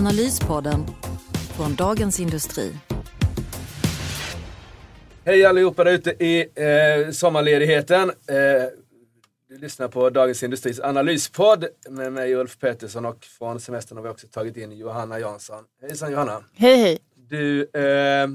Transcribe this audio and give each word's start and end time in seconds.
Analyspodden 0.00 0.86
från 1.56 1.74
Dagens 1.74 2.20
Industri. 2.20 2.72
Hej 5.24 5.44
allihopa 5.44 5.84
där 5.84 5.92
ute 5.92 6.10
i 6.10 6.40
eh, 6.40 7.10
sommarledigheten. 7.10 8.08
Eh, 8.10 8.34
du 9.48 9.58
lyssnar 9.58 9.88
på 9.88 10.10
Dagens 10.10 10.42
Industris 10.42 10.80
analyspodd 10.80 11.64
med 11.88 12.12
mig 12.12 12.34
Ulf 12.34 12.58
Pettersson 12.58 13.06
och 13.06 13.24
från 13.24 13.60
semestern 13.60 13.98
har 13.98 14.04
vi 14.04 14.10
också 14.10 14.26
tagit 14.26 14.56
in 14.56 14.72
Johanna 14.72 15.18
Jansson. 15.18 15.64
Hejsan 15.82 16.12
Johanna! 16.12 16.44
Hej 16.54 16.76
hej! 16.76 16.98
Du, 17.14 17.62
eh, 17.62 18.28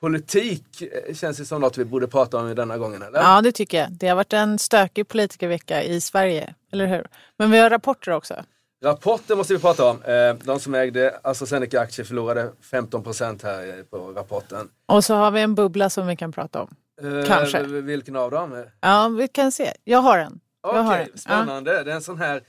politik 0.00 0.82
eh, 0.82 1.14
känns 1.14 1.36
det 1.36 1.44
som 1.44 1.60
något 1.60 1.78
vi 1.78 1.84
borde 1.84 2.08
prata 2.08 2.38
om 2.38 2.50
i 2.50 2.54
denna 2.54 2.78
gången 2.78 3.02
eller? 3.02 3.18
Ja 3.20 3.40
det 3.42 3.52
tycker 3.52 3.78
jag. 3.78 3.92
Det 3.92 4.08
har 4.08 4.16
varit 4.16 4.32
en 4.32 4.58
stökig 4.58 5.08
politikervecka 5.08 5.82
i 5.82 6.00
Sverige, 6.00 6.54
eller 6.72 6.86
hur? 6.86 7.06
Men 7.36 7.50
vi 7.50 7.58
har 7.58 7.70
rapporter 7.70 8.12
också. 8.12 8.44
Rapporten 8.84 9.38
måste 9.38 9.54
vi 9.54 9.60
prata 9.60 9.90
om. 9.90 10.02
Eh, 10.02 10.34
de 10.34 10.60
som 10.60 10.74
ägde 10.74 11.20
AstraZeneca-aktier 11.22 12.04
förlorade 12.04 12.52
15% 12.62 13.42
här 13.44 13.78
eh, 13.78 13.84
på 13.84 14.12
rapporten. 14.12 14.68
Och 14.86 15.04
så 15.04 15.14
har 15.14 15.30
vi 15.30 15.40
en 15.40 15.54
bubbla 15.54 15.90
som 15.90 16.06
vi 16.06 16.16
kan 16.16 16.32
prata 16.32 16.62
om. 16.62 16.74
Eh, 17.02 17.26
Kanske. 17.26 17.62
Vilken 17.62 18.16
av 18.16 18.30
dem? 18.30 18.64
Ja, 18.80 19.08
vi 19.08 19.28
kan 19.28 19.52
se. 19.52 19.72
Jag 19.84 19.98
har 19.98 20.18
en. 20.18 20.40
Okej, 20.60 21.08
en. 21.12 21.18
spännande. 21.18 21.84
Det 21.84 21.90
är 21.90 21.94
en 21.94 22.02
sån 22.02 22.18
här, 22.18 22.42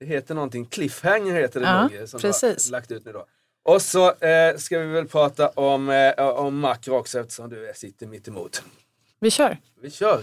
det 0.00 0.06
heter 0.06 0.34
någonting, 0.34 0.64
cliffhanger 0.66 1.34
heter 1.34 1.60
det 1.60 1.66
Ja, 1.66 1.82
nog. 1.82 2.08
Som 2.08 2.20
precis. 2.20 2.66
Har 2.66 2.72
lagt 2.72 2.90
ut 2.90 3.04
nu 3.04 3.12
då. 3.12 3.24
Och 3.64 3.82
så 3.82 4.06
eh, 4.12 4.56
ska 4.56 4.78
vi 4.78 4.86
väl 4.86 5.08
prata 5.08 5.48
om, 5.48 5.88
eh, 5.90 6.18
om 6.18 6.58
makro 6.58 6.94
också 6.94 7.20
eftersom 7.20 7.48
du 7.48 7.72
sitter 7.74 8.06
mitt 8.06 8.28
emot. 8.28 8.62
Vi 9.20 9.30
kör. 9.30 9.56
Vi 9.80 9.90
kör! 9.90 10.22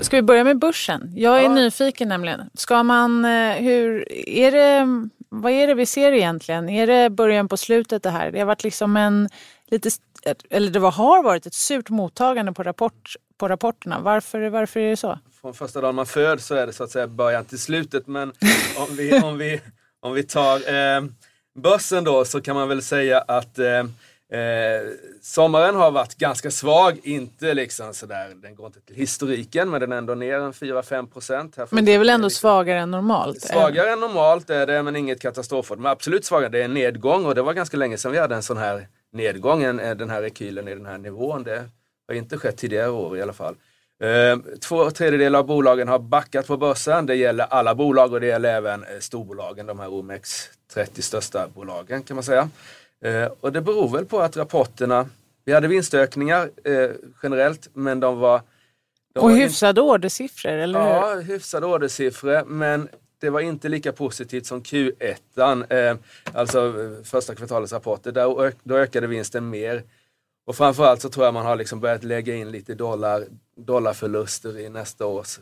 Ska 0.00 0.16
vi 0.16 0.22
börja 0.22 0.44
med 0.44 0.58
börsen? 0.58 1.12
Jag 1.16 1.38
är 1.38 1.42
Ja. 1.42 1.54
nyfiken 1.54 2.08
nämligen. 2.08 2.50
Ska 2.54 2.82
man, 2.82 3.24
eh, 3.24 3.52
hur, 3.56 4.12
är 4.28 4.52
det, 4.52 4.86
vad 5.28 5.52
är 5.52 5.66
det 5.66 5.74
vi 5.74 5.86
ser 5.86 6.12
egentligen? 6.12 6.68
Är 6.68 6.86
det 6.86 7.10
början 7.10 7.48
på 7.48 7.56
slutet 7.56 8.02
det 8.02 8.10
här? 8.10 8.30
Det 8.32 8.38
har 8.38 8.46
varit 8.46 8.64
liksom 8.64 8.96
en 8.96 9.28
lite, 9.70 9.90
eller 10.50 10.70
det 10.70 10.78
var, 10.78 10.90
har 10.92 11.22
varit 11.22 11.46
ett 11.46 11.54
surt 11.54 11.88
mottagande 11.90 12.52
på, 12.52 12.62
rapport, 12.62 13.12
på 13.38 13.48
rapporterna. 13.48 14.00
Varför, 14.00 14.48
varför 14.48 14.80
är 14.80 14.90
det 14.90 14.96
så? 14.96 15.18
Från 15.40 15.54
första 15.54 15.80
dagen 15.80 15.94
man 15.94 16.06
föds 16.06 16.46
så 16.46 16.54
är 16.54 16.66
det 16.66 16.72
så 16.72 16.84
att 16.84 16.90
säga 16.90 17.06
början 17.06 17.44
till 17.44 17.58
slutet. 17.58 18.06
Men 18.06 18.32
om 18.76 18.96
vi, 18.96 19.20
om 19.20 19.38
vi, 19.38 19.60
om 20.00 20.14
vi 20.14 20.22
tar 20.22 20.56
eh, 20.74 21.02
börsen 21.58 22.04
då 22.04 22.24
så 22.24 22.40
kan 22.40 22.56
man 22.56 22.68
väl 22.68 22.82
säga 22.82 23.18
att 23.18 23.58
eh, 23.58 23.84
Eh, 24.32 24.90
sommaren 25.22 25.74
har 25.74 25.90
varit 25.90 26.14
ganska 26.14 26.50
svag, 26.50 27.00
inte 27.02 27.54
liksom 27.54 27.94
sådär, 27.94 28.32
den 28.42 28.54
går 28.54 28.66
inte 28.66 28.80
till 28.80 28.96
historiken 28.96 29.70
men 29.70 29.80
den 29.80 29.92
är 29.92 29.96
ändå 29.96 30.14
ner 30.14 30.34
en 30.34 30.52
4-5 30.52 31.06
procent. 31.06 31.56
Men 31.70 31.84
det 31.84 31.92
är 31.92 31.98
väl 31.98 32.08
ändå 32.10 32.30
svagare 32.30 32.78
än 32.78 32.90
normalt? 32.90 33.40
Svagare 33.42 33.90
än 33.92 34.00
normalt 34.00 34.50
är 34.50 34.66
det, 34.66 34.82
men 34.82 34.96
inget 34.96 35.20
katastrofår. 35.20 35.76
Men 35.76 35.86
absolut 35.92 36.24
svagare, 36.24 36.48
det 36.50 36.60
är 36.60 36.64
en 36.64 36.74
nedgång 36.74 37.24
och 37.26 37.34
det 37.34 37.42
var 37.42 37.52
ganska 37.52 37.76
länge 37.76 37.98
sedan 37.98 38.12
vi 38.12 38.18
hade 38.18 38.34
en 38.34 38.42
sån 38.42 38.56
här 38.56 38.88
nedgång, 39.12 39.62
en, 39.62 39.80
en- 39.80 39.98
den 39.98 40.10
här 40.10 40.22
rekylen 40.22 40.68
i 40.68 40.74
den 40.74 40.86
här 40.86 40.98
nivån. 40.98 41.42
Det 41.42 41.64
har 42.08 42.14
inte 42.14 42.38
skett 42.38 42.56
tidigare 42.56 42.90
år 42.90 43.18
i 43.18 43.22
alla 43.22 43.32
fall. 43.32 43.54
Eh, 44.02 44.38
två 44.60 44.90
tredjedelar 44.90 45.38
av 45.38 45.46
bolagen 45.46 45.88
har 45.88 45.98
backat 45.98 46.46
på 46.46 46.56
börsen. 46.56 47.06
Det 47.06 47.14
gäller 47.14 47.44
alla 47.44 47.74
bolag 47.74 48.12
och 48.12 48.20
det 48.20 48.26
gäller 48.26 48.54
även 48.54 48.84
eh, 48.84 48.88
storbolagen, 49.00 49.66
de 49.66 49.78
här 49.78 49.88
OMX 49.92 50.48
30 50.74 51.02
största 51.02 51.48
bolagen 51.48 52.02
kan 52.02 52.14
man 52.14 52.24
säga. 52.24 52.48
Eh, 53.04 53.28
och 53.40 53.52
det 53.52 53.60
beror 53.60 53.88
väl 53.88 54.04
på 54.04 54.20
att 54.20 54.36
rapporterna, 54.36 55.08
vi 55.44 55.52
hade 55.52 55.68
vinstökningar 55.68 56.50
eh, 56.64 56.90
generellt, 57.22 57.68
men 57.72 58.00
de 58.00 58.18
var... 58.18 58.42
De 59.12 59.20
Och 59.20 59.24
var 59.24 59.30
inte- 59.30 59.42
hyfsade 59.42 59.80
ordersiffror, 59.80 60.52
eller 60.52 60.80
hur? 60.80 60.86
Ja, 60.88 61.14
hyfsade 61.14 61.66
ordersiffror, 61.66 62.44
men 62.44 62.88
det 63.20 63.30
var 63.30 63.40
inte 63.40 63.68
lika 63.68 63.92
positivt 63.92 64.46
som 64.46 64.62
Q1, 64.62 65.72
eh, 65.90 65.96
alltså 66.34 66.72
första 67.04 67.34
kvartalets 67.34 67.72
rapporter. 67.72 68.12
Där 68.12 68.52
då 68.62 68.76
ökade 68.76 69.06
vinsten 69.06 69.50
mer. 69.50 69.82
Och 70.46 70.56
framförallt 70.56 71.02
så 71.02 71.08
tror 71.08 71.24
jag 71.24 71.34
man 71.34 71.46
har 71.46 71.56
liksom 71.56 71.80
börjat 71.80 72.04
lägga 72.04 72.34
in 72.34 72.50
lite 72.50 72.74
dollar, 72.74 73.24
dollarförluster 73.56 74.58
i 74.58 74.68
nästa 74.68 75.06
års 75.06 75.38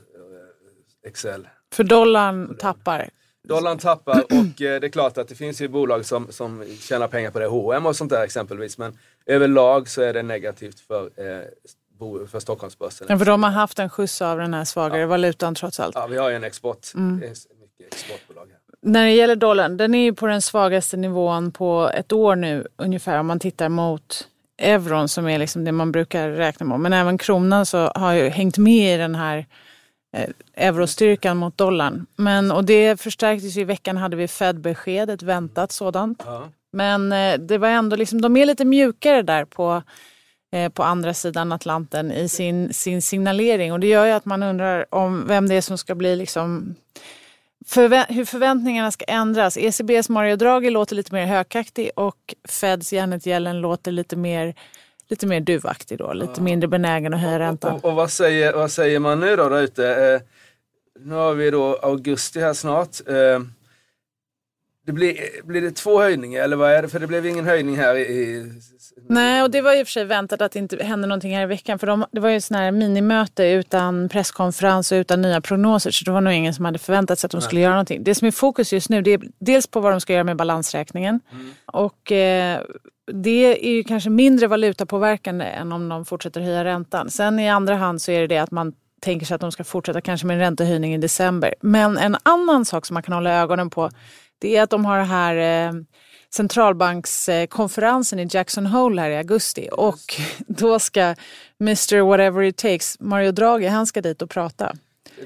Excel. 1.06 1.48
För 1.72 1.84
dollarn 1.84 2.56
tappar. 2.58 3.10
Dollarn 3.48 3.78
tappar 3.78 4.22
och 4.24 4.62
eh, 4.62 4.80
det 4.80 4.86
är 4.86 4.88
klart 4.88 5.18
att 5.18 5.28
det 5.28 5.34
finns 5.34 5.60
ju 5.60 5.68
bolag 5.68 6.04
som, 6.06 6.26
som 6.32 6.64
tjänar 6.80 7.08
pengar 7.08 7.30
på 7.30 7.38
det, 7.38 7.46
H&M 7.46 7.86
och 7.86 7.96
sånt 7.96 8.10
där 8.10 8.24
exempelvis. 8.24 8.78
Men 8.78 8.98
överlag 9.26 9.88
så 9.88 10.02
är 10.02 10.12
det 10.14 10.22
negativt 10.22 10.80
för, 10.80 11.04
eh, 11.04 12.26
för 12.30 12.40
Stockholmsbörsen. 12.40 13.06
Ja, 13.10 13.18
för 13.18 13.24
de 13.24 13.42
har 13.42 13.50
haft 13.50 13.78
en 13.78 13.90
skjuts 13.90 14.22
av 14.22 14.38
den 14.38 14.54
här 14.54 14.64
svagare 14.64 15.06
valutan 15.06 15.54
trots 15.54 15.80
allt. 15.80 15.94
Ja, 15.94 16.06
vi 16.06 16.16
har 16.16 16.30
ju 16.30 16.36
en 16.36 16.44
export, 16.44 16.86
Mm. 16.94 17.16
mycket 17.16 17.40
exportbolag 17.94 18.46
här. 18.46 18.58
När 18.82 19.04
det 19.06 19.12
gäller 19.12 19.36
dollarn, 19.36 19.76
den 19.76 19.94
är 19.94 20.04
ju 20.04 20.14
på 20.14 20.26
den 20.26 20.42
svagaste 20.42 20.96
nivån 20.96 21.52
på 21.52 21.90
ett 21.94 22.12
år 22.12 22.36
nu 22.36 22.66
ungefär 22.76 23.18
om 23.18 23.26
man 23.26 23.38
tittar 23.40 23.68
mot 23.68 24.28
euron 24.58 25.08
som 25.08 25.28
är 25.28 25.38
liksom 25.38 25.64
det 25.64 25.72
man 25.72 25.92
brukar 25.92 26.28
räkna 26.30 26.66
med. 26.66 26.80
Men 26.80 26.92
även 26.92 27.18
kronan 27.18 27.66
så 27.66 27.78
har 27.94 28.12
ju 28.12 28.28
hängt 28.28 28.58
med 28.58 28.94
i 28.94 28.98
den 28.98 29.14
här 29.14 29.46
eurostyrkan 30.54 31.36
mot 31.36 31.58
dollarn. 31.58 32.06
Men, 32.16 32.52
och 32.52 32.64
det 32.64 33.00
förstärktes 33.00 33.56
ju 33.56 33.60
i 33.60 33.64
veckan 33.64 33.96
hade 33.96 34.16
vi 34.16 34.28
Fed-besked, 34.28 35.10
ett 35.10 35.22
väntat 35.22 35.72
sådant. 35.72 36.22
Ja. 36.26 36.48
Men 36.72 37.12
eh, 37.12 37.38
det 37.38 37.58
var 37.58 37.68
ändå 37.68 37.96
liksom, 37.96 38.20
de 38.20 38.36
är 38.36 38.46
lite 38.46 38.64
mjukare 38.64 39.22
där 39.22 39.44
på, 39.44 39.82
eh, 40.52 40.72
på 40.72 40.82
andra 40.82 41.14
sidan 41.14 41.52
Atlanten 41.52 42.12
i 42.12 42.28
sin, 42.28 42.74
sin 42.74 43.02
signalering. 43.02 43.72
Och 43.72 43.80
det 43.80 43.86
gör 43.86 44.06
ju 44.06 44.12
att 44.12 44.24
man 44.24 44.42
undrar 44.42 44.94
om 44.94 45.26
vem 45.26 45.48
det 45.48 45.54
är 45.54 45.60
som 45.60 45.78
ska 45.78 45.94
bli 45.94 46.16
liksom 46.16 46.74
förvä- 47.66 48.12
hur 48.12 48.24
förväntningarna 48.24 48.90
ska 48.90 49.04
ändras. 49.04 49.56
ECBs 49.56 50.08
Mario 50.08 50.36
Draghi 50.36 50.70
låter 50.70 50.96
lite 50.96 51.14
mer 51.14 51.26
högaktig 51.26 51.90
och 51.96 52.34
Feds 52.48 52.92
Janet 52.92 53.26
Yellen 53.26 53.60
låter 53.60 53.92
lite 53.92 54.16
mer, 54.16 54.54
lite 55.08 55.26
mer 55.26 55.40
duvaktig 55.40 55.98
då. 55.98 56.12
Lite 56.12 56.42
mindre 56.42 56.68
benägen 56.68 57.14
att 57.14 57.20
höja 57.20 57.38
räntan. 57.38 57.74
Och, 57.74 57.84
och 57.84 57.94
vad, 57.94 58.10
säger, 58.10 58.52
vad 58.52 58.70
säger 58.70 58.98
man 58.98 59.20
nu 59.20 59.36
då 59.36 59.48
där 59.48 59.62
ute? 59.62 59.88
Eh, 59.88 60.20
nu 61.00 61.14
har 61.14 61.34
vi 61.34 61.50
då 61.50 61.76
augusti 61.82 62.40
här 62.40 62.52
snart. 62.52 63.08
Eh, 63.08 63.40
det 64.86 64.92
blir, 64.92 65.16
blir 65.44 65.60
det 65.60 65.70
två 65.70 66.00
höjningar 66.00 66.42
eller 66.42 66.56
vad 66.56 66.72
är 66.72 66.82
det? 66.82 66.88
För 66.88 66.98
det 66.98 67.06
blev 67.06 67.26
ingen 67.26 67.44
höjning 67.44 67.76
här 67.76 67.96
i... 67.96 68.52
Nej, 69.08 69.42
och 69.42 69.50
det 69.50 69.60
var 69.60 69.74
i 69.74 69.82
och 69.82 69.86
för 69.86 69.92
sig 69.92 70.04
väntat 70.04 70.40
att 70.40 70.52
det 70.52 70.58
inte 70.58 70.84
hände 70.84 71.06
någonting 71.06 71.36
här 71.36 71.42
i 71.42 71.46
veckan. 71.46 71.78
För 71.78 71.86
de, 71.86 72.04
det 72.12 72.20
var 72.20 72.28
ju 72.28 72.40
sån 72.40 72.56
här 72.56 72.72
minimöte 72.72 73.44
utan 73.44 74.08
presskonferens 74.08 74.92
och 74.92 74.96
utan 74.96 75.22
nya 75.22 75.40
prognoser. 75.40 75.90
Så 75.90 76.04
det 76.04 76.10
var 76.10 76.20
nog 76.20 76.32
ingen 76.32 76.54
som 76.54 76.64
hade 76.64 76.78
förväntat 76.78 77.18
sig 77.18 77.28
att 77.28 77.32
de 77.32 77.40
skulle 77.40 77.60
göra 77.60 77.72
någonting. 77.72 78.04
Det 78.04 78.14
som 78.14 78.28
är 78.28 78.32
fokus 78.32 78.72
just 78.72 78.90
nu 78.90 79.02
det 79.02 79.12
är 79.12 79.20
dels 79.38 79.66
på 79.66 79.80
vad 79.80 79.92
de 79.92 80.00
ska 80.00 80.12
göra 80.12 80.24
med 80.24 80.36
balansräkningen. 80.36 81.20
Och 81.66 82.12
eh, 82.12 82.60
det 83.12 83.68
är 83.68 83.76
ju 83.76 83.84
kanske 83.84 84.10
mindre 84.10 84.46
valutapåverkande 84.46 85.44
än 85.44 85.72
om 85.72 85.88
de 85.88 86.04
fortsätter 86.04 86.40
höja 86.40 86.64
räntan. 86.64 87.10
Sen 87.10 87.38
i 87.38 87.50
andra 87.50 87.74
hand 87.74 88.02
så 88.02 88.12
är 88.12 88.20
det 88.20 88.26
det 88.26 88.38
att 88.38 88.50
man 88.50 88.72
tänker 89.00 89.26
sig 89.26 89.34
att 89.34 89.40
de 89.40 89.52
ska 89.52 89.64
fortsätta 89.64 90.00
kanske 90.00 90.26
med 90.26 90.34
en 90.34 90.40
räntehöjning 90.40 90.94
i 90.94 90.98
december. 90.98 91.54
Men 91.60 91.98
en 91.98 92.16
annan 92.22 92.64
sak 92.64 92.86
som 92.86 92.94
man 92.94 93.02
kan 93.02 93.14
hålla 93.14 93.32
ögonen 93.32 93.70
på 93.70 93.90
det 94.38 94.56
är 94.56 94.62
att 94.62 94.70
de 94.70 94.84
har 94.84 94.98
det 94.98 95.04
här 95.04 95.66
eh, 95.68 95.72
centralbankskonferensen 96.34 98.18
i 98.18 98.28
Jackson 98.30 98.66
Hole 98.66 99.02
här 99.02 99.10
i 99.10 99.16
augusti 99.16 99.68
och 99.72 99.98
då 100.46 100.78
ska 100.78 101.14
Mr 101.60 102.00
Whatever 102.02 102.42
It 102.42 102.56
Takes, 102.56 103.00
Mario 103.00 103.32
Draghi, 103.32 103.66
han 103.66 103.86
ska 103.86 104.00
dit 104.00 104.22
och 104.22 104.30
prata. 104.30 104.72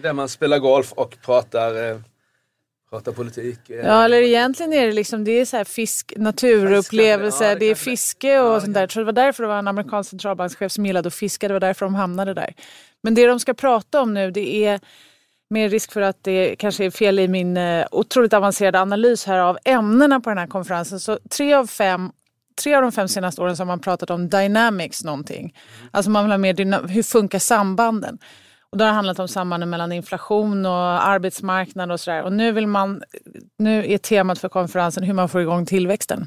Där 0.02 0.12
man 0.12 0.28
spelar 0.28 0.58
golf 0.58 0.92
och 0.92 1.16
pratar, 1.24 1.90
eh, 1.90 1.98
pratar 2.90 3.12
politik. 3.12 3.70
eh. 3.70 3.76
Ja, 3.76 4.04
eller 4.04 4.22
egentligen 4.22 4.72
är 4.72 4.86
det 4.86 4.92
liksom, 4.92 5.24
det 5.24 5.30
är 5.32 5.44
så 5.44 5.56
här 5.56 5.64
fisk, 5.64 6.12
naturupplevelse, 6.16 7.44
Ja, 7.44 7.50
det 7.54 7.58
det 7.58 7.66
är 7.66 7.74
fiske 7.74 8.40
och 8.40 8.62
sånt 8.62 8.74
där. 8.74 8.88
Så 8.88 8.98
det 8.98 9.04
var 9.04 9.12
därför 9.12 9.42
det 9.42 9.48
var 9.48 9.58
en 9.58 9.68
amerikansk 9.68 10.10
centralbankschef 10.10 10.72
som 10.72 10.86
gillade 10.86 11.06
att 11.06 11.14
fiska, 11.14 11.48
det 11.48 11.54
var 11.54 11.60
därför 11.60 11.86
de 11.86 11.94
hamnade 11.94 12.34
där. 12.34 12.54
Men 13.02 13.14
det 13.14 13.26
de 13.26 13.40
ska 13.40 13.54
prata 13.54 14.00
om 14.00 14.14
nu 14.14 14.30
det 14.30 14.64
är 14.64 14.80
med 15.50 15.70
risk 15.70 15.92
för 15.92 16.00
att 16.00 16.24
det 16.24 16.56
kanske 16.56 16.84
är 16.84 16.90
fel 16.90 17.18
i 17.18 17.28
min 17.28 17.56
eh, 17.56 17.86
otroligt 17.90 18.32
avancerade 18.32 18.80
analys 18.80 19.26
här 19.26 19.38
av 19.38 19.58
ämnena 19.64 20.20
på 20.20 20.30
den 20.30 20.38
här 20.38 20.46
konferensen. 20.46 21.00
Så 21.00 21.18
tre 21.30 21.54
av 21.54 21.66
fem 21.66 22.12
Tre 22.62 22.74
av 22.74 22.82
de 22.82 22.92
fem 22.92 23.08
senaste 23.08 23.42
åren 23.42 23.56
så 23.56 23.60
har 23.60 23.66
man 23.66 23.80
pratat 23.80 24.10
om 24.10 24.28
dynamics 24.28 25.04
någonting. 25.04 25.54
Alltså 25.90 26.10
man 26.10 26.24
vill 26.24 26.30
ha 26.30 26.38
mer 26.38 26.88
hur 26.88 27.02
funkar 27.02 27.38
sambanden? 27.38 28.18
Och 28.70 28.78
då 28.78 28.84
har 28.84 28.90
det 28.90 28.94
handlat 28.94 29.18
om 29.18 29.28
sambanden 29.28 29.70
mellan 29.70 29.92
inflation 29.92 30.66
och 30.66 31.06
arbetsmarknad 31.06 31.92
och 31.92 32.00
sådär. 32.00 32.22
Och 32.22 32.32
nu, 32.32 32.52
vill 32.52 32.66
man, 32.66 33.02
nu 33.58 33.92
är 33.92 33.98
temat 33.98 34.38
för 34.38 34.48
konferensen 34.48 35.02
hur 35.02 35.14
man 35.14 35.28
får 35.28 35.40
igång 35.40 35.66
tillväxten. 35.66 36.26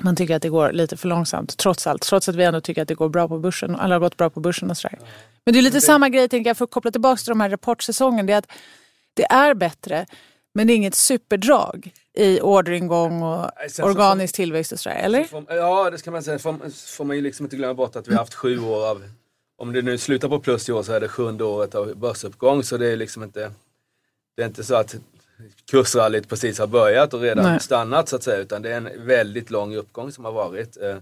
Man 0.00 0.16
tycker 0.16 0.36
att 0.36 0.42
det 0.42 0.48
går 0.48 0.72
lite 0.72 0.96
för 0.96 1.08
långsamt 1.08 1.56
trots 1.56 1.86
allt. 1.86 2.02
Trots 2.02 2.28
att 2.28 2.34
vi 2.34 2.44
ändå 2.44 2.60
tycker 2.60 2.82
att 2.82 2.88
det 2.88 2.94
går 2.94 3.08
bra 3.08 3.28
på 3.28 3.38
börsen. 3.38 3.76
Alla 3.76 3.94
har 3.94 4.00
gått 4.00 4.16
bra 4.16 4.30
på 4.30 4.40
börsen 4.40 4.70
och 4.70 4.76
sådär. 4.76 4.98
Men 5.44 5.52
det 5.52 5.60
är 5.60 5.62
lite 5.62 5.76
det... 5.76 5.80
samma 5.80 6.08
grej, 6.08 6.28
tänker 6.28 6.50
jag, 6.50 6.56
för 6.56 6.64
att 6.64 6.70
koppla 6.70 6.90
tillbaka 6.90 7.16
till 7.16 7.28
de 7.28 7.40
här 7.40 7.50
rapportsäsongen. 7.50 8.26
Det 8.26 8.32
är 8.32 8.38
att 8.38 8.50
det 9.14 9.24
är 9.24 9.54
bättre, 9.54 10.06
men 10.54 10.66
det 10.66 10.72
är 10.72 10.74
inget 10.76 10.94
superdrag 10.94 11.92
i 12.14 12.40
orderingång 12.40 13.22
och 13.22 13.50
Nej, 13.58 13.86
organisk 13.86 14.36
får, 14.36 14.42
tillväxt 14.42 14.72
och 14.72 14.80
sådär, 14.80 14.96
eller? 14.96 15.24
Får, 15.24 15.44
ja, 15.48 15.90
det 15.90 15.98
ska 15.98 16.10
man 16.10 16.22
säga. 16.22 16.38
Får, 16.38 16.70
får 16.96 17.04
man 17.04 17.16
ju 17.16 17.22
liksom 17.22 17.46
inte 17.46 17.56
glömma 17.56 17.74
bort 17.74 17.96
att 17.96 18.08
vi 18.08 18.12
har 18.12 18.18
haft 18.18 18.34
sju 18.34 18.58
år 18.58 18.90
av, 18.90 19.02
om 19.58 19.72
det 19.72 19.82
nu 19.82 19.98
slutar 19.98 20.28
på 20.28 20.38
plus 20.40 20.68
i 20.68 20.72
år 20.72 20.82
så 20.82 20.92
är 20.92 21.00
det 21.00 21.08
sjunde 21.08 21.44
året 21.44 21.74
av 21.74 21.96
börsuppgång. 21.96 22.62
Så 22.62 22.76
det 22.76 22.86
är 22.86 22.96
liksom 22.96 23.22
inte, 23.22 23.52
det 24.36 24.42
är 24.42 24.46
inte 24.46 24.64
så 24.64 24.74
att 24.74 24.96
kursrallyt 25.70 26.28
precis 26.28 26.58
har 26.58 26.66
börjat 26.66 27.14
och 27.14 27.20
redan 27.20 27.44
Nej. 27.44 27.60
stannat 27.60 28.08
så 28.08 28.16
att 28.16 28.22
säga. 28.22 28.38
Utan 28.38 28.62
det 28.62 28.72
är 28.72 28.76
en 28.76 29.06
väldigt 29.06 29.50
lång 29.50 29.76
uppgång 29.76 30.12
som 30.12 30.24
har 30.24 30.32
varit. 30.32 30.76
Eh, 30.76 30.96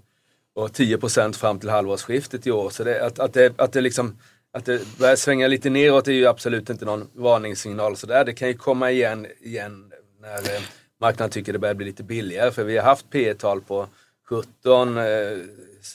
och 0.54 0.68
10% 0.68 1.32
fram 1.32 1.58
till 1.58 1.68
halvårsskiftet 1.68 2.46
i 2.46 2.50
år. 2.50 2.70
Så 2.70 2.84
det, 2.84 3.06
att, 3.06 3.18
att, 3.18 3.32
det, 3.32 3.60
att 3.60 3.72
det 3.72 3.80
liksom 3.80 4.16
att 4.52 4.64
det 4.64 4.98
börjar 4.98 5.16
svänga 5.16 5.48
lite 5.48 5.70
neråt 5.70 6.08
är 6.08 6.12
ju 6.12 6.26
absolut 6.26 6.70
inte 6.70 6.84
någon 6.84 7.08
varningssignal. 7.12 7.96
Så 7.96 8.06
där. 8.06 8.24
Det 8.24 8.32
kan 8.32 8.48
ju 8.48 8.54
komma 8.54 8.90
igen, 8.90 9.26
igen 9.40 9.92
när 10.20 10.54
eh, 10.54 10.62
marknaden 11.00 11.30
tycker 11.30 11.52
det 11.52 11.58
börjar 11.58 11.74
bli 11.74 11.86
lite 11.86 12.02
billigare. 12.02 12.50
För 12.50 12.64
vi 12.64 12.76
har 12.76 12.84
haft 12.84 13.10
P 13.10 13.34
tal 13.34 13.60
på 13.60 13.86
17 14.28 14.98
eh, 14.98 15.04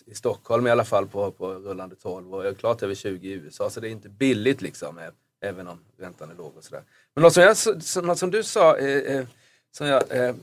i 0.06 0.16
Stockholm 0.16 0.68
i 0.68 0.70
alla 0.70 0.86
fall 0.86 1.08
på, 1.08 1.32
på 1.32 1.54
rullande 1.54 1.96
12 1.96 2.34
och 2.34 2.58
klart 2.58 2.84
över 2.84 2.96
20 2.96 3.28
i 3.28 3.32
USA. 3.32 3.70
Så 3.70 3.80
det 3.80 3.88
är 3.88 3.92
inte 3.92 4.10
billigt 4.10 4.62
liksom, 4.62 5.00
även 5.42 5.68
om 5.68 5.80
räntan 5.98 6.32
är 6.32 6.36
låg 6.36 6.58
och 6.58 6.64
sådär. 6.64 6.84
Men 7.16 7.22
något 7.22 7.34
som, 7.34 7.44
jag, 7.44 7.58
något 8.04 8.20
som 8.20 8.32
du 8.32 8.44
sa, 8.44 8.78
eh, 8.78 9.16
eh, 9.16 9.26
som 9.72 9.88
jag 9.88 10.04
eh, 10.12 10.36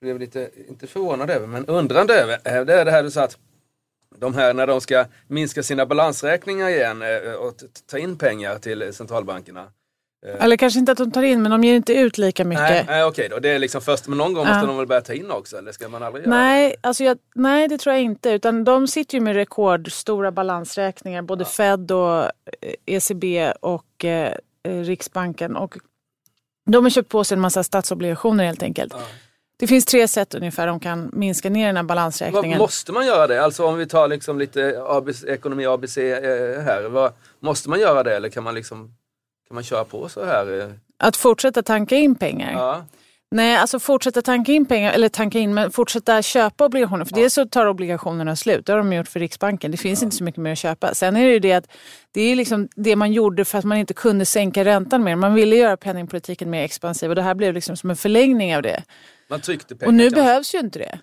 blev 0.00 0.18
lite, 0.18 0.50
inte 0.68 0.86
förvånad 0.86 1.30
över, 1.30 1.46
men 1.46 1.66
undrande 1.66 2.14
över, 2.14 2.34
eh, 2.44 2.64
det 2.64 2.74
är 2.74 2.84
det 2.84 2.90
här 2.90 3.02
du 3.02 3.10
sa 3.10 3.22
att 3.22 3.38
de 4.16 4.34
här 4.34 4.54
när 4.54 4.66
de 4.66 4.80
ska 4.80 5.06
minska 5.26 5.62
sina 5.62 5.86
balansräkningar 5.86 6.68
igen 6.68 7.02
eh, 7.02 7.32
och 7.32 7.54
ta 7.86 7.98
in 7.98 8.18
pengar 8.18 8.58
till 8.58 8.82
eh, 8.82 8.90
centralbankerna. 8.90 9.72
Eh. 10.26 10.44
Eller 10.44 10.56
kanske 10.56 10.78
inte 10.78 10.92
att 10.92 10.98
de 10.98 11.10
tar 11.10 11.22
in, 11.22 11.42
men 11.42 11.50
de 11.50 11.64
ger 11.64 11.74
inte 11.74 11.94
ut 11.94 12.18
lika 12.18 12.44
mycket. 12.44 12.62
Nej, 12.62 12.84
nej 12.88 13.04
okej 13.04 13.28
då. 13.28 13.38
Det 13.38 13.48
är 13.48 13.58
liksom 13.58 13.80
först, 13.80 14.08
men 14.08 14.18
någon 14.18 14.32
gång 14.32 14.46
måste 14.46 14.66
de 14.66 14.76
väl 14.76 14.86
börja 14.86 15.00
ta 15.00 15.12
in 15.12 15.30
också? 15.30 15.56
Eller 15.56 15.72
ska 15.72 15.88
man 15.88 16.02
aldrig 16.02 16.26
göra 16.26 16.36
nej, 16.36 16.68
det? 16.68 16.88
Alltså 16.88 17.04
jag, 17.04 17.18
nej, 17.34 17.68
det 17.68 17.78
tror 17.78 17.94
jag 17.94 18.02
inte. 18.02 18.30
Utan 18.30 18.64
de 18.64 18.88
sitter 18.88 19.14
ju 19.14 19.20
med 19.20 19.34
rekordstora 19.34 20.32
balansräkningar, 20.32 21.22
både 21.22 21.44
ja. 21.44 21.48
Fed 21.48 21.92
och 21.92 22.24
ECB 22.86 23.52
och 23.60 24.04
eh, 24.04 24.34
Riksbanken. 24.64 25.56
Och 25.56 25.76
de 26.70 26.84
har 26.84 26.90
köpt 26.90 27.08
på 27.08 27.24
sig 27.24 27.34
en 27.34 27.40
massa 27.40 27.62
statsobligationer 27.62 28.44
helt 28.44 28.62
enkelt. 28.62 28.92
Ja. 28.96 29.02
Det 29.56 29.66
finns 29.66 29.84
tre 29.84 30.08
sätt 30.08 30.34
ungefär 30.34 30.66
de 30.66 30.80
kan 30.80 31.10
minska 31.12 31.50
ner 31.50 31.66
den 31.66 31.76
här 31.76 31.82
balansräkningen. 31.82 32.58
Måste 32.58 32.92
man 32.92 33.06
göra 33.06 33.26
det? 33.26 33.44
Alltså 33.44 33.66
om 33.66 33.76
vi 33.76 33.86
tar 33.86 34.08
liksom 34.08 34.38
lite 34.38 34.82
ABC, 34.86 35.24
ekonomi 35.24 35.66
ABC 35.66 35.98
eh, 35.98 36.62
här. 36.62 36.88
Vad, 36.88 37.12
måste 37.40 37.70
man 37.70 37.80
göra 37.80 38.02
det 38.02 38.16
eller 38.16 38.28
kan 38.28 38.44
man, 38.44 38.54
liksom, 38.54 38.94
kan 39.52 39.54
man 39.54 39.64
köra 39.64 39.84
på 39.84 40.08
så 40.08 40.24
här? 40.24 40.60
Eh? 40.60 40.68
Att 40.98 41.16
fortsätta 41.16 41.62
tanka 41.62 41.96
in 41.96 42.14
pengar? 42.14 42.52
Ja. 42.52 42.84
Nej, 43.30 43.56
alltså 43.56 43.78
fortsätta 43.78 44.22
tanka 44.22 44.52
in 44.52 44.66
pengar, 44.66 44.92
eller 44.92 45.08
tanka 45.08 45.38
in, 45.38 45.54
men 45.54 45.70
fortsätta 45.70 46.22
köpa 46.22 46.64
obligationer. 46.64 47.04
För 47.04 47.16
ja. 47.16 47.20
dels 47.20 47.34
så 47.34 47.46
tar 47.46 47.66
obligationerna 47.66 48.36
slut, 48.36 48.66
det 48.66 48.72
har 48.72 48.78
de 48.78 48.92
gjort 48.92 49.08
för 49.08 49.20
Riksbanken. 49.20 49.70
Det 49.70 49.76
finns 49.76 50.02
ja. 50.02 50.04
inte 50.04 50.16
så 50.16 50.24
mycket 50.24 50.40
mer 50.40 50.52
att 50.52 50.58
köpa. 50.58 50.94
Sen 50.94 51.16
är 51.16 51.26
det 51.26 51.32
ju 51.32 51.38
det 51.38 51.52
att 51.52 51.66
det 52.12 52.20
är 52.20 52.36
liksom 52.36 52.68
det 52.76 52.96
man 52.96 53.12
gjorde 53.12 53.44
för 53.44 53.58
att 53.58 53.64
man 53.64 53.78
inte 53.78 53.94
kunde 53.94 54.24
sänka 54.24 54.64
räntan 54.64 55.04
mer. 55.04 55.16
Man 55.16 55.34
ville 55.34 55.56
göra 55.56 55.76
penningpolitiken 55.76 56.50
mer 56.50 56.64
expansiv 56.64 57.08
och 57.08 57.14
det 57.14 57.22
här 57.22 57.34
blev 57.34 57.54
liksom 57.54 57.76
som 57.76 57.90
en 57.90 57.96
förlängning 57.96 58.56
av 58.56 58.62
det. 58.62 58.82
Man 59.30 59.40
tryckte 59.40 59.76
pengar. 59.76 59.88
Och 59.88 59.94
nu 59.94 60.04
kanske. 60.04 60.20
behövs 60.20 60.54
ju 60.54 60.58
inte 60.58 60.78
det. 60.78 60.98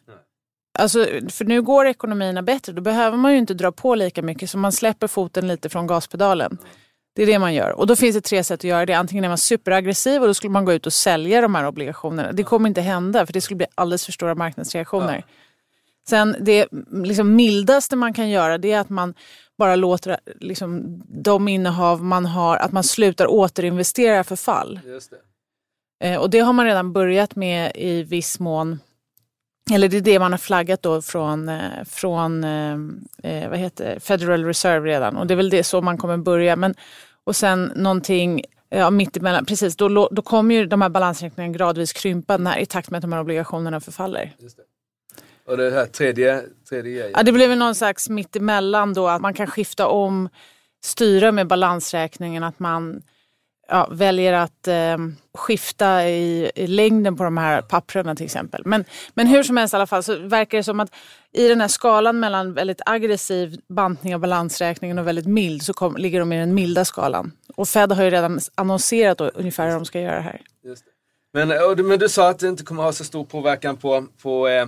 Alltså, 0.79 1.05
för 1.29 1.45
nu 1.45 1.61
går 1.61 1.87
ekonomierna 1.87 2.41
bättre, 2.41 2.73
då 2.73 2.81
behöver 2.81 3.17
man 3.17 3.31
ju 3.31 3.37
inte 3.37 3.53
dra 3.53 3.71
på 3.71 3.95
lika 3.95 4.21
mycket 4.21 4.49
så 4.49 4.57
man 4.57 4.71
släpper 4.71 5.07
foten 5.07 5.47
lite 5.47 5.69
från 5.69 5.87
gaspedalen. 5.87 6.51
Mm. 6.51 6.73
Det 7.19 7.23
är 7.23 7.27
det 7.27 7.39
man 7.39 7.53
gör. 7.53 7.79
Och 7.79 7.87
då 7.87 7.95
finns 7.95 8.15
det 8.15 8.21
tre 8.21 8.43
sätt 8.43 8.59
att 8.59 8.63
göra 8.63 8.85
det. 8.85 8.93
Antingen 8.93 9.23
är 9.23 9.27
man 9.27 9.37
superaggressiv 9.37 10.21
och 10.21 10.27
då 10.27 10.33
skulle 10.33 10.51
man 10.51 10.65
gå 10.65 10.73
ut 10.73 10.85
och 10.85 10.93
sälja 10.93 11.41
de 11.41 11.55
här 11.55 11.67
obligationerna. 11.67 12.31
Det 12.31 12.43
kommer 12.43 12.69
inte 12.69 12.81
hända 12.81 13.25
för 13.25 13.33
det 13.33 13.41
skulle 13.41 13.55
bli 13.55 13.65
alldeles 13.75 14.05
för 14.05 14.11
stora 14.11 14.35
marknadsreaktioner. 14.35 15.15
Ja. 15.15 15.33
Sen 16.09 16.35
det 16.39 16.67
liksom 16.91 17.35
mildaste 17.35 17.95
man 17.95 18.13
kan 18.13 18.29
göra 18.29 18.57
det 18.57 18.71
är 18.71 18.79
att 18.79 18.89
man 18.89 19.13
bara 19.57 19.75
låter 19.75 20.17
liksom, 20.39 21.01
de 21.07 21.47
innehav 21.47 22.03
man 22.03 22.25
har, 22.25 22.57
att 22.57 22.71
man 22.71 22.83
slutar 22.83 23.27
återinvestera 23.27 24.23
för 24.23 24.35
fall. 24.35 24.79
Just 24.85 25.13
det. 25.99 26.07
Eh, 26.07 26.19
och 26.19 26.29
det 26.29 26.39
har 26.39 26.53
man 26.53 26.65
redan 26.65 26.93
börjat 26.93 27.35
med 27.35 27.71
i 27.75 28.03
viss 28.03 28.39
mån. 28.39 28.79
Eller 29.71 29.89
det 29.89 29.97
är 29.97 30.01
det 30.01 30.19
man 30.19 30.31
har 30.31 30.37
flaggat 30.37 30.81
då 30.81 31.01
från, 31.01 31.49
eh, 31.49 31.83
från 31.85 32.43
eh, 32.43 32.73
eh, 33.23 33.49
vad 33.49 33.59
heter 33.59 33.99
Federal 33.99 34.45
Reserve 34.45 34.89
redan. 34.89 35.17
Och 35.17 35.27
det 35.27 35.33
är 35.33 35.35
väl 35.35 35.49
det 35.49 35.63
så 35.63 35.81
man 35.81 35.97
kommer 35.97 36.17
börja. 36.17 36.55
Men, 36.55 36.75
och 37.29 37.35
sen 37.35 37.71
någonting 37.75 38.43
ja, 38.69 38.89
mittemellan, 38.89 39.45
precis, 39.45 39.75
då, 39.75 40.09
då 40.11 40.21
kommer 40.21 40.55
ju 40.55 40.65
de 40.65 40.81
här 40.81 40.89
balansräkningarna 40.89 41.53
gradvis 41.53 41.93
krympa 41.93 42.37
när, 42.37 42.57
i 42.57 42.65
takt 42.65 42.89
med 42.89 42.97
att 42.97 43.01
de 43.01 43.13
här 43.13 43.19
obligationerna 43.19 43.79
förfaller. 43.79 44.35
Just 44.39 44.57
det. 44.57 44.63
Och 45.51 45.57
det 45.57 45.71
här 45.71 45.85
tredje, 45.85 46.43
tredje 46.69 46.91
grejen? 46.91 47.11
Ja, 47.15 47.23
det 47.23 47.31
blir 47.31 47.47
väl 47.47 47.57
någon 47.57 47.75
slags 47.75 48.09
mittemellan 48.09 48.93
då, 48.93 49.07
att 49.07 49.21
man 49.21 49.33
kan 49.33 49.47
skifta 49.47 49.87
om, 49.87 50.29
styra 50.83 51.31
med 51.31 51.47
balansräkningen, 51.47 52.43
att 52.43 52.59
man 52.59 53.01
ja, 53.69 53.87
väljer 53.91 54.33
att 54.33 54.67
eh, 54.67 54.97
skifta 55.33 56.09
i, 56.09 56.51
i, 56.55 56.67
längden 56.67 57.17
på 57.17 57.23
de 57.23 57.37
här 57.37 57.61
papperna 57.61 58.15
till 58.15 58.25
exempel. 58.25 58.61
Men, 58.65 58.85
men 59.13 59.27
hur 59.27 59.43
som 59.43 59.57
helst 59.57 59.73
i 59.73 59.77
alla 59.77 59.87
fall 59.87 60.03
så 60.03 60.15
verkar 60.15 60.57
det 60.57 60.63
som 60.63 60.79
att 60.79 60.95
i 61.31 61.47
den 61.47 61.61
här 61.61 61.67
skalan 61.67 62.19
mellan 62.19 62.53
väldigt 62.53 62.81
aggressiv 62.85 63.59
bantning 63.69 64.15
av 64.15 64.21
balansräkningen 64.21 64.99
och 64.99 65.07
väldigt 65.07 65.27
mild 65.27 65.61
så 65.63 65.73
kom, 65.73 65.97
ligger 65.97 66.19
de 66.19 66.33
i 66.33 66.39
den 66.39 66.53
milda 66.53 66.85
skalan. 66.85 67.31
Och 67.55 67.67
Fed 67.67 67.91
har 67.91 68.03
ju 68.03 68.09
redan 68.09 68.39
annonserat 68.55 69.17
då, 69.17 69.31
ungefär 69.33 69.65
hur 69.65 69.73
de 69.73 69.85
ska 69.85 70.01
göra 70.01 70.19
här. 70.19 70.41
Men, 71.33 71.47
men 71.87 71.99
du 71.99 72.09
sa 72.09 72.29
att 72.29 72.39
det 72.39 72.47
inte 72.47 72.63
kommer 72.63 72.83
ha 72.83 72.91
så 72.91 73.03
stor 73.03 73.25
påverkan 73.25 73.77
på, 73.77 74.05
på 74.21 74.47
eh, 74.47 74.67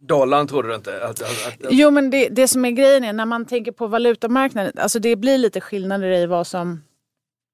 dollarn 0.00 0.46
tror 0.46 0.62
du 0.62 0.74
inte? 0.74 1.04
Att, 1.04 1.22
att, 1.22 1.46
att, 1.46 1.54
jo 1.70 1.90
men 1.90 2.10
det, 2.10 2.28
det 2.28 2.48
som 2.48 2.64
är 2.64 2.70
grejen 2.70 3.04
är 3.04 3.12
när 3.12 3.26
man 3.26 3.44
tänker 3.44 3.72
på 3.72 3.86
valutamarknaden, 3.86 4.72
alltså 4.76 4.98
det 4.98 5.16
blir 5.16 5.38
lite 5.38 5.60
skillnader 5.60 6.10
i 6.10 6.26
vad 6.26 6.46
som 6.46 6.82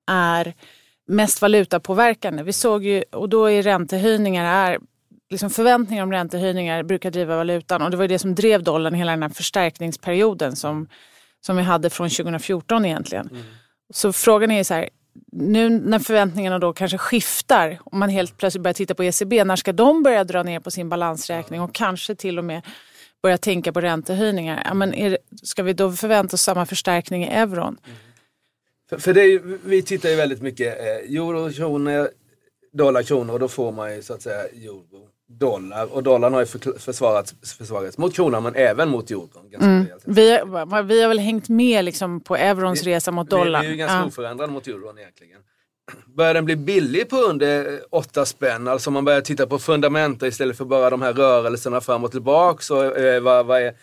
är 0.07 0.55
mest 1.07 1.43
valutapåverkande. 1.43 2.43
Vi 2.43 2.53
såg 2.53 2.85
ju, 2.85 3.03
och 3.03 3.29
då 3.29 3.51
är 3.51 3.63
räntehöjningar, 3.63 4.71
är, 4.71 4.79
liksom 5.31 5.51
förväntningar 5.51 6.03
om 6.03 6.13
räntehöjningar 6.13 6.83
brukar 6.83 7.11
driva 7.11 7.37
valutan 7.37 7.83
och 7.83 7.91
det 7.91 7.97
var 7.97 8.09
det 8.09 8.19
som 8.19 8.35
drev 8.35 8.63
dollarn 8.63 8.95
hela 8.95 9.11
den 9.11 9.23
här 9.23 9.31
förstärkningsperioden 9.31 10.57
som, 10.57 10.89
som 11.41 11.57
vi 11.57 11.63
hade 11.63 11.91
från 11.91 12.11
2014 12.11 12.85
egentligen. 12.85 13.29
Mm. 13.29 13.43
Så 13.95 14.13
frågan 14.13 14.51
är 14.51 14.65
så 14.65 14.75
här, 14.75 14.89
nu 15.33 15.69
när 15.69 15.99
förväntningarna 15.99 16.59
då 16.59 16.73
kanske 16.73 16.99
skiftar, 16.99 17.79
om 17.85 17.99
man 17.99 18.09
helt 18.09 18.37
plötsligt 18.37 18.63
börjar 18.63 18.75
titta 18.75 18.95
på 18.95 19.05
ECB, 19.05 19.45
när 19.45 19.57
ska 19.57 19.73
de 19.73 20.03
börja 20.03 20.25
dra 20.25 20.43
ner 20.43 20.61
på 20.61 20.71
sin 20.71 20.89
balansräkning 20.89 21.61
och 21.61 21.75
kanske 21.75 22.15
till 22.15 22.39
och 22.39 22.45
med 22.45 22.63
börja 23.23 23.39
tänka 23.39 23.73
på 23.73 23.81
räntehöjningar? 23.81 24.63
Ja, 24.65 24.75
men 24.75 24.95
är, 24.95 25.19
ska 25.43 25.63
vi 25.63 25.73
då 25.73 25.93
förvänta 25.93 26.35
oss 26.35 26.43
samma 26.43 26.67
förstärkning 26.67 27.25
i 27.25 27.29
euron? 27.29 27.79
Mm. 27.85 27.99
För, 28.95 29.01
för 29.01 29.13
det 29.13 29.21
är 29.21 29.59
vi 29.65 29.83
tittar 29.83 30.09
ju 30.09 30.17
väldigt 30.17 30.43
mycket 30.43 30.81
eh, 30.81 31.11
dollar, 32.73 33.03
kronor 33.03 33.35
och 33.35 33.41
då 33.41 33.49
får 33.49 33.73
man 33.73 33.95
ju 33.95 34.03
så 34.03 34.15
att 34.15 34.23
säga 34.23 34.45
euro, 34.45 35.09
dollar. 35.29 35.95
Och 35.95 36.03
dollarn 36.03 36.33
har 36.33 36.41
ju 36.41 36.47
försvarats, 36.79 37.35
försvarats 37.59 37.99
mot 37.99 38.15
kronan 38.15 38.43
men 38.43 38.55
även 38.55 38.89
mot 38.89 39.11
euron. 39.11 39.51
Mm. 39.61 39.87
Vi, 40.05 40.41
vi 40.85 41.03
har 41.03 41.09
väl 41.09 41.19
hängt 41.19 41.49
med 41.49 41.85
liksom 41.85 42.21
på 42.21 42.37
eurons 42.37 42.87
vi, 42.87 42.91
resa 42.91 43.11
mot 43.11 43.31
dollarn. 43.31 43.63
Vi 43.63 43.67
är 43.67 43.71
ju 43.73 43.77
ganska 43.77 43.97
ja. 43.97 44.07
oförändrade 44.07 44.53
mot 44.53 44.69
euron 44.69 44.99
egentligen. 44.99 45.41
Börjar 46.17 46.35
den 46.35 46.45
bli 46.45 46.57
billig 46.57 47.09
på 47.09 47.17
under 47.17 47.81
8 47.91 48.27
spänn? 48.27 48.69
Alltså 48.69 48.91
man 48.91 49.05
börjar 49.05 49.21
titta 49.21 49.47
på 49.47 49.59
fundamenta 49.59 50.27
istället 50.27 50.57
för 50.57 50.65
bara 50.65 50.91
de 50.91 51.03
här 51.03 51.13
rörelserna 51.13 51.81
fram 51.81 52.05
och 52.05 52.11
tillbaka. 52.11 52.63
Så, 52.63 52.95
eh, 52.95 53.21
vad, 53.21 53.47
vad 53.47 53.63
är, 53.63 53.75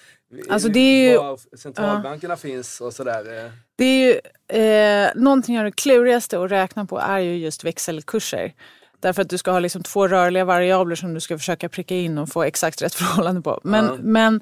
Alltså 0.49 0.69
det 0.69 0.79
är 0.79 1.11
ju, 1.11 1.17
var 1.17 1.57
centralbankerna 1.57 2.31
ja. 2.31 2.37
finns 2.37 2.81
och 2.81 2.93
sådär. 2.93 3.45
Eh. 3.45 3.51
Det 3.75 3.85
är 3.85 4.07
ju, 4.07 4.19
eh, 4.61 5.11
någonting 5.15 5.59
av 5.59 5.65
det 5.65 5.71
klurigaste 5.71 6.43
att 6.43 6.51
räkna 6.51 6.85
på 6.85 6.99
är 6.99 7.19
ju 7.19 7.37
just 7.37 7.63
växelkurser. 7.63 8.53
Därför 8.99 9.21
att 9.21 9.29
du 9.29 9.37
ska 9.37 9.51
ha 9.51 9.59
liksom 9.59 9.83
två 9.83 10.07
rörliga 10.07 10.45
variabler 10.45 10.95
som 10.95 11.13
du 11.13 11.19
ska 11.19 11.37
försöka 11.37 11.69
pricka 11.69 11.95
in 11.95 12.17
och 12.17 12.29
få 12.29 12.43
exakt 12.43 12.81
rätt 12.81 12.93
förhållande 12.95 13.41
på. 13.41 13.59
Men, 13.63 13.85
ja. 13.85 13.97
men 14.01 14.41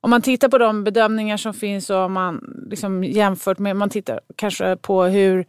om 0.00 0.10
man 0.10 0.22
tittar 0.22 0.48
på 0.48 0.58
de 0.58 0.84
bedömningar 0.84 1.36
som 1.36 1.54
finns 1.54 1.90
och 1.90 1.96
om 1.96 2.12
man 2.12 2.64
liksom 2.70 3.04
jämfört 3.04 3.58
med, 3.58 3.76
man 3.76 3.90
tittar 3.90 4.20
kanske 4.36 4.76
på 4.76 5.04
hur 5.04 5.46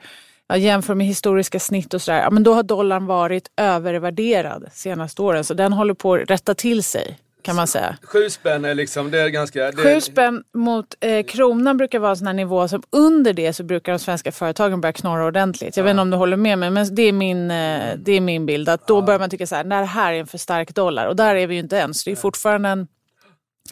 ja, 0.47 0.57
jämför 0.57 0.95
med 0.95 1.07
historiska 1.07 1.59
snitt 1.59 1.93
och 1.93 2.01
sådär, 2.01 2.21
ja, 2.21 2.29
men 2.29 2.43
då 2.43 2.53
har 2.53 2.63
dollarn 2.63 3.05
varit 3.05 3.51
övervärderad 3.57 4.69
senaste 4.71 5.21
åren. 5.21 5.43
Så 5.43 5.53
den 5.53 5.73
håller 5.73 5.93
på 5.93 6.13
att 6.13 6.29
rätta 6.29 6.53
till 6.53 6.83
sig 6.83 7.17
kan 7.45 7.55
man 7.55 7.67
säga. 7.67 7.97
Sju 8.01 8.29
spänn 8.29 8.65
är 8.65 8.75
liksom, 8.75 9.11
det 9.11 9.21
är 9.21 9.29
ganska... 9.29 9.71
Det... 9.71 9.83
Sju 9.83 10.01
spänn 10.01 10.43
mot 10.53 10.85
eh, 10.99 11.25
kronan 11.25 11.77
brukar 11.77 11.99
vara 11.99 12.11
en 12.11 12.17
sån 12.17 12.27
här 12.27 12.33
nivå 12.33 12.67
som 12.67 12.83
under 12.89 13.33
det 13.33 13.53
så 13.53 13.63
brukar 13.63 13.91
de 13.91 13.99
svenska 13.99 14.31
företagen 14.31 14.81
börja 14.81 14.93
knorra 14.93 15.25
ordentligt. 15.25 15.77
Jag 15.77 15.83
ja. 15.83 15.85
vet 15.85 15.91
inte 15.91 16.01
om 16.01 16.09
du 16.09 16.17
håller 16.17 16.37
med 16.37 16.59
mig 16.59 16.69
men 16.69 16.95
det 16.95 17.01
är 17.01 17.11
min, 17.11 17.51
eh, 17.51 17.95
det 17.97 18.11
är 18.11 18.21
min 18.21 18.45
bild. 18.45 18.69
Att 18.69 18.87
då 18.87 18.97
ja. 18.97 19.01
börjar 19.01 19.19
man 19.19 19.29
tycka 19.29 19.47
så 19.47 19.55
här, 19.55 19.63
det 19.63 19.75
här 19.75 20.13
är 20.13 20.19
en 20.19 20.27
för 20.27 20.37
stark 20.37 20.75
dollar 20.75 21.05
och 21.07 21.15
där 21.15 21.35
är 21.35 21.47
vi 21.47 21.53
ju 21.53 21.59
inte 21.59 21.75
ens. 21.75 22.03
Det 22.03 22.11
är 22.11 22.15
fortfarande 22.15 22.69
en 22.69 22.87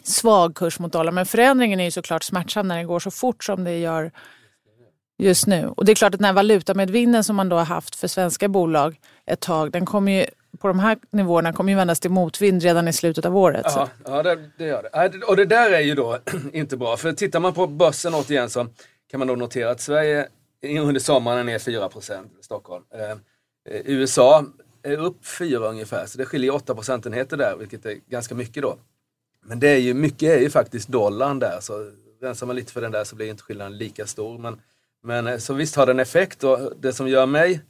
svag 0.02 0.54
kurs 0.54 0.78
mot 0.78 0.92
dollar. 0.92 1.12
Men 1.12 1.26
förändringen 1.26 1.80
är 1.80 1.84
ju 1.84 1.90
såklart 1.90 2.22
smärtsam 2.22 2.68
när 2.68 2.78
det 2.78 2.84
går 2.84 3.00
så 3.00 3.10
fort 3.10 3.44
som 3.44 3.64
det 3.64 3.78
gör 3.78 4.10
just 5.18 5.46
nu. 5.46 5.66
Och 5.66 5.84
det 5.84 5.92
är 5.92 5.96
klart 5.96 6.14
att 6.14 6.20
den 6.20 6.26
här 6.26 6.32
valutamedvinden 6.32 7.24
som 7.24 7.36
man 7.36 7.48
då 7.48 7.56
har 7.56 7.64
haft 7.64 7.96
för 7.96 8.08
svenska 8.08 8.48
bolag 8.48 8.96
ett 9.26 9.40
tag, 9.40 9.72
den 9.72 9.86
kommer 9.86 10.12
ju 10.12 10.26
på 10.64 10.68
de 10.68 10.78
här 10.78 10.98
nivåerna 11.10 11.52
kommer 11.52 11.72
ju 11.72 11.76
vändas 11.76 12.00
till 12.00 12.10
motvind 12.10 12.62
redan 12.62 12.88
i 12.88 12.92
slutet 12.92 13.24
av 13.24 13.36
året. 13.36 13.66
Ja, 13.68 13.88
ja 14.04 14.22
det, 14.22 14.50
det, 14.58 14.64
gör 14.64 14.82
det. 14.82 15.24
Och 15.26 15.36
det 15.36 15.44
där 15.44 15.70
är 15.70 15.80
ju 15.80 15.94
då 15.94 16.18
inte 16.52 16.76
bra. 16.76 16.96
För 16.96 17.12
tittar 17.12 17.40
man 17.40 17.52
på 17.52 17.66
börsen 17.66 18.14
återigen 18.14 18.50
så 18.50 18.66
kan 19.10 19.18
man 19.18 19.28
då 19.28 19.36
notera 19.36 19.70
att 19.70 19.80
Sverige 19.80 20.28
under 20.62 21.00
sommaren 21.00 21.38
är 21.38 21.44
ner 21.44 21.58
4 21.58 21.90
i 22.40 22.42
Stockholm. 22.42 22.84
Eh, 22.94 23.10
eh 23.10 23.16
USA 23.84 24.44
är 24.82 24.96
upp 24.96 25.26
4 25.26 25.68
ungefär, 25.68 26.06
så 26.06 26.18
det 26.18 26.24
skiljer 26.24 26.54
8 26.54 26.74
procentenheter 26.74 27.36
där, 27.36 27.56
vilket 27.56 27.86
är 27.86 27.94
ganska 28.08 28.34
mycket 28.34 28.62
då. 28.62 28.78
Men 29.42 29.60
det 29.60 29.68
är 29.68 29.78
ju, 29.78 29.94
mycket 29.94 30.28
är 30.28 30.40
ju 30.40 30.50
faktiskt 30.50 30.88
dollarn 30.88 31.38
där, 31.38 31.60
så 31.60 31.90
rensar 32.22 32.46
man 32.46 32.56
lite 32.56 32.72
för 32.72 32.80
den 32.80 32.92
där 32.92 33.04
så 33.04 33.16
blir 33.16 33.26
inte 33.26 33.42
skillnaden 33.42 33.78
lika 33.78 34.06
stor. 34.06 34.38
Men, 34.38 34.60
men 35.02 35.26
eh, 35.26 35.38
så 35.38 35.54
visst 35.54 35.76
har 35.76 35.86
den 35.86 36.00
effekt 36.00 36.44
och 36.44 36.72
det 36.80 36.92
som 36.92 37.08
gör 37.08 37.26
mig, 37.26 37.60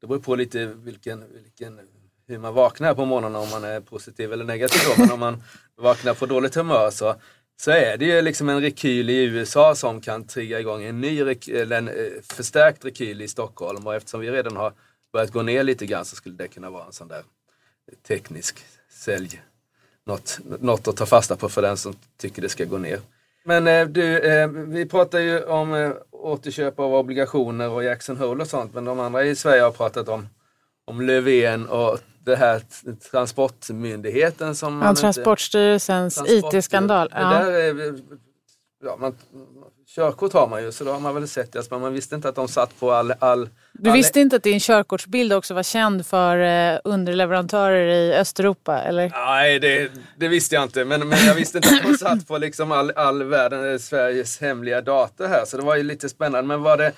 det 0.00 0.06
beror 0.06 0.20
på 0.20 0.34
lite 0.34 0.66
vilken, 0.66 1.24
vilken 1.42 1.80
hur 2.28 2.38
man 2.38 2.54
vaknar 2.54 2.94
på 2.94 3.04
morgonen 3.04 3.36
om 3.36 3.50
man 3.50 3.64
är 3.64 3.80
positiv 3.80 4.32
eller 4.32 4.44
negativ. 4.44 4.80
Då. 4.86 5.02
Men 5.02 5.12
om 5.12 5.20
man 5.20 5.42
vaknar 5.76 6.14
på 6.14 6.26
dåligt 6.26 6.54
humör 6.54 6.90
så, 6.90 7.14
så 7.56 7.70
är 7.70 7.96
det 7.96 8.04
ju 8.04 8.22
liksom 8.22 8.48
en 8.48 8.60
rekyl 8.60 9.10
i 9.10 9.24
USA 9.24 9.74
som 9.74 10.00
kan 10.00 10.26
trigga 10.26 10.60
igång 10.60 10.84
en 10.84 11.00
ny 11.00 11.20
eller 11.20 11.72
en 11.78 11.88
eh, 11.88 11.94
förstärkt 12.22 12.84
rekyl 12.84 13.22
i 13.22 13.28
Stockholm. 13.28 13.86
Och 13.86 13.94
eftersom 13.94 14.20
vi 14.20 14.30
redan 14.30 14.56
har 14.56 14.72
börjat 15.12 15.30
gå 15.30 15.42
ner 15.42 15.62
lite 15.62 15.86
grann 15.86 16.04
så 16.04 16.16
skulle 16.16 16.36
det 16.36 16.48
kunna 16.48 16.70
vara 16.70 16.84
en 16.84 16.92
sån 16.92 17.08
där 17.08 17.22
teknisk 18.08 18.64
sälj. 18.90 19.42
Något, 20.06 20.38
något 20.60 20.88
att 20.88 20.96
ta 20.96 21.06
fasta 21.06 21.36
på 21.36 21.48
för 21.48 21.62
den 21.62 21.76
som 21.76 21.94
tycker 22.18 22.42
det 22.42 22.48
ska 22.48 22.64
gå 22.64 22.78
ner. 22.78 23.00
Men 23.44 23.66
eh, 23.66 23.86
du, 23.86 24.18
eh, 24.18 24.48
vi 24.48 24.86
pratar 24.86 25.18
ju 25.18 25.44
om 25.44 25.94
återköp 26.10 26.80
av 26.80 26.94
obligationer 26.94 27.70
och 27.70 27.84
Jackson 27.84 28.16
Hole 28.16 28.42
och 28.42 28.48
sånt. 28.48 28.74
Men 28.74 28.84
de 28.84 29.00
andra 29.00 29.24
i 29.24 29.36
Sverige 29.36 29.62
har 29.62 29.70
pratat 29.70 30.08
om, 30.08 30.28
om 30.84 31.00
Löfven 31.00 31.66
och 31.66 31.98
det 32.26 32.36
här 32.36 32.62
transportmyndigheten 33.10 34.54
som... 34.54 34.82
Ja, 34.82 34.94
Transportstyrelsens 34.94 36.22
IT-skandal. 36.26 37.08
Ja. 37.12 37.46
ja, 38.84 38.96
man, 38.96 39.14
körkort 39.86 40.32
har 40.32 40.48
man 40.48 40.62
ju 40.62 40.72
så 40.72 40.84
då 40.84 40.92
har 40.92 41.00
man 41.00 41.14
väl 41.14 41.28
sett 41.28 41.52
det, 41.52 41.70
men 41.70 41.80
man 41.80 41.92
visste 41.92 42.14
inte 42.14 42.28
att 42.28 42.34
de 42.34 42.48
satt 42.48 42.80
på 42.80 42.92
all... 42.92 43.14
all 43.18 43.48
du 43.72 43.90
all... 43.90 43.96
visste 43.96 44.20
inte 44.20 44.36
att 44.36 44.42
din 44.42 44.60
körkortsbild 44.60 45.32
också 45.32 45.54
var 45.54 45.62
känd 45.62 46.06
för 46.06 46.38
eh, 46.38 46.78
underleverantörer 46.84 47.88
i 47.88 48.14
Östeuropa 48.14 48.80
eller? 48.80 49.10
Nej, 49.10 49.58
det, 49.58 49.90
det, 50.16 50.28
visste 50.28 50.54
jag 50.54 50.64
inte. 50.64 50.84
Men, 50.84 51.08
men 51.08 51.26
jag 51.26 51.34
visste 51.34 51.58
inte 51.58 51.68
att 51.68 51.82
de 51.82 51.98
satt 51.98 52.28
på 52.28 52.38
liksom 52.38 52.72
all, 52.72 52.90
all 52.90 53.22
världen, 53.22 53.78
Sveriges 53.78 54.40
hemliga 54.40 54.80
data 54.80 55.26
här. 55.26 55.44
Så 55.44 55.56
det 55.56 55.62
var 55.62 55.76
ju 55.76 55.82
lite 55.82 56.08
spännande. 56.08 56.48
Men 56.48 56.62
var 56.62 56.76
det 56.76 56.92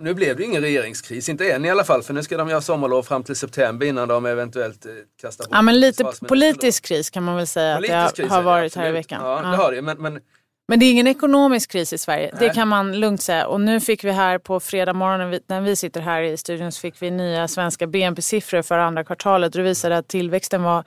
nu 0.00 0.14
blev 0.14 0.36
det 0.36 0.44
ingen 0.44 0.62
regeringskris, 0.62 1.28
inte 1.28 1.52
än 1.52 1.64
i 1.64 1.70
alla 1.70 1.84
fall, 1.84 2.02
för 2.02 2.14
nu 2.14 2.22
ska 2.22 2.36
de 2.36 2.48
göra 2.48 2.60
sommarlov 2.60 3.02
fram 3.02 3.22
till 3.22 3.36
september 3.36 3.86
innan 3.86 4.08
de 4.08 4.26
eventuellt 4.26 4.86
eh, 4.86 4.92
kastar 5.20 5.44
bort 5.44 5.52
Ja, 5.52 5.62
men 5.62 5.80
lite 5.80 6.12
politisk 6.28 6.84
kris 6.84 7.10
kan 7.10 7.22
man 7.22 7.36
väl 7.36 7.46
säga 7.46 7.76
politisk 7.76 7.98
att 7.98 8.16
det 8.16 8.26
har 8.28 8.42
varit 8.42 8.76
här 8.76 8.88
i 8.88 8.92
veckan. 8.92 9.20
Ja, 9.24 9.42
ja, 9.42 9.50
det 9.50 9.56
har 9.56 9.72
det. 9.72 9.82
Men, 9.82 10.02
men, 10.02 10.20
men 10.68 10.78
det 10.78 10.86
är 10.86 10.90
ingen 10.90 11.06
ekonomisk 11.06 11.72
kris 11.72 11.92
i 11.92 11.98
Sverige, 11.98 12.30
Nej. 12.32 12.48
det 12.48 12.54
kan 12.54 12.68
man 12.68 13.00
lugnt 13.00 13.22
säga. 13.22 13.46
Och 13.46 13.60
nu 13.60 13.80
fick 13.80 14.04
vi 14.04 14.10
här 14.10 14.38
på 14.38 14.60
fredag 14.60 14.92
morgon 14.92 15.40
när 15.46 15.60
vi 15.60 15.76
sitter 15.76 16.00
här 16.00 16.22
i 16.22 16.36
studion 16.36 16.72
så 16.72 16.80
fick 16.80 17.02
vi 17.02 17.10
nya 17.10 17.48
svenska 17.48 17.86
BNP-siffror 17.86 18.62
för 18.62 18.78
andra 18.78 19.04
kvartalet 19.04 19.54
och 19.54 19.58
det 19.58 19.68
visade 19.68 19.98
att 19.98 20.08
tillväxten 20.08 20.62
var 20.62 20.84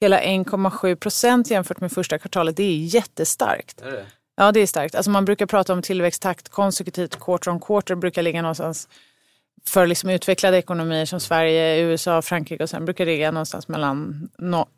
hela 0.00 0.20
1,7 0.20 0.96
procent 0.96 1.50
jämfört 1.50 1.80
med 1.80 1.92
första 1.92 2.18
kvartalet. 2.18 2.56
Det 2.56 2.62
är 2.62 2.94
jättestarkt. 2.94 3.80
Är 3.80 3.90
det? 3.90 4.06
Ja, 4.36 4.52
det 4.52 4.60
är 4.60 4.66
starkt. 4.66 4.94
Alltså 4.94 5.10
man 5.10 5.24
brukar 5.24 5.46
prata 5.46 5.72
om 5.72 5.82
tillväxttakt 5.82 6.48
konsekutivt, 6.48 7.20
quarter 7.20 7.50
on 7.50 7.60
quarter 7.60 7.94
brukar 7.94 8.22
ligga 8.22 8.42
någonstans 8.42 8.88
för 9.66 9.86
liksom 9.86 10.10
utvecklade 10.10 10.58
ekonomier 10.58 11.04
som 11.04 11.20
Sverige, 11.20 11.80
USA, 11.80 12.22
Frankrike 12.22 12.62
och 12.62 12.70
sen 12.70 12.84
brukar 12.84 13.06
det 13.06 13.12
ligga 13.12 13.30
någonstans 13.30 13.68
mellan 13.68 14.28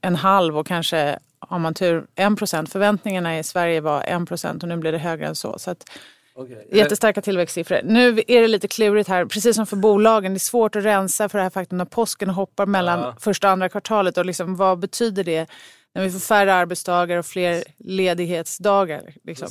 en 0.00 0.16
halv 0.16 0.58
och 0.58 0.66
kanske, 0.66 1.18
om 1.38 1.62
man 1.62 1.74
tur, 1.74 2.06
en 2.14 2.36
procent. 2.36 2.72
Förväntningarna 2.72 3.38
i 3.38 3.42
Sverige 3.42 3.80
var 3.80 4.02
en 4.02 4.26
procent 4.26 4.62
och 4.62 4.68
nu 4.68 4.76
blir 4.76 4.92
det 4.92 4.98
högre 4.98 5.26
än 5.26 5.34
så. 5.34 5.58
så 5.58 5.70
att, 5.70 5.90
okay. 6.34 6.56
Jättestarka 6.72 7.22
tillväxtsiffror. 7.22 7.80
Nu 7.84 8.22
är 8.26 8.40
det 8.40 8.48
lite 8.48 8.68
klurigt 8.68 9.08
här, 9.08 9.24
precis 9.24 9.56
som 9.56 9.66
för 9.66 9.76
bolagen. 9.76 10.32
Det 10.32 10.36
är 10.36 10.38
svårt 10.38 10.76
att 10.76 10.84
rensa 10.84 11.28
för 11.28 11.38
det 11.38 11.42
här 11.42 11.50
faktum 11.50 11.78
när 11.78 11.84
påsken 11.84 12.30
hoppar 12.30 12.66
mellan 12.66 13.00
ja. 13.00 13.16
första 13.20 13.46
och 13.46 13.52
andra 13.52 13.68
kvartalet 13.68 14.18
och 14.18 14.26
liksom, 14.26 14.56
vad 14.56 14.78
betyder 14.78 15.24
det? 15.24 15.46
När 15.94 16.02
vi 16.02 16.10
får 16.10 16.18
färre 16.18 16.54
arbetsdagar 16.54 17.18
och 17.18 17.26
fler 17.26 17.64
ledighetsdagar. 17.78 19.14
Liksom. 19.24 19.48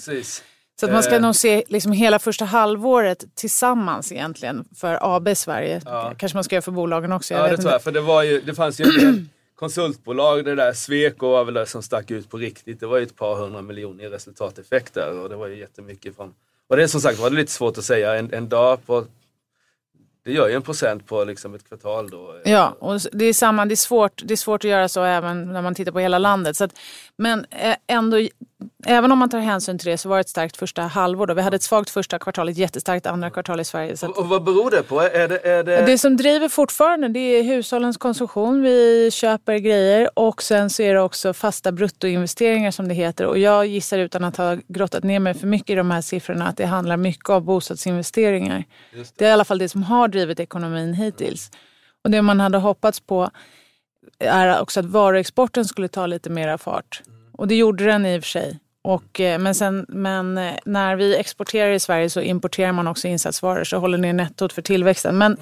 Så 0.80 0.86
att 0.86 0.92
man 0.92 1.04
ska 1.04 1.16
eh. 1.16 1.22
nog 1.22 1.36
se 1.36 1.64
liksom 1.68 1.92
hela 1.92 2.20
första 2.20 2.46
halvåret 2.46 3.36
tillsammans 3.36 4.12
egentligen 4.12 4.66
för 4.76 5.16
AB 5.16 5.38
Sverige. 5.38 5.82
Ja. 5.86 6.14
Kanske 6.18 6.36
man 6.36 6.44
ska 6.44 6.56
göra 6.56 6.62
för 6.62 6.72
bolagen 6.72 7.12
också. 7.12 7.34
ja, 7.34 7.48
det 7.48 7.58
tror 7.58 7.72
jag. 7.72 7.82
För 7.82 7.92
det, 7.92 8.02
var 8.02 8.24
ju, 8.24 8.42
det 8.42 8.56
fanns 8.56 8.80
ju 8.82 8.84
en 8.84 9.30
konsultbolag, 9.56 10.46
det 10.46 10.56
där 10.56 10.74
Sweco 10.74 11.28
var 11.28 11.44
väl 11.44 11.54
det 11.54 11.66
som 11.66 11.84
stack 11.84 12.12
ut 12.12 12.30
på 12.30 12.38
riktigt. 12.38 12.80
Det 12.80 12.88
var 12.88 12.98
ju 12.98 13.04
ett 13.04 13.16
par 13.16 13.36
hundra 13.36 13.62
miljoner 13.62 14.04
i 14.04 14.10
resultateffekter 14.10 15.20
och 15.20 15.30
det 15.30 15.36
var 15.36 15.48
ju 15.48 15.60
jättemycket 15.60 16.16
från... 16.16 16.34
Och 16.68 16.78
det 16.78 16.84
är 16.84 16.88
som 16.88 17.02
sagt 17.02 17.20
var 17.20 17.30
det 17.30 17.36
lite 17.36 17.52
svårt 17.52 17.78
att 17.78 17.84
säga. 17.84 18.16
En, 18.16 18.34
en 18.34 18.50
dag 18.50 18.86
på 18.86 19.06
det 20.26 20.32
gör 20.32 20.48
ju 20.48 20.56
en 20.56 20.62
procent 20.62 21.06
på 21.08 21.24
liksom 21.24 21.54
ett 21.54 21.68
kvartal 21.68 22.10
då. 22.10 22.36
Ja, 22.46 22.76
och 22.80 23.00
det 23.12 23.26
är 23.26 23.34
samma. 23.34 23.66
Det 23.66 23.74
är 23.74 23.76
svårt, 23.76 24.22
det 24.26 24.34
är 24.34 24.36
svårt 24.36 24.66
att 24.66 24.70
göra 24.70 24.90
så 24.90 25.04
även 25.04 25.54
när 25.54 25.62
man 25.62 25.76
tittar 25.76 25.92
på 25.92 26.00
hela 26.00 26.18
landet. 26.18 26.58
Så 26.58 26.64
att, 26.64 26.80
men 27.18 27.46
eh, 27.50 27.76
ändå, 27.88 28.18
även 28.86 29.12
om 29.12 29.20
man 29.20 29.30
tar 29.30 29.40
hänsyn 29.40 29.80
till 29.80 29.90
det 29.90 29.98
så 29.98 30.10
var 30.10 30.16
det 30.16 30.22
ett 30.22 30.30
starkt 30.30 30.58
första 30.58 30.82
halvår. 30.82 31.28
Då. 31.28 31.34
Vi 31.34 31.42
hade 31.42 31.56
ett 31.56 31.64
svagt 31.64 31.90
första 31.90 32.20
kvartal, 32.20 32.50
ett 32.50 32.58
jättestarkt 32.58 33.06
andra 33.06 33.30
kvartal 33.30 33.60
i 33.60 33.64
Sverige. 33.64 33.94
Att, 33.94 34.04
och, 34.04 34.30
vad 34.30 34.44
beror 34.44 34.72
det 34.72 34.84
på? 34.84 35.02
Är 35.02 35.28
det, 35.28 35.48
är 35.48 35.64
det... 35.64 35.86
det 35.86 35.98
som 35.98 36.18
driver 36.18 36.50
fortfarande 36.50 37.08
det 37.08 37.20
är 37.20 37.44
hushållens 37.44 37.98
konsumtion. 37.98 38.62
Vi 38.62 39.10
köper 39.12 39.58
grejer 39.58 40.20
och 40.20 40.44
sen 40.44 40.70
så 40.70 40.84
är 40.84 40.94
det 40.94 41.02
också 41.02 41.34
fasta 41.34 41.72
bruttoinvesteringar 41.72 42.72
som 42.72 42.88
det 42.88 42.94
heter. 42.94 43.26
Och 43.26 43.38
jag 43.38 43.66
gissar 43.68 43.98
utan 43.98 44.24
att 44.24 44.38
ha 44.38 44.58
grottat 44.68 45.04
ner 45.04 45.20
mig 45.20 45.34
för 45.34 45.48
mycket 45.48 45.70
i 45.70 45.76
de 45.76 45.92
här 45.92 46.02
siffrorna 46.02 46.48
att 46.48 46.58
det 46.58 46.66
handlar 46.66 46.98
mycket 46.98 47.30
om 47.30 47.46
bostadsinvesteringar. 47.46 48.64
Det. 48.94 49.14
det 49.18 49.26
är 49.26 49.30
i 49.30 49.32
alla 49.32 49.46
fall 49.46 49.58
det 49.58 49.70
som 49.70 49.84
har 49.84 50.08
drivit 50.08 50.40
ekonomin 50.40 50.94
hittills. 50.94 51.52
Och 52.04 52.12
det 52.12 52.22
man 52.22 52.40
hade 52.40 52.58
hoppats 52.58 53.00
på 53.00 53.30
är 54.20 54.62
också 54.62 54.80
att 54.80 54.86
varuexporten 54.86 55.66
skulle 55.66 55.88
ta 55.88 56.06
lite 56.06 56.30
mera 56.30 56.58
fart. 56.58 57.02
Och 57.34 57.48
det 57.48 57.56
gjorde 57.56 57.86
den 57.86 58.06
i 58.06 58.20
och 58.20 58.24
för 58.24 58.30
sig. 58.30 58.60
Och, 58.82 59.20
eh, 59.20 59.40
men, 59.40 59.56
sen, 59.56 59.86
men 59.90 60.38
eh, 60.38 60.54
när 60.66 60.96
vi 60.96 61.16
exporterar 61.16 61.72
i 61.72 61.80
Sverige 61.80 62.10
så 62.10 62.22
importerar 62.22 62.72
man 62.72 62.88
också 62.88 63.08
insatsvaror 63.08 63.64
så 63.64 63.78
håller 63.78 63.98
ner 63.98 64.14
nettot 64.14 64.54
för 64.54 64.62
tillväxten. 64.62 65.18
Men 65.18 65.38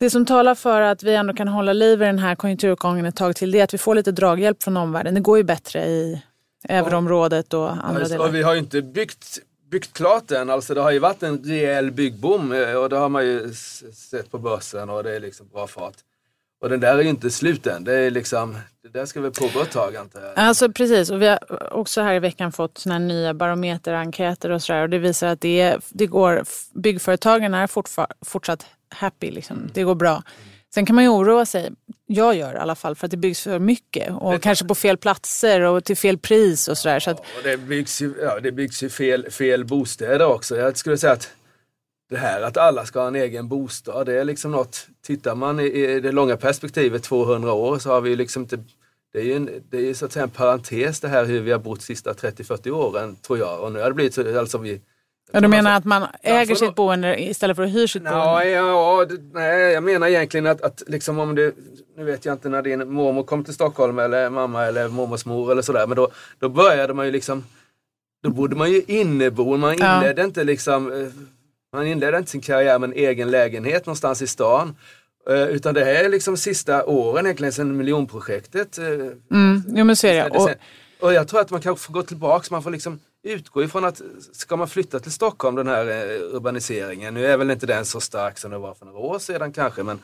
det 0.00 0.10
som 0.10 0.26
talar 0.26 0.54
för 0.54 0.80
att 0.80 1.02
vi 1.02 1.14
ändå 1.14 1.34
kan 1.34 1.48
hålla 1.48 1.72
liv 1.72 2.02
i 2.02 2.04
den 2.04 2.18
här 2.18 2.34
konjunkturuppgången 2.34 3.06
ett 3.06 3.16
tag 3.16 3.36
till 3.36 3.50
det 3.50 3.60
är 3.60 3.64
att 3.64 3.74
vi 3.74 3.78
får 3.78 3.94
lite 3.94 4.12
draghjälp 4.12 4.62
från 4.62 4.76
omvärlden. 4.76 5.14
Det 5.14 5.20
går 5.20 5.38
ju 5.38 5.44
bättre 5.44 5.86
i 5.86 6.22
euroområdet 6.68 7.54
och 7.54 7.70
andra 7.70 8.02
ja, 8.02 8.08
delar. 8.08 8.26
Och 8.26 8.34
vi 8.34 8.42
har 8.42 8.52
ju 8.52 8.58
inte 8.58 8.82
byggt 8.82 9.38
byggt 9.70 9.92
klart 9.92 10.30
än. 10.30 10.50
Alltså 10.50 10.74
det 10.74 10.80
har 10.80 10.90
ju 10.90 10.98
varit 10.98 11.22
en 11.22 11.44
rejäl 11.44 11.90
byggboom 11.90 12.52
eh, 12.52 12.74
och 12.74 12.88
det 12.88 12.96
har 12.96 13.08
man 13.08 13.26
ju 13.26 13.54
sett 13.94 14.30
på 14.30 14.38
börsen 14.38 14.90
och 14.90 15.02
det 15.02 15.16
är 15.16 15.20
liksom 15.20 15.48
bra 15.48 15.66
fart. 15.66 15.96
Och 16.60 16.68
den 16.68 16.80
där 16.80 16.98
är 16.98 17.02
ju 17.02 17.08
inte 17.08 17.30
slut 17.30 17.66
än. 17.66 17.84
Det, 17.84 17.94
är 17.94 18.10
liksom, 18.10 18.56
det 18.82 18.88
där 18.88 19.06
ska 19.06 19.20
väl 19.20 19.30
pågå 19.30 19.62
ett 19.62 19.70
tag 19.70 19.96
antar 19.96 20.20
jag. 20.20 20.32
Alltså 20.36 20.72
precis 20.72 21.10
och 21.10 21.22
vi 21.22 21.26
har 21.26 21.38
också 21.72 22.02
här 22.02 22.14
i 22.14 22.18
veckan 22.18 22.52
fått 22.52 22.78
såna 22.78 22.98
nya 22.98 23.34
barometerenkäter 23.34 24.50
och 24.50 24.62
sådär 24.62 24.82
och 24.82 24.90
det 24.90 24.98
visar 24.98 25.28
att 25.28 25.40
det, 25.40 25.60
är, 25.60 25.80
det 25.88 26.06
går, 26.06 26.44
byggföretagen 26.74 27.54
är 27.54 27.66
fortsatt 28.24 28.66
happy. 28.88 29.30
Liksom. 29.30 29.56
Mm. 29.56 29.70
Det 29.74 29.82
går 29.82 29.94
bra. 29.94 30.22
Sen 30.74 30.86
kan 30.86 30.94
man 30.94 31.04
ju 31.04 31.10
oroa 31.10 31.46
sig, 31.46 31.70
jag 32.06 32.34
gör 32.36 32.54
i 32.54 32.58
alla 32.58 32.74
fall, 32.74 32.96
för 32.96 33.06
att 33.06 33.10
det 33.10 33.16
byggs 33.16 33.42
för 33.42 33.58
mycket 33.58 34.12
och 34.14 34.32
det 34.32 34.38
kanske 34.38 34.64
på 34.64 34.74
fel 34.74 34.96
platser 34.96 35.60
och 35.60 35.84
till 35.84 35.96
fel 35.96 36.18
pris 36.18 36.68
och 36.68 36.78
sådär. 36.78 37.00
Så 37.00 37.10
att... 37.10 37.22
ja, 37.36 37.50
det 37.50 37.56
byggs 37.56 38.02
ju, 38.02 38.14
ja, 38.22 38.40
det 38.40 38.52
byggs 38.52 38.82
ju 38.82 38.88
fel, 38.88 39.30
fel 39.30 39.64
bostäder 39.64 40.26
också. 40.26 40.56
Jag 40.56 40.76
skulle 40.76 40.98
säga 40.98 41.12
att 41.12 41.30
det 42.10 42.16
här 42.16 42.42
att 42.42 42.56
alla 42.56 42.84
ska 42.84 43.00
ha 43.00 43.08
en 43.08 43.16
egen 43.16 43.48
bostad, 43.48 44.06
det 44.06 44.20
är 44.20 44.24
liksom 44.24 44.50
något, 44.50 44.86
tittar 45.06 45.34
man 45.34 45.60
i, 45.60 46.00
det 46.00 46.12
långa 46.12 46.36
perspektivet 46.36 47.02
200 47.02 47.52
år 47.52 47.78
så 47.78 47.90
har 47.90 48.00
vi 48.00 48.10
ju 48.10 48.16
liksom 48.16 48.42
inte 48.42 48.58
det 49.12 49.18
är 49.18 49.24
ju 49.24 49.34
en, 49.34 49.50
det 49.70 49.88
är 49.90 49.94
så 49.94 50.04
att 50.04 50.12
säga 50.12 50.22
en 50.22 50.30
parentes 50.30 51.00
det 51.00 51.08
här 51.08 51.24
hur 51.24 51.40
vi 51.40 51.52
har 51.52 51.58
bott 51.58 51.78
de 51.78 51.84
sista 51.84 52.12
30-40 52.12 52.70
åren 52.70 53.16
tror 53.16 53.38
jag. 53.38 53.60
Och 53.60 53.72
nu 53.72 53.78
har 53.80 53.86
det 53.88 53.94
blivit 53.94 54.14
så, 54.14 54.38
alltså 54.38 54.58
vi, 54.58 54.80
Ja, 55.32 55.40
du 55.40 55.48
menar 55.48 55.76
att 55.76 55.84
man 55.84 56.06
äger 56.22 56.54
sitt 56.54 56.74
boende 56.74 57.22
istället 57.22 57.56
för 57.56 57.62
att 57.64 57.70
hyra 57.74 57.88
sitt 57.88 58.02
Nå, 58.02 58.10
boende? 58.10 58.48
ja, 58.50 59.04
det, 59.08 59.18
nej, 59.32 59.72
jag 59.72 59.82
menar 59.82 60.06
egentligen 60.06 60.46
att, 60.46 60.62
att 60.62 60.82
liksom 60.86 61.18
om 61.18 61.34
du, 61.34 61.54
nu 61.96 62.04
vet 62.04 62.24
jag 62.24 62.34
inte 62.34 62.48
när 62.48 62.62
din 62.62 62.92
mormor 62.92 63.22
kom 63.22 63.44
till 63.44 63.54
Stockholm 63.54 63.98
eller 63.98 64.30
mamma 64.30 64.66
eller 64.66 64.88
mormors 64.88 65.24
mor 65.24 65.52
eller 65.52 65.62
sådär, 65.62 65.86
men 65.86 65.96
då, 65.96 66.10
då 66.38 66.48
började 66.48 66.94
man 66.94 67.06
ju 67.06 67.12
liksom, 67.12 67.44
då 68.22 68.30
bodde 68.30 68.56
man 68.56 68.70
ju 68.70 68.82
inneboende, 68.86 69.58
man 69.66 69.76
Ja. 69.78 69.96
inledde 69.96 70.24
inte 70.24 70.44
liksom, 70.44 71.10
man 71.72 71.86
inledde 71.86 72.18
inte 72.18 72.30
sin 72.30 72.40
karriär 72.40 72.78
med 72.78 72.90
en 72.90 72.96
egen 72.96 73.30
lägenhet 73.30 73.86
någonstans 73.86 74.22
i 74.22 74.26
stan. 74.26 74.76
Eh, 75.30 75.42
Utan 75.48 75.74
det 75.74 75.84
här 75.84 76.04
är 76.04 76.08
liksom 76.08 76.36
sista 76.36 76.84
åren 76.86 77.26
egentligen 77.26 77.52
sedan 77.52 77.76
miljonprojektet. 77.76 78.78
eh, 78.78 78.84
Mm, 78.84 79.62
jo 79.68 79.84
men 79.84 79.96
det. 80.02 80.12
det 80.12 80.30
Och, 80.30 80.50
och 81.00 81.12
jag 81.12 81.28
tror 81.28 81.40
att 81.40 81.50
man 81.50 81.60
kanske 81.60 81.86
får 81.86 81.94
gå 81.94 82.02
tillbaks, 82.02 82.50
man 82.50 82.62
får 82.62 82.70
liksom 82.70 83.00
utgå 83.22 83.62
ifrån 83.62 83.84
att 83.84 84.00
ska 84.32 84.56
man 84.56 84.68
flytta 84.68 85.00
till 85.00 85.12
Stockholm 85.12 85.56
den 85.56 85.66
här 85.66 85.86
eh, 85.86 86.34
urbaniseringen, 86.36 87.14
nu 87.14 87.26
är 87.26 87.36
väl 87.36 87.50
inte 87.50 87.66
den 87.66 87.84
så 87.84 88.00
stark 88.00 88.38
som 88.38 88.50
det 88.50 88.58
var 88.58 88.74
för 88.74 88.86
några 88.86 88.98
år 88.98 89.18
sedan 89.18 89.52
kanske, 89.52 89.82
men 89.82 89.98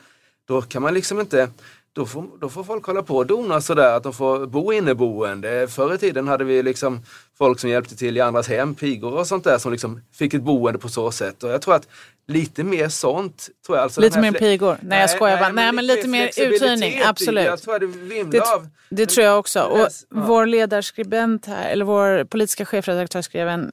då 0.47 0.61
kan 0.61 0.81
man 0.81 0.93
liksom 0.93 1.19
inte 1.19 1.49
då 1.93 2.05
får, 2.05 2.25
då 2.39 2.49
får 2.49 2.63
folk 2.63 2.85
hålla 2.85 3.03
på 3.03 3.17
och 3.17 3.25
dona 3.25 3.61
sådär 3.61 3.95
att 3.97 4.03
de 4.03 4.13
får 4.13 4.45
bo 4.45 4.73
inneboende. 4.73 5.67
Förr 5.67 5.93
i 5.93 5.97
tiden 5.97 6.27
hade 6.27 6.43
vi 6.43 6.63
liksom 6.63 7.01
folk 7.37 7.59
som 7.59 7.69
hjälpte 7.69 7.95
till 7.95 8.17
i 8.17 8.21
andras 8.21 8.47
hem, 8.47 8.75
pigor 8.75 9.13
och 9.13 9.27
sånt 9.27 9.43
där 9.43 9.57
som 9.57 9.71
liksom 9.71 10.01
fick 10.13 10.33
ett 10.33 10.41
boende 10.41 10.79
på 10.79 10.89
så 10.89 11.11
sätt. 11.11 11.43
Och 11.43 11.49
jag 11.49 11.61
tror 11.61 11.75
att 11.75 11.87
lite 12.27 12.63
mer 12.63 12.89
sånt. 12.89 13.49
Tror 13.65 13.77
jag, 13.77 13.83
alltså 13.83 14.01
Lite 14.01 14.19
mer 14.21 14.31
pigor. 14.31 14.77
Nej, 14.81 15.01
jag 15.01 15.09
skojar 15.09 15.37
bara. 15.37 15.49
Nej, 15.49 15.71
men 15.71 15.85
lite 15.85 16.07
mer 16.07 16.25
uthyrning, 16.37 17.01
absolut. 17.05 17.45
Jag 17.45 17.61
tror 17.61 17.79
det 17.79 17.85
vimlar 17.85 18.31
Det, 18.31 18.41
av. 18.41 18.67
det 18.89 19.05
tror 19.05 19.25
jag 19.25 19.39
också. 19.39 19.61
Och 19.61 19.79
ja. 19.79 19.87
vår 20.09 20.45
ledarskribent 20.45 21.45
här, 21.45 21.69
eller 21.69 21.85
vår 21.85 22.23
politiska 22.23 22.65
chefredaktör 22.65 23.21
skrev 23.21 23.47
en 23.47 23.71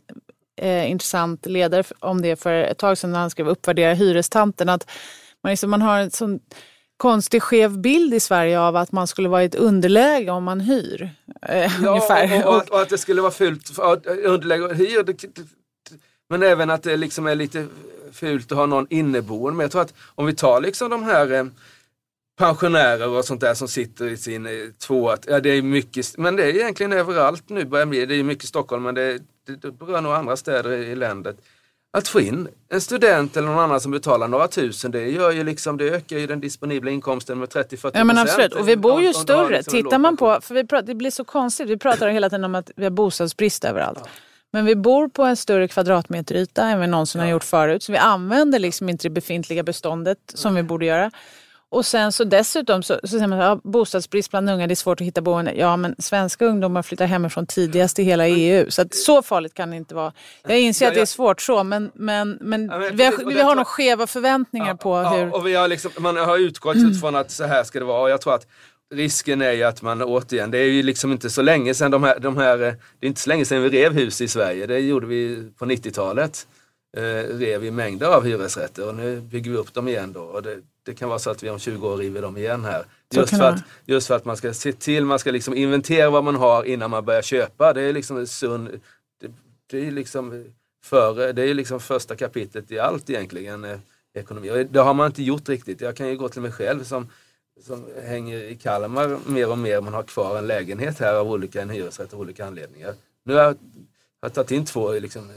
eh, 0.56 0.90
intressant 0.90 1.46
ledare 1.46 1.84
om 1.98 2.22
det 2.22 2.36
för 2.36 2.52
ett 2.52 2.78
tag 2.78 2.98
sedan 2.98 3.12
när 3.12 3.18
han 3.18 3.30
skrev 3.30 3.48
Uppvärdera 3.48 3.94
hyrestanten. 3.94 4.68
Att 4.68 4.90
man, 5.42 5.50
liksom, 5.50 5.70
man 5.70 5.82
har 5.82 5.98
en 5.98 6.10
sån 6.10 6.40
konstig 6.96 7.42
skev 7.42 7.78
bild 7.78 8.14
i 8.14 8.20
Sverige 8.20 8.60
av 8.60 8.76
att 8.76 8.92
man 8.92 9.06
skulle 9.06 9.28
vara 9.28 9.42
i 9.42 9.46
ett 9.46 9.54
underläge 9.54 10.30
om 10.30 10.44
man 10.44 10.60
hyr. 10.60 11.10
Eh. 11.42 11.72
Ja, 11.82 11.92
och, 12.44 12.54
och, 12.54 12.70
Och- 12.70 12.82
att, 12.82 12.88
det 12.88 12.98
skulle 12.98 13.20
vara 13.22 13.32
fult, 13.32 13.78
underlägga 14.24 14.64
och 14.64 14.74
hyr. 14.74 15.02
Det, 15.02 15.24
men 16.30 16.42
även 16.42 16.70
att 16.70 16.82
det 16.82 16.96
liksom 16.96 17.26
är 17.26 17.34
lite 17.34 17.66
fult 18.12 18.52
att 18.52 18.58
ha 18.58 18.66
någon 18.66 18.86
inneboende. 18.90 19.56
Men 19.56 19.64
jag 19.64 19.70
tror 19.70 19.82
att 19.82 19.94
om 20.14 20.26
vi 20.26 20.34
tar 20.34 20.60
liksom 20.60 20.90
de 20.90 21.02
här 21.02 21.32
eh, 21.32 21.44
pensionärer 22.38 23.08
och 23.08 23.24
sånt 23.24 23.40
där 23.40 23.54
som 23.54 23.68
sitter 23.68 24.08
i 24.08 24.16
sin 24.16 24.46
eh, 24.46 24.52
tvåa, 24.86 25.16
ja 25.26 25.40
det 25.40 25.50
är 25.50 25.62
mycket, 25.62 26.18
men 26.18 26.36
det 26.36 26.44
är 26.44 26.54
egentligen 26.54 26.92
överallt 26.92 27.48
nu 27.48 27.64
börjar 27.64 27.86
bli, 27.86 28.06
det 28.06 28.14
är 28.14 28.22
mycket 28.22 28.48
Stockholm 28.48 28.82
men 28.82 28.94
det, 28.94 29.18
det, 29.46 29.56
det 29.56 29.70
berör 29.72 30.00
nog 30.00 30.12
andra 30.12 30.36
städer 30.36 30.72
i, 30.72 30.84
i 30.90 30.94
landet. 30.94 31.36
Att 31.96 32.08
få 32.08 32.20
in 32.20 32.48
en 32.68 32.80
student 32.80 33.36
eller 33.36 33.48
någon 33.48 33.58
annan 33.58 33.80
som 33.80 33.92
betalar 33.92 34.28
några 34.28 34.48
tusen, 34.48 34.90
det 34.90 35.10
gör 35.10 35.30
ju 35.30 35.44
liksom, 35.44 35.76
det 35.76 35.84
ökar 35.84 36.18
ju 36.18 36.26
den 36.26 36.40
disponibla 36.40 36.90
inkomsten 36.90 37.38
med 37.38 37.48
30-40 37.48 37.90
Ja 37.94 38.04
men 38.04 38.18
absolut, 38.18 38.54
och 38.54 38.68
vi 38.68 38.76
bor 38.76 39.02
ju 39.02 39.12
större. 39.12 39.56
liksom 39.56 39.82
Tittar 39.82 39.98
man 39.98 40.16
på, 40.16 40.38
för 40.40 40.54
vi 40.54 40.66
pratar, 40.66 40.86
det 40.86 40.94
blir 40.94 41.10
så 41.10 41.24
konstigt, 41.24 41.68
vi 41.68 41.76
pratar 41.76 42.08
hela 42.08 42.30
tiden 42.30 42.44
om 42.44 42.54
att 42.54 42.70
vi 42.76 42.84
har 42.84 42.90
bostadsbrist 42.90 43.64
överallt. 43.64 44.08
Men 44.50 44.64
vi 44.64 44.76
bor 44.76 45.08
på 45.08 45.22
en 45.22 45.36
större 45.36 45.68
kvadratmeteryta 45.68 46.62
än 46.62 46.80
vi 46.80 46.86
någonsin 46.86 47.20
har 47.20 47.28
gjort 47.28 47.44
förut. 47.44 47.82
Så 47.82 47.92
vi 47.92 47.98
använder 47.98 48.58
liksom 48.58 48.88
inte 48.88 49.08
det 49.08 49.10
befintliga 49.10 49.62
beståndet 49.62 50.18
som 50.34 50.54
vi 50.54 50.62
borde 50.62 50.86
göra. 50.86 51.10
Och 51.74 51.86
sen 51.86 52.12
så 52.12 52.24
dessutom 52.24 52.82
så, 52.82 53.00
så 53.02 53.08
säger 53.08 53.26
man 53.26 53.40
att 53.40 53.44
ja, 53.64 53.70
bostadsbrist 53.70 54.30
bland 54.30 54.50
unga, 54.50 54.66
det 54.66 54.72
är 54.72 54.76
svårt 54.76 55.00
att 55.00 55.06
hitta 55.06 55.20
boende. 55.20 55.52
Ja 55.56 55.76
men 55.76 55.94
svenska 55.98 56.44
ungdomar 56.44 56.82
flyttar 56.82 57.06
hemifrån 57.06 57.46
tidigast 57.46 57.98
i 57.98 58.02
hela 58.02 58.28
EU. 58.28 58.70
Så 58.70 58.82
att 58.82 58.94
så 58.94 59.22
farligt 59.22 59.54
kan 59.54 59.70
det 59.70 59.76
inte 59.76 59.94
vara. 59.94 60.12
Jag 60.42 60.60
inser 60.60 60.84
Ja, 60.84 60.88
att 60.88 60.94
det 60.94 61.00
är 61.00 61.06
svårt 61.06 61.40
så 61.40 61.64
men, 61.64 61.90
men, 61.94 62.38
men, 62.40 62.68
Ja, 62.72 62.78
men 62.78 62.96
vi 62.96 63.04
har, 63.04 63.34
vi 63.34 63.40
har 63.40 63.54
nog 63.54 63.66
skeva 63.66 64.06
förväntningar 64.06 64.74
på 64.74 65.02
ja, 65.02 65.08
hur... 65.08 65.34
och 65.34 65.46
vi 65.46 65.54
har 65.54 65.68
liksom, 65.68 65.90
man 65.98 66.16
har 66.16 66.38
utgått 66.38 66.76
utifrån 66.76 67.16
att 67.16 67.30
så 67.30 67.44
här 67.44 67.64
ska 67.64 67.78
det 67.78 67.84
vara 67.84 68.02
och 68.02 68.10
jag 68.10 68.20
tror 68.20 68.34
att 68.34 68.46
risken 68.94 69.42
är 69.42 69.52
ju 69.52 69.62
att 69.62 69.82
man 69.82 70.02
återigen, 70.02 70.50
det 70.50 70.58
är 70.58 70.64
ju 70.64 70.82
liksom 70.82 71.12
inte 71.12 71.30
så 71.30 71.42
länge 71.42 71.74
sedan 71.74 71.90
de 71.90 72.02
här, 72.02 72.18
de 72.18 72.36
här 72.36 72.58
det 72.58 72.66
är 73.00 73.08
inte 73.08 73.20
så 73.20 73.28
länge 73.28 73.44
sedan 73.44 73.62
vi 73.62 73.68
rev 73.68 73.92
hus 73.92 74.20
i 74.20 74.28
Sverige, 74.28 74.66
det 74.66 74.78
gjorde 74.78 75.06
vi 75.06 75.50
på 75.58 75.64
90-talet. 75.64 76.46
Eh, 76.96 77.36
rev 77.36 77.60
vi 77.60 77.70
mängder 77.70 78.06
av 78.06 78.24
hyresrätter 78.24 78.88
och 78.88 78.94
nu 78.94 79.20
bygger 79.20 79.50
vi 79.50 79.56
upp 79.56 79.74
dem 79.74 79.88
igen 79.88 80.12
då. 80.12 80.20
Och 80.20 80.42
det, 80.42 80.58
det 80.82 80.94
kan 80.94 81.08
vara 81.08 81.18
så 81.18 81.30
att 81.30 81.42
vi 81.42 81.50
om 81.50 81.58
20 81.58 81.88
år 81.88 81.96
river 81.96 82.22
dem 82.22 82.36
igen 82.36 82.64
här. 82.64 82.84
Just 83.14 83.36
för, 83.36 83.42
att, 83.42 83.60
just 83.84 84.06
för 84.06 84.16
att 84.16 84.24
man 84.24 84.36
ska 84.36 84.54
se 84.54 84.72
till, 84.72 85.04
man 85.04 85.18
ska 85.18 85.30
liksom 85.30 85.54
inventera 85.54 86.10
vad 86.10 86.24
man 86.24 86.36
har 86.36 86.64
innan 86.64 86.90
man 86.90 87.04
börjar 87.04 87.22
köpa. 87.22 87.72
Det 87.72 87.82
är 87.82 87.92
liksom 87.92 88.26
sund, 88.26 88.80
det, 89.20 89.32
det 89.70 89.86
är 89.86 89.90
liksom 89.90 90.44
före, 90.84 91.32
det 91.32 91.42
är 91.42 91.54
liksom 91.54 91.80
första 91.80 92.16
kapitlet 92.16 92.70
i 92.70 92.78
allt 92.78 93.10
egentligen, 93.10 93.64
eh, 93.64 93.78
ekonomi. 94.14 94.50
Och 94.50 94.66
det 94.66 94.80
har 94.80 94.94
man 94.94 95.06
inte 95.06 95.22
gjort 95.22 95.48
riktigt. 95.48 95.80
Jag 95.80 95.96
kan 95.96 96.08
ju 96.08 96.16
gå 96.16 96.28
till 96.28 96.42
mig 96.42 96.52
själv 96.52 96.84
som, 96.84 97.08
som 97.62 97.84
hänger 98.04 98.38
i 98.38 98.56
Kalmar 98.56 99.18
mer 99.26 99.50
och 99.50 99.58
mer. 99.58 99.80
Man 99.80 99.94
har 99.94 100.02
kvar 100.02 100.38
en 100.38 100.46
lägenhet 100.46 100.98
här 100.98 101.14
av 101.14 101.30
olika, 101.30 101.62
en 101.62 101.70
hyresrätt 101.70 102.14
av 102.14 102.20
olika 102.20 102.46
anledningar. 102.46 102.94
Nu 103.24 103.34
har 103.34 103.42
jag, 103.42 103.56
jag 104.20 104.34
tagit 104.34 104.50
in 104.50 104.64
två 104.64 104.92
liksom, 104.92 105.30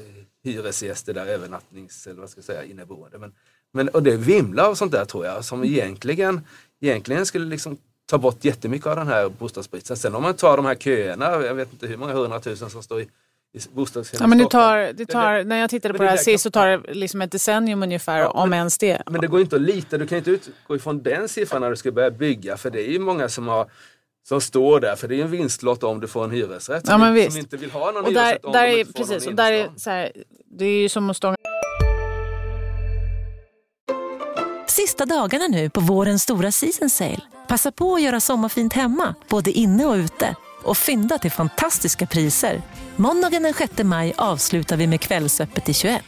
hyresgäster 0.48 1.14
där, 1.14 1.26
övernattnings 1.26 2.08
eller 2.08 2.20
vad 2.22 2.30
ska 2.30 2.38
jag 2.38 2.46
säga, 2.46 2.64
inneboende. 2.64 3.18
Men, 3.18 3.34
men, 3.74 3.90
och 3.90 4.04
det 4.04 4.18
vimlar 4.18 4.64
av 4.64 4.76
sånt 4.76 4.92
där 4.92 5.06
tror 5.06 5.26
jag, 5.26 5.46
som 5.46 5.64
egentligen, 5.64 6.42
egentligen 6.82 7.26
skulle 7.26 7.46
liksom 7.46 7.78
ta 8.06 8.18
bort 8.18 8.46
jättemycket 8.46 8.88
av 8.88 8.96
den 8.96 9.08
här 9.08 9.30
bostadsbristen. 9.30 9.98
Sen 9.98 10.16
om 10.16 10.24
man 10.24 10.34
tar 10.34 10.58
de 10.58 10.66
här 10.66 10.76
köerna, 10.76 11.26
jag 11.26 11.56
vet 11.56 11.74
inte 11.74 11.88
hur 11.88 11.98
många 11.98 12.14
hundratusen 12.14 12.70
som 12.70 12.84
står 12.84 13.02
i, 13.02 13.08
Ja, 14.20 14.28
men 14.28 14.38
det 14.38 14.50
tar, 14.50 14.94
det 14.94 15.06
tar, 15.06 15.44
när 15.44 15.58
jag 15.60 15.70
tittade 15.70 15.94
men 15.94 15.98
på 15.98 16.04
det 16.04 16.08
det 16.08 16.12
här 16.12 16.18
sist 16.18 16.44
så 16.44 16.52
tar 16.52 16.68
det 16.68 16.94
liksom 16.94 17.22
ett 17.22 17.32
decennium 17.32 17.84
ungefär, 17.84 18.20
Ja, 18.20 18.30
om 18.30 18.50
men- 18.50 18.58
ens 18.58 18.78
det. 18.78 19.02
Men 19.06 19.22
det 19.22 19.28
går 19.28 19.42
inte 19.42 19.56
att 19.56 19.62
lita, 19.62 19.98
du 19.98 20.08
kan 20.08 20.18
inte 20.18 20.32
utgå 20.32 20.76
ifrån 20.76 21.04
den 21.04 21.30
siffran 21.30 21.62
när 21.62 21.70
du 21.70 21.76
ska 21.76 21.92
börja 21.92 22.12
bygga 22.12 22.58
för 22.58 22.70
det 22.70 22.88
är 22.88 22.92
ju 22.92 23.00
många 23.00 23.30
som 23.30 23.48
har 23.48 23.68
som 24.28 24.42
står 24.42 24.80
där, 24.80 24.96
för 24.96 25.08
det 25.08 25.20
är 25.20 25.24
en 25.24 25.32
vinstlott 25.32 25.84
om 25.84 26.00
du 26.00 26.08
får 26.08 26.24
en 26.24 26.32
hyresrätt. 26.32 26.84
Ja, 26.86 27.00
som, 27.00 27.13
visst. 27.13 27.32
som 27.32 27.40
inte 27.40 27.58
vill 27.58 27.72
ha 27.72 27.92
någon 27.92 28.06
Och 28.06 28.13
där, 28.13 28.24
hyresrätt 28.24 28.46
om 28.46 28.52
där 28.52 28.68
de 28.68 28.74
är, 28.74 28.80
inte 28.80 28.92
får 28.92 29.00
precis, 29.00 29.26
någon 29.26 29.34
och 29.34 29.36
där 29.36 29.52
är, 29.52 29.70
så 29.78 29.90
här, 29.90 30.12
det 30.58 30.66
är 30.66 30.82
ju 30.82 30.90
som 30.90 31.10
att 31.10 31.18
stånga 31.18 31.36
Sista 34.68 35.06
dagarna 35.06 35.48
nu 35.48 35.70
på 35.70 35.80
vårens 35.80 36.24
stora 36.24 36.52
season 36.52 36.90
sale. 36.90 37.22
Passa 37.48 37.72
på 37.72 37.96
att 37.96 38.02
göra 38.02 38.20
sommarfint 38.20 38.74
hemma, 38.74 39.16
både 39.30 39.52
inne 39.52 39.86
och 39.86 39.96
ute. 39.96 40.36
Och 40.63 40.78
fynda 40.78 41.18
till 41.18 41.32
fantastiska 41.32 42.06
priser. 42.06 42.62
Måndagen 42.96 43.44
den 43.44 43.54
6 43.54 43.84
maj 43.84 44.13
avslutar 44.18 44.78
vi 44.78 44.88
med 44.88 45.02
Kvällsöppet 45.02 45.70
i 45.70 45.74
21. 45.74 46.04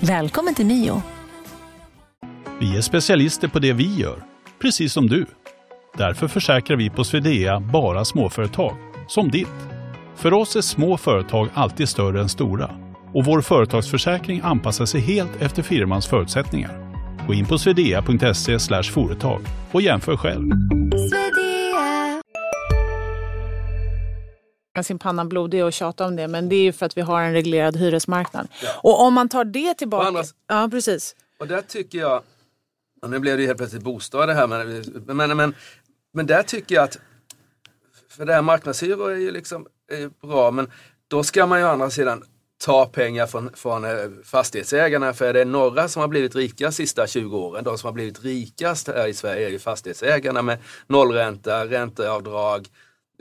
Välkommen 0.00 0.54
till 0.54 0.66
Mio. 0.66 1.02
Vi 2.60 2.76
är 2.76 2.80
specialister 2.80 3.48
på 3.48 3.58
det 3.58 3.72
vi 3.72 3.94
gör, 3.94 4.24
precis 4.58 4.92
som 4.92 5.06
du. 5.06 5.26
Därför 5.98 6.28
försäkrar 6.28 6.76
vi 6.76 6.90
på 6.90 7.04
Swedea 7.04 7.60
bara 7.60 8.04
småföretag, 8.04 8.76
som 9.08 9.30
ditt. 9.30 9.48
För 10.16 10.32
oss 10.32 10.56
är 10.56 10.60
små 10.60 10.96
företag 10.96 11.48
alltid 11.54 11.88
större 11.88 12.20
än 12.20 12.28
stora 12.28 12.70
och 13.14 13.24
vår 13.24 13.40
företagsförsäkring 13.40 14.40
anpassar 14.44 14.86
sig 14.86 15.00
helt 15.00 15.42
efter 15.42 15.62
firmans 15.62 16.06
förutsättningar. 16.06 16.94
Gå 17.26 17.34
in 17.34 17.46
på 17.46 17.58
swedea.se 17.58 18.58
företag 18.82 19.40
och 19.72 19.82
jämför 19.82 20.16
själv. 20.16 20.50
sin 24.82 24.98
panna 24.98 25.24
blodig 25.24 25.64
och 25.64 25.72
tjata 25.72 26.06
om 26.06 26.16
det, 26.16 26.28
men 26.28 26.48
det 26.48 26.56
är 26.56 26.62
ju 26.62 26.72
för 26.72 26.86
att 26.86 26.96
vi 26.96 27.00
har 27.00 27.22
en 27.22 27.32
reglerad 27.32 27.76
hyresmarknad. 27.76 28.48
Och 28.82 29.02
om 29.02 29.14
man 29.14 29.28
tar 29.28 29.44
det 29.44 29.74
tillbaka... 29.74 30.08
Andra- 30.08 30.22
Ja, 30.48 30.68
precis. 30.70 31.16
Och 31.40 31.46
där 31.48 31.62
tycker 31.62 31.98
jag, 31.98 32.22
och 33.02 33.10
nu 33.10 33.18
blev 33.18 33.36
det 33.36 33.40
ju 33.40 33.46
helt 33.46 33.58
plötsligt 33.58 33.82
bostad 33.82 34.28
det 34.28 34.34
här, 34.34 34.46
men, 34.46 34.84
men, 35.16 35.36
men, 35.36 35.54
men 36.18 36.26
där 36.26 36.42
tycker 36.42 36.74
jag 36.74 36.84
att, 36.84 36.98
för 38.16 38.24
det 38.24 38.32
här 38.32 38.42
marknadshyror 38.42 39.10
är 39.12 39.16
ju 39.16 39.30
liksom 39.30 39.66
är 39.92 39.96
ju 39.98 40.10
bra, 40.22 40.50
men 40.50 40.70
då 41.08 41.22
ska 41.24 41.46
man 41.46 41.58
ju 41.58 41.64
å 41.64 41.68
andra 41.68 41.90
sidan 41.90 42.24
ta 42.64 42.86
pengar 42.86 43.26
från, 43.26 43.50
från 43.54 43.84
eh, 43.84 43.90
fastighetsägarna, 44.24 45.12
för 45.14 45.24
är 45.24 45.32
det 45.32 45.44
några 45.44 45.88
som 45.88 46.00
har 46.00 46.08
blivit 46.08 46.34
rika 46.36 46.64
de 46.64 46.72
sista 46.72 47.06
20 47.06 47.38
åren, 47.38 47.64
de 47.64 47.78
som 47.78 47.86
har 47.86 47.92
blivit 47.92 48.24
rikast 48.24 48.86
här 48.88 49.06
i 49.06 49.14
Sverige 49.14 49.46
är 49.46 49.50
ju 49.50 49.58
fastighetsägarna 49.58 50.42
med 50.42 50.58
nollränta, 50.86 51.66
ränteavdrag, 51.66 52.68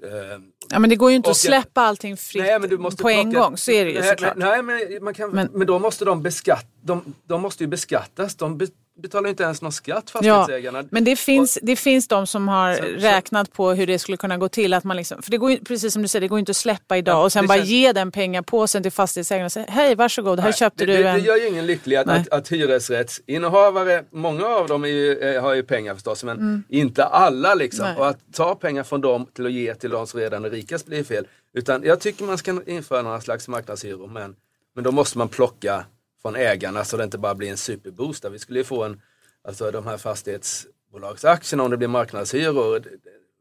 eh, 0.03 0.39
Ja, 0.69 0.79
men 0.79 0.89
det 0.89 0.95
går 0.95 1.10
ju 1.10 1.15
inte 1.15 1.27
Och 1.27 1.31
att 1.31 1.38
släppa 1.38 1.81
allting 1.81 2.17
fritt 2.17 2.43
Nej, 2.43 2.60
men 2.60 2.69
du 2.69 2.77
måste 2.77 3.03
på 3.03 3.10
en 3.10 3.31
plocka- 3.31 3.39
gång. 3.39 3.57
Så 3.57 3.71
är 3.71 3.86
det 3.86 3.91
ju 3.91 3.99
nej, 3.99 4.10
såklart. 4.10 4.36
Nej, 4.36 4.63
men, 4.63 5.03
man 5.03 5.13
kan, 5.13 5.31
Men- 5.31 5.49
men, 5.53 5.67
då 5.67 5.79
måste 5.79 6.05
de 6.05 6.23
beskatt, 6.23 6.65
de, 6.81 7.13
de 7.27 7.41
måste 7.41 7.63
ju 7.63 7.67
beskattas. 7.67 8.36
De 8.36 8.57
betalar 9.01 9.29
inte 9.29 9.43
ens 9.43 9.62
någon 9.62 9.71
skatt, 9.71 10.10
fastighetsägarna. 10.10 10.83
Men 10.91 11.03
det 11.03 11.15
finns, 11.15 11.60
det 11.62 11.75
finns 11.75 12.07
de 12.07 12.27
som 12.27 12.47
har 12.47 12.73
Så- 12.75 12.83
räknat 12.83 13.53
på 13.53 13.69
hur 13.71 13.88
det 13.88 13.99
skulle 13.99 14.17
kunna 14.17 14.38
gå 14.38 14.49
till. 14.49 14.73
Att 14.73 14.83
man 14.83 14.97
liksom, 14.97 15.21
för 15.21 15.31
det 15.31 15.38
går 15.38 15.51
ju, 15.51 15.57
precis 15.63 15.93
som 15.93 16.01
du 16.01 16.07
säger, 16.07 16.21
det 16.21 16.27
går 16.27 16.39
inte 16.39 16.49
att 16.49 16.55
släppa 16.57 16.97
idag 16.97 17.15
Ja, 17.15 17.23
och 17.23 17.31
sen 17.31 17.47
bara 17.47 17.57
känns- 17.57 17.69
ge 17.69 17.93
den 17.93 18.12
pengapåsen 18.12 18.83
till 18.83 18.91
fastighetsägaren 18.91 19.45
och 19.45 19.51
säga 19.51 19.65
hej 19.69 19.95
varsågod, 19.95 20.39
här 20.39 20.47
Nej, 20.47 20.53
köpte 20.57 20.86
det, 20.86 20.97
du 20.97 21.03
det, 21.03 21.10
en... 21.10 21.19
det 21.19 21.25
gör 21.25 21.38
ju 21.38 21.47
ingen 21.47 21.65
lycklig 21.65 21.95
att, 21.95 22.07
att, 22.07 22.29
att 22.29 22.47
hyresrättsinnehavare, 22.51 24.03
många 24.12 24.45
av 24.45 24.67
dem 24.67 24.86
ju, 24.86 25.17
eh, 25.19 25.41
har 25.41 25.53
ju 25.53 25.63
pengar 25.63 25.93
förstås, 25.93 26.23
men 26.23 26.63
inte 26.69 27.03
alla 27.05 27.55
liksom. 27.55 27.86
Nej. 27.86 27.95
Och 27.97 28.07
att 28.07 28.19
ta 28.33 28.55
pengar 28.55 28.83
från 28.83 29.01
dem 29.01 29.25
till 29.36 29.45
att 29.45 29.51
ge 29.51 29.75
till 29.75 29.89
de 29.89 30.07
som 30.07 30.19
redan 30.19 30.45
är 30.45 30.49
rikast 30.49 30.86
blir 30.86 31.03
fel. 31.03 31.27
Utan 31.53 31.83
jag 31.83 31.99
tycker 31.99 32.23
man 32.23 32.38
ska 32.38 32.62
införa 32.65 33.01
några 33.01 33.21
slags 33.21 33.47
marknadshyror, 33.47 34.07
men, 34.07 34.36
men 34.75 34.83
då 34.83 34.91
måste 34.91 35.17
man 35.17 35.27
plocka 35.29 35.86
från 36.21 36.36
ägarna 36.36 36.84
så 36.86 36.97
det 36.97 37.03
inte 37.03 37.17
bara 37.17 37.36
blir 37.36 37.49
en 37.49 37.58
superboost. 37.58 38.25
Vi 38.32 38.39
skulle 38.39 38.60
ju 38.60 38.65
få 38.65 38.84
en, 38.84 39.01
alltså 39.47 39.71
de 39.71 39.88
här 39.88 39.97
fastighetsbolagsaktierna 39.97 41.63
om 41.63 41.71
det 41.71 41.77
blir 41.77 41.88
marknadshyror, 41.88 42.84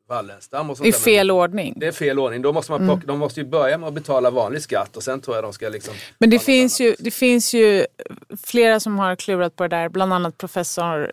Wallenstam 0.09 0.71
och 0.71 0.77
sånt 0.77 0.89
I 0.89 0.93
fel 0.93 1.31
ordning. 1.31 1.75
Det 1.77 1.87
är 1.87 1.93
fel 1.93 2.19
ordning. 2.19 2.43
Då 2.43 2.53
måste 2.53 2.73
man 2.73 2.83
Mm. 2.83 2.97
plocka, 2.97 3.07
De 3.07 3.19
måste 3.19 3.41
ju 3.41 3.47
börja 3.47 3.79
med 3.79 3.89
att 3.89 3.95
betala 3.95 4.31
vanlig 4.31 4.63
skatt 4.63 4.97
och 4.97 5.03
sen 5.03 5.21
tror 5.21 5.37
jag 5.37 5.45
de 5.45 5.53
ska 5.53 5.69
liksom... 5.69 5.95
Men 6.19 6.31
det 6.31 6.39
finns, 6.39 6.81
annat. 6.81 6.91
ju, 6.91 6.97
det 6.99 7.11
finns 7.11 7.55
ju 7.55 7.87
flera 8.47 8.81
som 8.81 8.99
har 8.99 9.17
klurat 9.17 9.57
på 9.57 9.63
det 9.65 9.77
där. 9.77 9.89
Bland 9.89 10.13
annat 10.13 10.39
professor, 10.39 11.13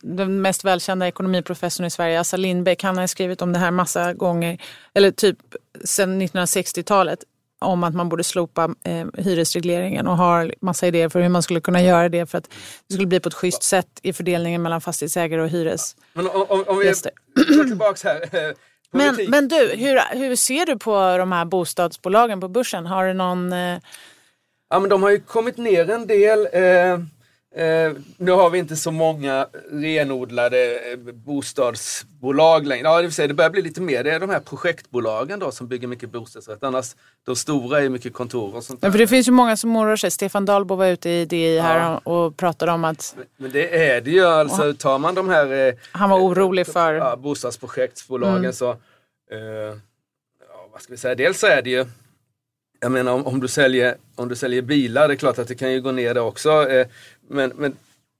den 0.00 0.42
mest 0.42 0.64
välkända 0.64 1.08
ekonomiprofessorn 1.08 1.86
i 1.86 1.90
Sverige, 1.90 2.20
Assa 2.20 2.36
Lindbeck. 2.36 2.82
Han 2.82 2.98
har 2.98 3.06
skrivit 3.06 3.42
om 3.42 3.52
det 3.52 3.58
här 3.58 3.70
massa 3.70 4.12
gånger, 4.12 4.62
eller 4.94 5.10
typ 5.10 5.38
sedan 5.84 6.22
1960-talet 6.22 7.18
om 7.64 7.84
att 7.84 7.94
man 7.94 8.08
borde 8.08 8.24
slopa 8.24 8.74
eh, 8.84 9.06
hyresregleringen 9.18 10.06
och 10.06 10.16
har 10.16 10.54
massa 10.60 10.86
idéer 10.86 11.08
för 11.08 11.20
hur 11.20 11.28
man 11.28 11.42
skulle 11.42 11.60
kunna 11.60 11.82
göra 11.82 12.08
det 12.08 12.26
för 12.26 12.38
att 12.38 12.50
det 12.88 12.94
skulle 12.94 13.06
bli 13.06 13.20
på 13.20 13.28
ett 13.28 13.34
schysst 13.34 13.62
sätt 13.62 14.00
i 14.02 14.12
fördelningen 14.12 14.62
mellan 14.62 14.80
fastighetsägare 14.80 15.42
och 15.42 15.48
hyres. 15.48 15.96
Men 16.12 16.26
om, 16.26 16.46
om, 16.48 16.64
om 16.66 16.78
vi 16.78 16.84
går 17.34 17.64
tillbaks 17.64 18.04
här. 18.04 18.20
eh, 18.22 18.54
Men, 18.92 19.16
men 19.28 19.48
du, 19.48 19.56
hur, 19.76 20.16
hur 20.16 20.36
ser 20.36 20.66
du 20.66 20.78
på 20.78 21.16
de 21.18 21.32
här 21.32 21.44
bostadsbolagen 21.44 22.40
på 22.40 22.48
börsen? 22.48 22.86
Har 22.86 23.06
du 23.06 23.12
någon... 23.14 23.52
Eh, 23.52 23.78
Ja, 24.70 24.78
men 24.80 24.90
de 24.90 25.02
har 25.02 25.10
ju 25.10 25.20
kommit 25.20 25.56
ner 25.56 25.90
en 25.90 26.06
del. 26.06 26.48
Eh, 26.52 27.00
eh, 27.56 27.92
nu 28.16 28.30
har 28.30 28.50
vi 28.50 28.58
inte 28.58 28.76
så 28.76 28.90
många 28.90 29.46
renodlade 29.70 30.74
eh, 30.92 30.98
bostadsbolag 31.12 32.66
längre. 32.66 32.82
Ja, 32.84 32.96
det, 32.96 33.02
vill 33.02 33.12
säga, 33.12 33.28
det 33.28 33.34
börjar 33.34 33.50
bli 33.50 33.62
lite 33.62 33.80
mer. 33.80 34.04
Det 34.04 34.10
är 34.10 34.20
de 34.20 34.30
här 34.30 34.40
projektbolagen 34.40 35.38
då 35.38 35.50
som 35.50 35.68
bygger 35.68 35.88
mycket 35.88 36.10
bostadsrätt. 36.10 36.62
Annars, 36.62 36.96
de 37.26 37.36
stora 37.36 37.80
är 37.82 37.88
mycket 37.88 38.12
kontor 38.14 38.56
och 38.56 38.64
sånt 38.64 38.80
Ja, 38.82 38.90
för 38.90 38.98
det 38.98 39.06
finns 39.06 39.28
ju 39.28 39.32
många 39.32 39.56
som 39.56 39.76
oroar 39.76 39.96
sig. 39.96 40.10
Stefan 40.10 40.44
Dahlbo 40.44 40.74
var 40.74 40.86
ute 40.86 41.10
i 41.10 41.24
DI 41.24 41.58
här 41.58 41.78
Ja. 41.78 41.98
och, 42.12 42.36
pratade 42.36 42.72
om 42.72 42.84
att 42.84 43.16
Men 43.36 43.50
det 43.50 43.86
är 43.90 44.00
det 44.00 44.10
ju. 44.10 44.24
Alltså, 44.24 44.74
tar 44.74 44.98
man 44.98 45.14
de 45.14 45.28
här 45.28 45.68
eh, 45.68 45.74
han 45.92 46.10
var 46.10 46.18
orolig 46.18 46.66
för... 46.66 46.94
ja, 46.94 47.16
bostadsprojektsbolagen 47.16 48.36
Mm. 48.38 48.52
så, 48.52 48.70
eh, 48.70 49.38
ja, 50.48 50.68
vad 50.72 50.82
ska 50.82 50.92
vi 50.92 50.96
säga, 50.96 51.14
dels 51.14 51.38
så 51.40 51.46
är 51.46 51.62
det 51.62 51.70
ju, 51.70 51.86
jag 52.80 52.92
menar 52.92 53.12
om, 53.12 53.26
om, 53.26 53.40
du 53.40 53.48
säljer, 53.48 53.96
om 54.16 54.28
du 54.28 54.36
säljer 54.36 54.62
bilar, 54.62 55.08
det 55.08 55.14
är 55.14 55.16
klart 55.16 55.38
att 55.38 55.48
det 55.48 55.54
kan 55.54 55.72
ju 55.72 55.80
gå 55.80 55.92
ner 55.92 56.14
det 56.14 56.20
också, 56.20 56.68
eh, 56.70 56.86
men, 57.28 57.52
men 57.56 57.76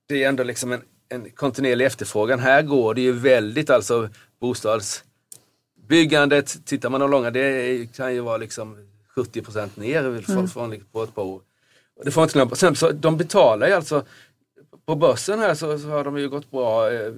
det 0.07 0.23
är 0.23 0.29
ändå 0.29 0.43
liksom 0.43 0.71
en, 0.71 0.81
en 1.09 1.29
kontinuerlig 1.29 1.85
efterfrågan. 1.85 2.39
Här 2.39 2.61
går 2.61 2.93
det 2.93 3.01
ju 3.01 3.11
väldigt, 3.11 3.69
alltså 3.69 4.09
bostadsbyggandet, 4.39 6.65
tittar 6.65 6.89
man 6.89 7.01
de 7.01 7.11
långa, 7.11 7.31
det 7.31 7.87
kan 7.95 8.13
ju 8.13 8.19
vara 8.19 8.37
liksom 8.37 8.77
70 9.15 9.79
ner 9.79 10.21
från, 10.21 10.47
från 10.47 10.85
på 10.91 11.03
ett 11.03 11.15
par 11.15 11.23
år. 11.23 11.41
Det 12.03 12.11
får 12.11 12.21
man 12.21 12.27
inte 12.27 12.33
glömma. 12.33 12.55
Sen 12.55 12.75
så, 12.75 12.91
de 12.91 13.17
betalar 13.17 13.67
ju 13.67 13.73
alltså 13.73 14.05
på 14.85 14.95
börsen 14.95 15.39
här 15.39 15.55
så, 15.55 15.79
så 15.79 15.87
har 15.87 16.03
de 16.03 16.17
ju 16.17 16.29
gått 16.29 16.51
bra 16.51 16.91
eh, 16.91 17.13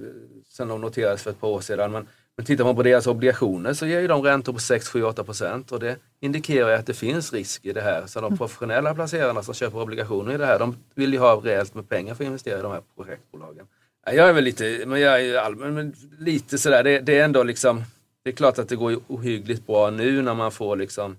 sen 0.48 0.68
de 0.68 0.80
noterades 0.80 1.22
för 1.22 1.30
ett 1.30 1.40
par 1.40 1.48
år 1.48 1.60
sedan. 1.60 1.92
Men, 1.92 2.08
men 2.38 2.44
tittar 2.44 2.64
man 2.64 2.76
på 2.76 2.82
deras 2.82 3.06
obligationer 3.06 3.72
så 3.74 3.86
ger 3.86 4.00
ju 4.00 4.06
de 4.06 4.22
räntor 4.22 4.52
på 4.52 4.58
6, 4.58 4.88
7, 4.88 5.02
8 5.04 5.24
procent 5.24 5.72
och 5.72 5.80
det 5.80 5.96
indikerar 6.20 6.68
ju 6.68 6.74
att 6.74 6.86
det 6.86 6.94
finns 6.94 7.32
risk 7.32 7.66
i 7.66 7.72
det 7.72 7.80
här. 7.80 8.06
Så 8.06 8.20
de 8.20 8.38
professionella 8.38 8.94
placerarna 8.94 9.42
som 9.42 9.54
köper 9.54 9.78
obligationer 9.78 10.34
i 10.34 10.36
det 10.36 10.46
här, 10.46 10.58
de 10.58 10.76
vill 10.94 11.12
ju 11.12 11.18
ha 11.18 11.40
rejält 11.44 11.74
med 11.74 11.88
pengar 11.88 12.14
för 12.14 12.24
att 12.24 12.26
investera 12.26 12.58
i 12.58 12.62
de 12.62 12.72
här 12.72 12.82
projektbolagen. 12.96 13.66
Ja, 14.06 14.12
Jag 14.12 14.28
är 14.28 14.32
väl 14.32 14.44
lite, 14.44 14.84
men 14.86 15.00
jag 15.00 15.24
är 15.24 15.38
allmän, 15.38 15.74
men 15.74 15.94
lite 16.18 16.58
sådär, 16.58 16.84
det, 16.84 17.00
det 17.00 17.18
är 17.18 17.24
ändå 17.24 17.42
liksom, 17.42 17.82
det 18.22 18.30
är 18.30 18.34
klart 18.34 18.58
att 18.58 18.68
det 18.68 18.76
går 18.76 19.00
ohyggligt 19.06 19.66
bra 19.66 19.90
nu 19.90 20.22
när 20.22 20.34
man 20.34 20.52
får 20.52 20.76
liksom 20.76 21.16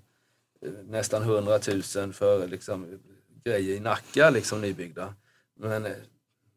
eh, 0.62 0.70
nästan 0.88 1.22
100 1.22 1.58
000 1.96 2.12
för 2.12 2.46
liksom 2.46 2.86
grejer 3.44 3.76
i 3.76 3.80
Nacka, 3.80 4.30
liksom 4.30 4.60
nybyggda. 4.60 5.14
Men 5.58 5.86
eh, 5.86 5.92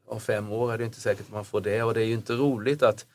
om 0.07 0.21
fem 0.21 0.51
år 0.51 0.73
är 0.73 0.77
det 0.77 0.85
inte 0.85 1.01
säkert 1.01 1.25
att 1.25 1.33
man 1.33 1.45
får 1.45 1.61
det 1.61 1.83
och 1.83 1.93
det 1.93 2.01
är 2.01 2.05
ju 2.05 2.13
inte 2.13 2.33
roligt 2.33 2.83
att... 2.83 3.05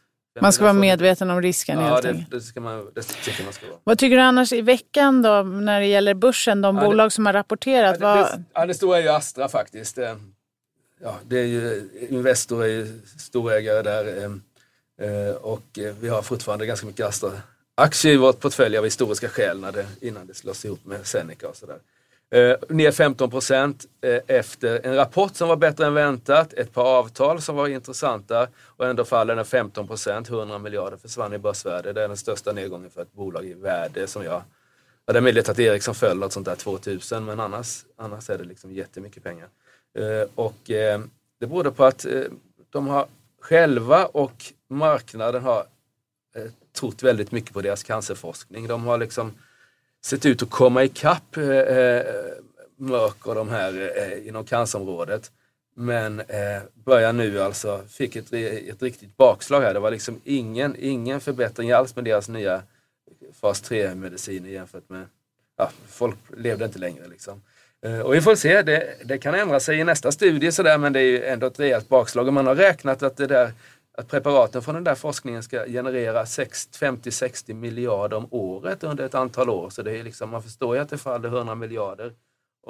Man 0.42 0.52
ska 0.52 0.64
vara 0.64 0.72
medveten 0.72 1.30
om 1.30 1.42
risken 1.42 1.78
Ja, 1.80 1.86
helt 1.86 2.02
det, 2.02 2.08
enkelt. 2.08 2.30
det, 2.30 2.40
ska 2.40 2.60
man, 2.60 2.90
det 2.94 3.02
tycker 3.02 3.44
man 3.44 3.52
ska 3.52 3.66
vara. 3.66 3.78
Vad 3.84 3.98
tycker 3.98 4.16
du 4.16 4.22
annars 4.22 4.52
i 4.52 4.60
veckan 4.60 5.22
då 5.22 5.42
när 5.42 5.80
det 5.80 5.86
gäller 5.86 6.14
börsen? 6.14 6.60
De 6.60 6.76
Ja, 6.76 6.82
det- 6.82 6.88
bolag 6.88 7.12
som 7.12 7.26
har 7.26 7.32
rapporterat. 7.32 7.96
Ja, 8.00 8.14
det, 8.16 8.22
vad... 8.22 8.38
det, 8.38 8.42
ja, 8.52 8.66
det 8.66 8.74
stora 8.74 8.98
är 8.98 9.02
ju 9.02 9.08
Astra 9.08 9.48
faktiskt. 9.48 9.98
Eh, 9.98 10.16
Ja, 11.02 11.16
det 11.28 11.38
är 11.38 11.44
ju, 11.44 11.88
Investor 12.10 12.64
är 12.64 12.68
ju 12.68 13.00
storägare 13.18 13.82
där 13.82 14.24
eh, 14.98 15.08
eh, 15.10 15.34
och 15.34 15.78
vi 16.00 16.08
har 16.08 16.22
fortfarande 16.22 16.66
ganska 16.66 16.86
mycket 16.86 17.06
Astra-aktier 17.06 18.12
i 18.14 18.16
vårt 18.16 18.40
portfölj 18.40 18.76
av 18.78 18.84
historiska 18.84 19.28
skäl 19.28 19.60
när 19.60 19.72
det, 19.72 19.86
innan 20.00 20.26
det 20.26 20.34
slås 20.34 20.64
ihop 20.64 20.84
med 20.86 21.06
Seneca 21.06 21.48
och 21.48 21.56
sådär. 21.56 21.76
Eh, 22.30 22.56
ner 22.68 22.90
15 22.90 23.30
procent 23.30 23.86
eh, 24.00 24.20
efter 24.26 24.86
en 24.86 24.94
rapport 24.94 25.34
som 25.36 25.48
var 25.48 25.56
bättre 25.56 25.86
än 25.86 25.94
väntat, 25.94 26.52
ett 26.52 26.72
par 26.72 26.84
avtal 26.84 27.40
som 27.40 27.56
var 27.56 27.68
intressanta 27.68 28.48
och 28.64 28.86
ändå 28.86 29.04
faller 29.04 29.36
den 29.36 29.44
15 29.44 29.86
procent, 29.86 30.28
100 30.30 30.58
miljarder 30.58 30.96
försvann 30.96 31.32
i 31.32 31.38
börsvärde. 31.38 31.92
Det 31.92 32.02
är 32.02 32.08
den 32.08 32.16
största 32.16 32.52
nedgången 32.52 32.90
för 32.90 33.02
ett 33.02 33.12
bolag 33.12 33.44
i 33.46 33.54
värde 33.54 34.06
som 34.06 34.24
jag 34.24 34.42
Ja, 35.08 35.12
det 35.12 35.18
är 35.18 35.22
möjligt 35.22 35.48
att 35.48 35.58
Ericsson 35.58 35.94
föll 35.94 36.18
något 36.18 36.32
sånt 36.32 36.46
där 36.46 36.54
2000 36.54 37.24
men 37.24 37.40
annars, 37.40 37.84
annars 37.96 38.30
är 38.30 38.38
det 38.38 38.44
liksom 38.44 38.72
jättemycket 38.72 39.22
pengar. 39.22 39.48
Eh, 39.98 40.28
och 40.34 40.70
eh, 40.70 41.00
det 41.40 41.46
beror 41.46 41.70
på 41.70 41.84
att 41.84 42.04
eh, 42.04 42.22
de 42.70 42.88
har 42.88 43.06
själva 43.40 44.06
och 44.06 44.44
marknaden 44.70 45.42
har 45.42 45.58
eh, 46.36 46.50
trott 46.78 47.02
väldigt 47.02 47.32
mycket 47.32 47.52
på 47.52 47.60
deras 47.60 47.82
cancerforskning. 47.82 48.66
De 48.66 48.84
har 48.84 48.98
liksom 48.98 49.32
sett 50.04 50.26
ut 50.26 50.42
att 50.42 50.50
komma 50.50 50.84
ikapp 50.84 51.36
eh, 51.36 51.48
eh, 51.48 52.04
Mörk 52.80 53.26
och 53.26 53.34
de 53.34 53.48
här 53.48 53.92
eh, 53.96 54.28
inom 54.28 54.44
cancerområdet. 54.44 55.30
Men 55.76 56.20
eh, 56.20 56.62
börjar 56.84 57.12
nu 57.12 57.42
alltså, 57.42 57.82
fick 57.88 58.16
ett, 58.16 58.32
ett 58.32 58.82
riktigt 58.82 59.16
bakslag 59.16 59.60
här. 59.60 59.74
Det 59.74 59.80
var 59.80 59.90
liksom 59.90 60.20
ingen, 60.24 60.76
ingen 60.78 61.20
förbättring 61.20 61.72
alls 61.72 61.96
med 61.96 62.04
deras 62.04 62.28
nya 62.28 62.62
fas 63.40 63.70
3-mediciner 63.70 64.48
jämfört 64.48 64.88
med, 64.88 65.06
ja, 65.58 65.70
folk 65.88 66.16
levde 66.36 66.64
inte 66.64 66.78
längre 66.78 67.08
liksom. 67.08 67.42
Eh, 67.84 68.00
Och 68.00 68.14
vi 68.14 68.20
får 68.20 68.34
se, 68.34 68.62
det, 68.62 68.94
det 69.04 69.18
kan 69.18 69.34
ändra 69.34 69.60
sig 69.60 69.78
i 69.78 69.84
nästa 69.84 70.12
studie 70.12 70.52
sådär 70.52 70.78
men 70.78 70.92
det 70.92 71.00
är 71.00 71.04
ju 71.04 71.24
ändå 71.24 71.46
ett 71.46 71.60
rejält 71.60 71.88
bakslag 71.88 72.26
och 72.26 72.32
man 72.34 72.46
har 72.46 72.54
räknat 72.54 73.02
att 73.02 73.16
det 73.16 73.26
där 73.26 73.52
att 73.98 74.08
preparaten 74.08 74.62
från 74.62 74.74
den 74.74 74.84
där 74.84 74.94
forskningen 74.94 75.42
ska 75.42 75.64
generera 75.66 76.26
sex- 76.26 76.68
50-60 76.80 77.54
miljarder 77.54 78.16
om 78.16 78.28
året 78.30 78.84
under 78.84 79.04
ett 79.04 79.14
antal 79.14 79.50
år. 79.50 79.70
Så 79.70 79.82
det 79.82 79.98
är 79.98 80.04
liksom, 80.04 80.30
man 80.30 80.42
förstår 80.42 80.76
ju 80.76 80.82
att 80.82 80.88
det 80.88 80.98
faller 80.98 81.28
100 81.28 81.54
miljarder. 81.54 82.12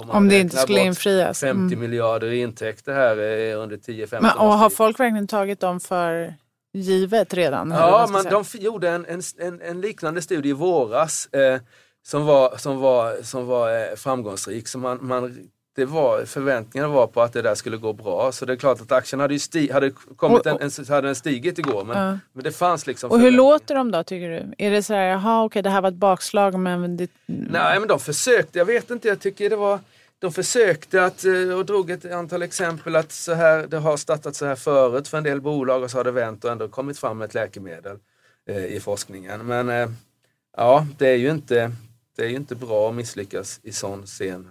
man 0.06 0.10
Om 0.10 0.28
det 0.28 0.38
inte 0.38 0.56
skulle 0.56 0.80
infrias. 0.80 1.40
50 1.40 1.58
Mm. 1.74 1.80
miljarder 1.80 2.26
i 2.32 2.40
intäkter 2.40 2.92
här 2.94 3.16
eh, 3.18 3.60
under 3.62 3.76
10-15 3.76 4.18
Men, 4.22 4.38
och 4.38 4.52
har 4.52 4.70
folk 4.70 5.00
verkligen 5.00 5.26
tagit 5.26 5.60
dem 5.60 5.80
för 5.80 6.34
givet 6.72 7.34
redan? 7.34 7.70
Ja, 7.70 8.08
jag 8.24 8.44
de 8.52 8.58
gjorde 8.58 8.88
en, 8.90 9.06
en, 9.06 9.22
en, 9.38 9.60
en 9.62 9.80
liknande 9.80 10.22
studie 10.22 10.48
i 10.48 10.52
våras 10.52 11.26
eh, 11.26 11.60
som 12.02 12.26
var, 12.26 12.56
som 12.56 12.78
var, 12.78 13.22
som 13.22 13.46
var 13.46 13.70
eh, 13.90 13.94
framgångsrik. 13.96 14.68
Så 14.68 14.78
man, 14.78 14.98
man, 15.02 15.48
det 15.78 15.84
var, 15.86 16.24
förväntningarna 16.24 16.92
var 16.94 17.06
på 17.06 17.22
att 17.22 17.32
det 17.32 17.42
där 17.42 17.54
skulle 17.54 17.76
gå 17.76 17.92
bra. 17.92 18.32
Så 18.32 18.44
det 18.44 18.52
är 18.52 18.56
klart 18.56 18.80
att 18.80 18.92
aktien 18.92 19.20
hade, 19.20 19.34
ju 19.34 19.38
sti, 19.40 19.72
hade, 19.72 19.90
kommit 20.16 20.40
Och- 20.40 20.46
en, 20.62 20.70
en, 20.78 20.84
hade 20.88 21.08
den 21.08 21.14
stigit 21.14 21.58
igår. 21.58 21.84
Men, 21.84 21.96
Ja. 22.08 22.18
men 22.32 22.44
det 22.44 22.52
fanns 22.52 22.86
liksom 22.86 23.10
Och 23.10 23.20
hur 23.20 23.30
låter 23.30 23.74
de 23.74 23.90
då 23.90 24.04
tycker 24.04 24.28
du? 24.30 24.54
Är 24.66 24.70
det 24.70 24.82
så 24.82 24.94
här, 24.94 25.02
jaha 25.04 25.44
okej 25.44 25.62
det 25.62 25.70
här 25.70 25.80
var 25.80 25.88
ett 25.88 25.94
bakslag 25.94 26.58
men 26.58 26.96
det... 26.96 27.10
Nej, 27.26 27.78
men 27.78 27.88
de 27.88 28.00
försökte, 28.00 28.58
jag 28.58 28.66
vet 28.66 28.90
inte, 28.90 29.08
jag 29.08 29.20
tycker 29.20 29.50
det 29.50 29.56
var 29.56 29.80
de 30.18 30.32
försökte 30.32 31.04
att, 31.04 31.24
eh, 31.24 31.56
och 31.58 31.66
drog 31.66 31.90
ett 31.90 32.12
antal 32.12 32.42
exempel 32.42 32.96
att 32.96 33.12
så 33.12 33.34
här, 33.34 33.66
det 33.66 33.78
har 33.78 33.96
startat 33.96 34.36
så 34.36 34.46
här 34.46 34.56
förut 34.56 35.08
för 35.08 35.18
en 35.18 35.24
del 35.24 35.40
bolag 35.40 35.82
och 35.82 35.90
så 35.90 35.96
har 35.96 36.04
det 36.04 36.10
vänt 36.10 36.44
och 36.44 36.50
ändå 36.50 36.68
kommit 36.68 36.98
fram 36.98 37.22
ett 37.22 37.34
läkemedel 37.34 37.96
eh, 38.48 38.64
i 38.64 38.80
forskningen. 38.80 39.46
Men 39.46 39.68
eh, 39.68 39.88
ja, 40.56 40.86
det 40.98 41.08
är 41.08 41.16
ju 41.16 41.30
inte, 41.30 41.72
det 42.16 42.24
är 42.24 42.28
ju 42.28 42.36
inte 42.36 42.54
bra 42.54 42.88
att 42.88 42.94
misslyckas 42.94 43.60
i 43.62 43.72
sån 43.72 44.06
sen, 44.06 44.50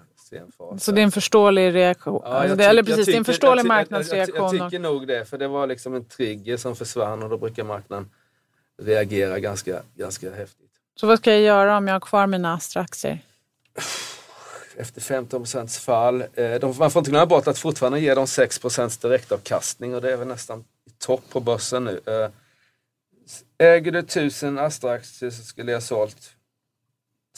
fas. 0.57 0.83
Så 0.83 0.91
det 0.91 1.01
är 1.01 1.03
en 1.03 1.11
förståelig 1.11 1.73
reaktion? 1.75 2.21
Ja, 2.25 2.29
alltså 2.31 2.55
det, 2.55 2.65
eller 2.65 2.83
tycker- 2.83 2.91
precis, 2.95 3.05
det 3.05 3.11
är 3.13 3.17
en 3.17 3.23
tycker- 3.23 3.33
förståelig 3.33 3.59
jag 3.59 3.63
ty- 3.65 3.67
jag- 3.67 3.75
marknadsreaktion. 3.75 4.35
Jag, 4.45 4.55
jag 4.55 4.71
tycker 4.71 4.79
nog 4.79 5.07
det, 5.07 5.25
för 5.25 5.37
det 5.37 5.47
var 5.47 5.67
liksom 5.67 5.95
en 5.95 6.05
trigger 6.05 6.57
som 6.57 6.75
försvann 6.75 7.23
och 7.23 7.29
då 7.29 7.37
brukar 7.37 7.63
marknaden 7.63 8.09
reagera 8.81 9.39
ganska, 9.39 9.81
ganska 9.95 10.31
häftigt. 10.35 10.71
Så 10.95 11.07
vad 11.07 11.17
ska 11.19 11.31
jag 11.31 11.41
göra 11.41 11.77
om 11.77 11.87
jag 11.87 11.95
har 11.95 11.99
kvar 11.99 12.27
mina 12.27 12.53
Astra-aktier? 12.53 13.19
efter 14.79 15.01
15 15.01 15.41
procents 15.41 15.77
fall. 15.79 16.21
Eh, 16.33 16.55
de, 16.61 16.75
man 16.79 16.91
får 16.91 16.99
inte 16.99 17.11
glömma 17.11 17.25
bort 17.25 17.47
att 17.47 17.57
fortfarande 17.57 17.99
ger 17.99 18.15
de 18.15 18.27
6 18.27 18.59
procents 18.59 18.97
direktavkastning 18.97 19.95
och 19.95 20.01
det 20.01 20.13
är 20.13 20.17
väl 20.17 20.27
nästan 20.27 20.59
i 20.85 20.89
topp 20.99 21.23
på 21.29 21.39
börsen 21.39 21.83
nu. 21.83 22.01
Eh, 22.05 22.29
äger 23.57 23.91
du 23.91 23.99
1000 23.99 24.57
Astra-aktier 24.59 25.29
så 25.29 25.43
skulle 25.43 25.71
jag 25.71 25.83
sålt 25.83 26.31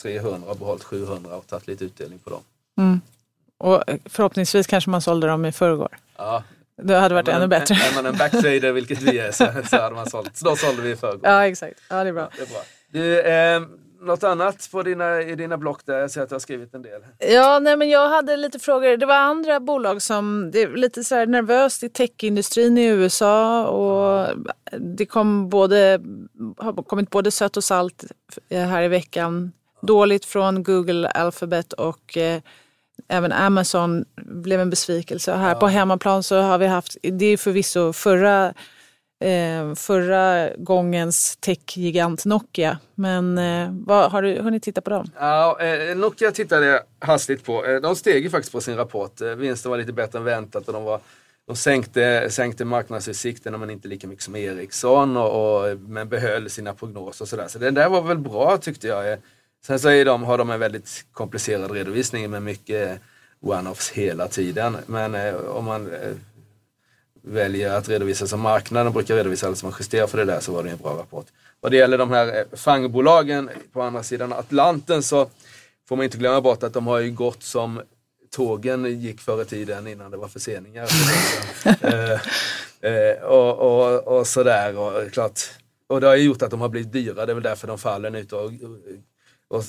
300 0.02 0.50
och 0.50 0.56
behållit 0.56 0.84
700 0.84 1.36
och 1.36 1.46
tagit 1.46 1.66
lite 1.66 1.84
utdelning 1.84 2.18
på 2.18 2.30
dem. 2.30 2.42
Mm. 2.80 3.00
Och 3.58 3.82
förhoppningsvis 4.04 4.66
kanske 4.66 4.90
man 4.90 5.00
sålde 5.00 5.26
dem 5.26 5.44
i 5.44 5.52
förrgår. 5.52 5.96
Ja, 6.18 6.42
Det 6.82 6.96
hade 6.96 7.14
varit 7.14 7.26
man 7.26 7.36
ännu 7.36 7.46
bättre. 7.46 7.74
Är 7.74 7.94
man 7.94 8.06
en 8.06 8.16
backtrader, 8.18 8.72
vilket 8.72 9.02
vi 9.02 9.18
är, 9.18 9.32
så, 9.32 9.46
så 9.70 9.76
hade 9.76 9.94
man 9.94 10.10
sålt. 10.10 10.36
Så 10.36 10.44
då 10.44 10.56
sålde 10.56 10.82
vi 10.82 10.90
i 10.90 10.96
förrgår. 10.96 11.20
Ja 11.22 11.46
exakt, 11.46 11.80
ja 11.90 12.02
det 12.04 12.08
är 12.08 12.12
bra. 12.12 12.28
Det 12.36 12.42
är 12.42 12.46
bra. 12.46 12.62
Du, 12.92 13.20
eh, 13.20 13.60
något 14.00 14.24
annat 14.24 14.68
på 14.72 14.82
dina, 14.82 15.22
i 15.22 15.34
dina 15.34 15.58
block 15.58 15.86
där? 15.86 15.98
Jag 15.98 16.10
ser 16.10 16.22
att 16.22 16.28
du 16.28 16.34
har 16.34 16.40
skrivit 16.40 16.74
en 16.74 16.82
del. 16.82 17.00
Ja, 17.18 17.58
nej, 17.58 17.76
men 17.76 17.90
jag 17.90 18.08
hade 18.08 18.36
lite 18.36 18.58
frågor. 18.58 18.96
Det 18.96 19.06
var 19.06 19.14
andra 19.14 19.60
bolag 19.60 20.02
som, 20.02 20.50
det 20.50 20.62
är 20.62 20.68
lite 20.68 21.04
så 21.04 21.24
nervöst 21.24 21.82
i 21.82 21.88
techindustrin 21.88 22.78
i 22.78 22.86
USA 22.86 23.66
och 23.66 24.28
det 24.78 25.06
kom 25.06 25.48
både, 25.48 26.00
har 26.58 26.82
kommit 26.82 27.10
både 27.10 27.30
sött 27.30 27.56
och 27.56 27.64
salt 27.64 28.04
här 28.50 28.82
i 28.82 28.88
veckan. 28.88 29.52
Dåligt 29.82 30.24
från 30.24 30.62
Google, 30.62 31.08
Alphabet 31.08 31.72
och 31.72 32.16
eh, 32.16 32.40
även 33.08 33.32
Amazon 33.32 34.04
blev 34.24 34.60
en 34.60 34.70
besvikelse. 34.70 35.32
Här 35.32 35.48
ja. 35.48 35.54
på 35.54 35.66
hemmaplan 35.66 36.22
så 36.22 36.40
har 36.40 36.58
vi 36.58 36.66
haft, 36.66 36.96
det 37.02 37.26
är 37.26 37.36
förvisso 37.36 37.92
förra 37.92 38.54
eh, 39.24 39.74
förra 39.74 40.50
gångens 40.56 41.36
techgigant 41.36 42.24
Nokia. 42.24 42.78
Men 42.94 43.38
eh, 43.38 43.68
vad, 43.86 44.10
har 44.10 44.22
du 44.22 44.40
hunnit 44.40 44.62
titta 44.62 44.80
på 44.80 44.90
dem? 44.90 45.06
Ja, 45.18 45.60
eh, 45.60 45.96
Nokia 45.96 46.30
tittade 46.30 46.66
jag 46.66 46.80
hastigt 46.98 47.44
på. 47.44 47.66
Eh, 47.66 47.80
de 47.80 47.96
steg 47.96 48.22
ju 48.22 48.30
faktiskt 48.30 48.52
på 48.52 48.60
sin 48.60 48.76
rapport. 48.76 49.20
Eh, 49.20 49.28
vinsten 49.28 49.70
var 49.70 49.78
lite 49.78 49.92
bättre 49.92 50.18
än 50.18 50.24
väntat 50.24 50.66
och 50.66 50.72
de, 50.72 50.84
var, 50.84 51.00
de 51.46 51.56
sänkte, 51.56 52.30
sänkte 52.30 52.64
marknadsutsikterna 52.64 53.58
men 53.58 53.70
inte 53.70 53.88
lika 53.88 54.06
mycket 54.06 54.24
som 54.24 54.36
Ericsson 54.36 55.16
och, 55.16 55.60
och, 55.60 55.78
men 55.78 56.08
behöll 56.08 56.50
sina 56.50 56.74
prognoser 56.74 57.24
och 57.24 57.28
sådär. 57.28 57.48
Så 57.48 57.58
det 57.58 57.70
där 57.70 57.88
var 57.88 58.02
väl 58.02 58.18
bra 58.18 58.56
tyckte 58.56 58.88
jag. 58.88 59.18
Sen 59.66 59.80
så 59.80 59.88
är 59.88 60.04
de, 60.04 60.22
har 60.22 60.38
de 60.38 60.50
en 60.50 60.60
väldigt 60.60 61.04
komplicerad 61.12 61.70
redovisning 61.70 62.30
med 62.30 62.42
mycket 62.42 63.00
one-offs 63.40 63.92
hela 63.92 64.28
tiden. 64.28 64.76
Men 64.86 65.14
eh, 65.14 65.34
om 65.34 65.64
man 65.64 65.92
eh, 65.92 66.12
väljer 67.22 67.74
att 67.74 67.88
redovisa 67.88 68.26
som 68.26 68.40
marknaden 68.40 68.92
brukar 68.92 69.16
redovisa, 69.16 69.46
eller 69.46 69.56
som 69.56 69.68
man 69.68 69.76
justerar 69.80 70.06
för 70.06 70.18
det 70.18 70.24
där, 70.24 70.40
så 70.40 70.52
var 70.52 70.62
det 70.62 70.70
en 70.70 70.78
bra 70.78 70.98
rapport. 70.98 71.26
Vad 71.60 71.72
det 71.72 71.76
gäller 71.76 71.98
de 71.98 72.10
här 72.10 72.38
eh, 72.38 72.56
fangbolagen 72.56 73.50
på 73.72 73.82
andra 73.82 74.02
sidan 74.02 74.32
Atlanten 74.32 75.02
så 75.02 75.30
får 75.88 75.96
man 75.96 76.04
inte 76.04 76.18
glömma 76.18 76.40
bort 76.40 76.62
att 76.62 76.72
de 76.72 76.86
har 76.86 76.98
ju 76.98 77.10
gått 77.10 77.42
som 77.42 77.82
tågen 78.30 79.00
gick 79.00 79.20
förr 79.20 79.42
i 79.42 79.44
tiden 79.44 79.86
innan 79.86 80.10
det 80.10 80.16
var 80.16 80.28
förseningar. 80.28 80.88
eh, 81.80 82.20
eh, 82.92 83.22
och, 83.22 83.58
och, 83.58 84.18
och 84.18 84.26
sådär. 84.26 84.78
Och, 84.78 85.12
klart, 85.12 85.40
och 85.86 86.00
det 86.00 86.06
har 86.06 86.16
ju 86.16 86.22
gjort 86.22 86.42
att 86.42 86.50
de 86.50 86.60
har 86.60 86.68
blivit 86.68 86.92
dyra, 86.92 87.26
det 87.26 87.32
är 87.32 87.34
väl 87.34 87.42
därför 87.42 87.68
de 87.68 87.78
faller 87.78 88.10
nu. 88.10 88.26
Och, 88.32 88.52
och, 89.50 89.64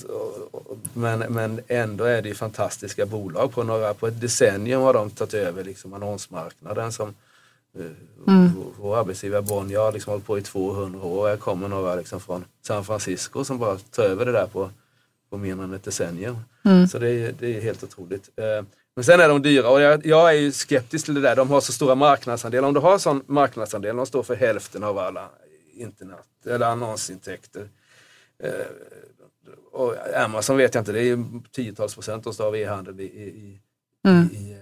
och, 0.50 0.76
men, 0.94 1.18
men 1.18 1.60
ändå 1.68 2.04
är 2.04 2.22
det 2.22 2.28
ju 2.28 2.34
fantastiska 2.34 3.06
bolag. 3.06 3.52
På, 3.52 3.62
några, 3.62 3.94
på 3.94 4.06
ett 4.06 4.20
decennium 4.20 4.82
har 4.82 4.94
de 4.94 5.10
tagit 5.10 5.34
över 5.34 5.64
liksom 5.64 5.94
annonsmarknaden 5.94 6.92
som 6.92 7.14
Mm. 8.26 8.50
Vår 8.78 8.96
arbetsgivare 8.96 9.42
Bonnier 9.42 9.78
har 9.78 9.92
liksom 9.92 10.10
hållit 10.10 10.26
på 10.26 10.38
i 10.38 10.42
200 10.42 11.00
år. 11.04 11.28
Här 11.28 11.36
kommer 11.36 11.68
några 11.68 11.94
liksom 11.94 12.20
från 12.20 12.44
San 12.66 12.84
Francisco 12.84 13.44
som 13.44 13.58
bara 13.58 13.76
tar 13.76 14.02
över 14.02 14.26
det 14.26 14.32
där 14.32 14.46
på, 14.46 14.70
på 15.30 15.36
mindre 15.36 15.64
än 15.64 15.74
ett 15.74 15.84
decennium. 15.84 16.36
Mm. 16.64 16.88
Så 16.88 16.98
det 16.98 17.10
är, 17.10 17.34
det 17.38 17.56
är 17.56 17.60
helt 17.60 17.82
otroligt. 17.82 18.30
Eh, 18.36 18.64
men 18.94 19.04
sen 19.04 19.20
är 19.20 19.28
de 19.28 19.42
dyra 19.42 19.68
och 19.68 19.80
jag, 19.80 20.06
jag, 20.06 20.28
är 20.28 20.32
ju 20.32 20.52
skeptisk 20.52 21.04
till 21.04 21.14
det 21.14 21.20
där. 21.20 21.36
De 21.36 21.50
har 21.50 21.60
så 21.60 21.72
stora 21.72 21.94
marknadsandelar. 21.94 22.68
Om 22.68 22.74
du 22.74 22.80
har 22.80 22.98
sån 22.98 23.22
marknadsandel, 23.26 23.96
de 23.96 24.06
står 24.06 24.22
för 24.22 24.36
hälften 24.36 24.84
av 24.84 24.98
alla 24.98 25.28
internet 25.74 26.26
eller 26.46 26.66
annonsintäkter. 26.66 27.68
Eh, 28.42 28.50
och 29.72 29.94
Amazon 30.16 30.56
vet 30.56 30.74
jag 30.74 30.82
inte, 30.82 30.92
det 30.92 31.02
är 31.02 31.24
tiotals 31.50 31.94
procent 31.94 32.40
av 32.40 32.56
e-handel 32.56 33.00
i, 33.00 33.04
i, 33.04 33.60
mm. 34.06 34.24
i, 34.24 34.56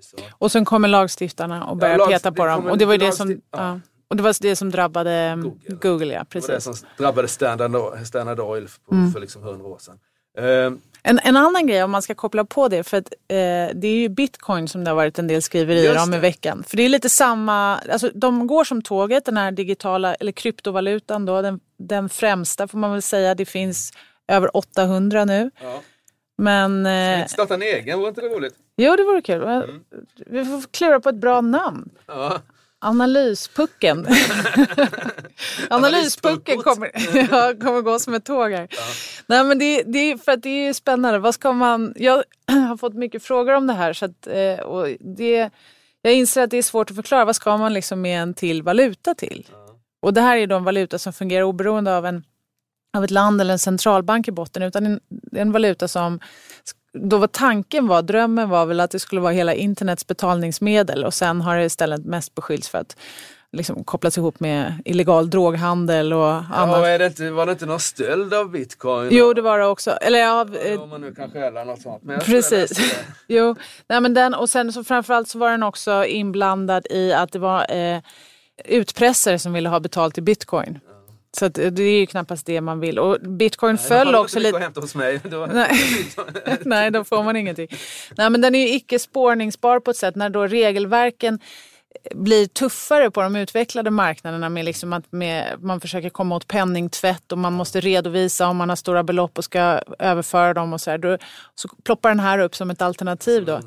så. 0.00 0.16
Och 0.38 0.52
sen 0.52 0.64
kommer 0.64 0.88
lagstiftarna 0.88 1.64
och 1.64 1.76
börjar 1.76 1.98
ja, 1.98 2.06
peta 2.06 2.32
på 2.32 2.46
dem. 2.46 2.66
Och 2.66 2.78
det 2.78 2.86
var 2.86 2.98
det 2.98 3.12
som, 3.12 3.40
ja. 3.50 3.80
och 4.08 4.16
det 4.16 4.22
var 4.22 4.36
det 4.40 4.56
som 4.56 4.70
drabbade 4.70 5.38
Google. 5.42 5.76
Google 5.82 6.14
ja, 6.14 6.24
precis. 6.28 6.48
Det, 6.48 6.54
det 6.54 6.60
som 6.60 6.74
drabbade 6.98 7.28
Standard, 7.28 8.06
Standard 8.06 8.40
Oil 8.40 8.68
för, 8.68 8.92
mm. 8.92 9.12
för 9.12 9.20
liksom 9.20 9.42
100 9.42 9.66
år 9.66 9.78
sedan. 9.78 9.98
Uh, 10.40 10.78
en, 11.04 11.18
en 11.22 11.36
annan 11.36 11.66
grej 11.66 11.84
om 11.84 11.90
man 11.90 12.02
ska 12.02 12.14
koppla 12.14 12.44
på 12.44 12.68
det, 12.68 12.82
för 12.82 12.96
att 12.96 13.12
eh, 13.28 13.74
det 13.74 13.88
är 13.88 13.96
ju 13.96 14.08
bitcoin 14.08 14.68
som 14.68 14.84
det 14.84 14.90
har 14.90 14.96
varit 14.96 15.18
en 15.18 15.26
del 15.26 15.42
skriverier 15.42 16.02
om 16.02 16.14
i 16.14 16.18
veckan. 16.18 16.64
För 16.66 16.76
det 16.76 16.82
är 16.82 16.88
lite 16.88 17.08
samma, 17.08 17.78
alltså 17.78 18.10
de 18.14 18.46
går 18.46 18.64
som 18.64 18.82
tåget, 18.82 19.24
den 19.24 19.36
här 19.36 19.52
digitala, 19.52 20.14
eller 20.14 20.32
kryptovalutan 20.32 21.26
då, 21.26 21.42
den, 21.42 21.60
den 21.76 22.08
främsta 22.08 22.68
får 22.68 22.78
man 22.78 22.92
väl 22.92 23.02
säga. 23.02 23.34
Det 23.34 23.44
finns 23.44 23.92
över 24.28 24.56
800 24.56 25.24
nu. 25.24 25.50
Ja. 25.62 25.80
Men... 26.38 26.84
Ska 26.84 27.14
vi 27.14 27.20
inte 27.20 27.32
starta 27.32 27.54
en 27.54 27.62
egen, 27.62 27.98
vore 27.98 28.08
inte 28.08 28.20
det 28.20 28.28
roligt? 28.28 28.54
Jo, 28.76 28.96
det 28.96 29.04
vore 29.04 29.22
kul. 29.22 29.42
Mm. 29.42 29.84
Vi 30.26 30.44
får 30.44 30.62
klura 30.70 31.00
på 31.00 31.08
ett 31.08 31.16
bra 31.16 31.40
namn. 31.40 31.90
Ja. 32.06 32.38
Analyspucken. 32.84 34.06
Analyspucken 35.70 36.62
kommer, 36.62 36.90
ja, 37.30 37.54
kommer 37.60 37.80
gå 37.80 37.98
som 37.98 38.14
ett 38.14 38.24
tåg 38.24 38.52
här. 38.52 38.68
Ja. 38.70 38.82
Nej, 39.26 39.44
men 39.44 39.58
det, 39.58 39.82
det, 39.82 40.24
för 40.24 40.32
att 40.32 40.42
det 40.42 40.66
är 40.66 40.72
spännande. 40.72 41.18
Vad 41.18 41.34
ska 41.34 41.52
man, 41.52 41.94
jag 41.96 42.22
har 42.68 42.76
fått 42.76 42.94
mycket 42.94 43.22
frågor 43.22 43.52
om 43.52 43.66
det 43.66 43.72
här. 43.72 43.92
Så 43.92 44.04
att, 44.04 44.26
eh, 44.26 44.64
och 44.64 44.88
det, 45.00 45.50
jag 46.02 46.14
inser 46.14 46.42
att 46.42 46.50
det 46.50 46.56
är 46.56 46.62
svårt 46.62 46.90
att 46.90 46.96
förklara. 46.96 47.24
Vad 47.24 47.36
ska 47.36 47.56
man 47.56 47.74
liksom 47.74 48.00
med 48.00 48.22
en 48.22 48.34
till 48.34 48.62
valuta 48.62 49.14
till? 49.14 49.46
Ja. 49.50 49.62
Och 50.02 50.14
det 50.14 50.20
här 50.20 50.36
är 50.36 50.46
då 50.46 50.56
en 50.56 50.64
valuta 50.64 50.98
som 50.98 51.12
fungerar 51.12 51.42
oberoende 51.42 51.96
av, 51.96 52.06
en, 52.06 52.24
av 52.96 53.04
ett 53.04 53.10
land 53.10 53.40
eller 53.40 53.52
en 53.52 53.58
centralbank 53.58 54.28
i 54.28 54.32
botten. 54.32 54.62
Utan 54.62 54.86
en, 54.86 55.00
en 55.32 55.52
valuta 55.52 55.88
som 55.88 56.20
då 56.98 57.18
var 57.18 57.26
tanken 57.26 57.86
var, 57.86 58.02
drömmen 58.02 58.48
var 58.48 58.66
väl 58.66 58.80
att 58.80 58.90
det 58.90 58.98
skulle 58.98 59.20
vara 59.20 59.32
hela 59.32 59.54
internets 59.54 60.06
betalningsmedel 60.06 61.04
och 61.04 61.14
sen 61.14 61.40
har 61.40 61.56
det 61.56 61.64
istället 61.64 62.04
mest 62.04 62.34
beskyllts 62.34 62.68
för 62.68 62.78
att 62.78 62.96
liksom 63.52 63.84
kopplas 63.84 64.18
ihop 64.18 64.40
med 64.40 64.82
illegal 64.84 65.30
droghandel 65.30 66.12
och 66.12 66.32
annat. 66.32 66.78
Ja, 66.78 66.88
är 66.88 66.98
det 66.98 67.06
inte, 67.06 67.30
var 67.30 67.46
det 67.46 67.52
inte 67.52 67.66
någon 67.66 67.80
stöld 67.80 68.34
av 68.34 68.50
bitcoin? 68.50 69.08
Jo, 69.12 69.34
det 69.34 69.42
var 69.42 69.58
det 69.58 69.66
också. 69.66 69.90
Eller 69.90 70.18
ja, 70.18 70.46
om 70.78 70.88
man 70.88 71.00
nu 71.00 71.14
kan 71.14 71.30
stjäla 71.30 71.64
något 71.64 71.82
sånt. 71.82 72.02
Men 72.02 72.20
precis. 72.20 72.94
jo, 73.26 73.56
nej, 73.88 74.00
men 74.00 74.14
den, 74.14 74.34
och 74.34 74.50
sen 74.50 74.72
så 74.72 74.84
framförallt 74.84 75.28
så 75.28 75.38
var 75.38 75.50
den 75.50 75.62
också 75.62 76.04
inblandad 76.04 76.86
i 76.90 77.12
att 77.12 77.32
det 77.32 77.38
var 77.38 77.74
eh, 77.74 78.00
utpressare 78.64 79.38
som 79.38 79.52
ville 79.52 79.68
ha 79.68 79.80
betalt 79.80 80.18
i 80.18 80.20
bitcoin. 80.20 80.80
Så 81.38 81.48
det 81.48 81.82
är 81.82 82.00
ju 82.00 82.06
knappast 82.06 82.46
det 82.46 82.60
man 82.60 82.80
vill. 82.80 82.98
Och 82.98 83.20
bitcoin 83.20 83.76
Nej, 83.76 83.84
föll 83.88 84.14
också 84.14 84.38
lite... 84.38 84.58
hämta 84.58 84.80
hos 84.80 84.94
mig. 84.94 85.20
Nej. 85.52 85.70
Nej, 86.60 86.90
då 86.90 87.04
får 87.04 87.22
man 87.22 87.36
ingenting. 87.36 87.68
Nej, 88.16 88.30
men 88.30 88.40
den 88.40 88.54
är 88.54 88.58
ju 88.58 88.74
icke 88.74 88.98
spårningsbar 88.98 89.80
på 89.80 89.90
ett 89.90 89.96
sätt 89.96 90.16
när 90.16 90.30
då 90.30 90.46
regelverken 90.46 91.40
blir 92.14 92.46
tuffare 92.46 93.10
på 93.10 93.22
de 93.22 93.36
utvecklade 93.36 93.90
marknaderna 93.90 94.48
med 94.48 94.64
liksom 94.64 94.92
att 94.92 95.12
med, 95.12 95.56
man 95.60 95.80
försöker 95.80 96.10
komma 96.10 96.36
åt 96.36 96.48
penningtvätt 96.48 97.32
och 97.32 97.38
man 97.38 97.52
måste 97.52 97.80
redovisa 97.80 98.48
om 98.48 98.56
man 98.56 98.68
har 98.68 98.76
stora 98.76 99.02
belopp 99.02 99.38
och 99.38 99.44
ska 99.44 99.80
överföra 99.98 100.54
dem 100.54 100.72
och 100.72 100.80
så 100.80 100.90
här. 100.90 100.98
Då, 100.98 101.18
så 101.54 101.68
ploppar 101.84 102.08
den 102.08 102.20
här 102.20 102.38
upp 102.38 102.56
som 102.56 102.70
ett 102.70 102.82
alternativ 102.82 103.44
då. 103.44 103.60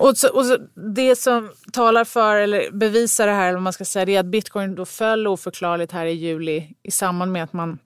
Och, 0.00 0.16
så, 0.16 0.28
och 0.28 0.44
så, 0.46 0.56
det 0.94 1.16
som 1.16 1.50
talar 1.72 2.04
för 2.04 2.36
eller 2.36 2.70
bevisar 2.70 3.26
det 3.26 3.32
här, 3.32 3.48
eller 3.48 3.58
man 3.58 3.72
ska 3.72 3.84
säga, 3.84 4.04
det 4.04 4.16
är 4.16 4.20
att 4.20 4.26
bitcoin 4.26 4.74
då 4.74 4.84
föll 4.84 5.26
oförklarligt 5.26 5.92
här 5.92 6.06
i 6.06 6.12
juli 6.12 6.74
i 6.82 6.90
samband 6.90 7.32
med 7.32 7.44
att 7.44 7.52
man 7.52 7.78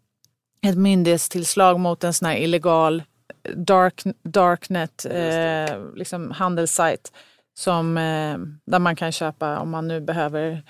ett 0.67 0.77
myndighetstillslag 0.77 1.81
mot 1.81 2.05
en 2.05 2.15
sån 2.15 2.29
här 2.29 2.37
illegal 2.37 3.03
dark, 3.55 4.03
darknet 4.23 5.07
eh, 5.11 5.95
liksom 5.95 6.31
handelssajt 6.31 7.13
som, 7.55 7.99
eh, 7.99 8.39
där 8.67 8.79
man 8.79 8.97
kan 8.97 9.13
köpa 9.13 9.59
om 9.59 9.71
man 9.71 9.89
nu 9.89 10.01
behöver 10.01 10.63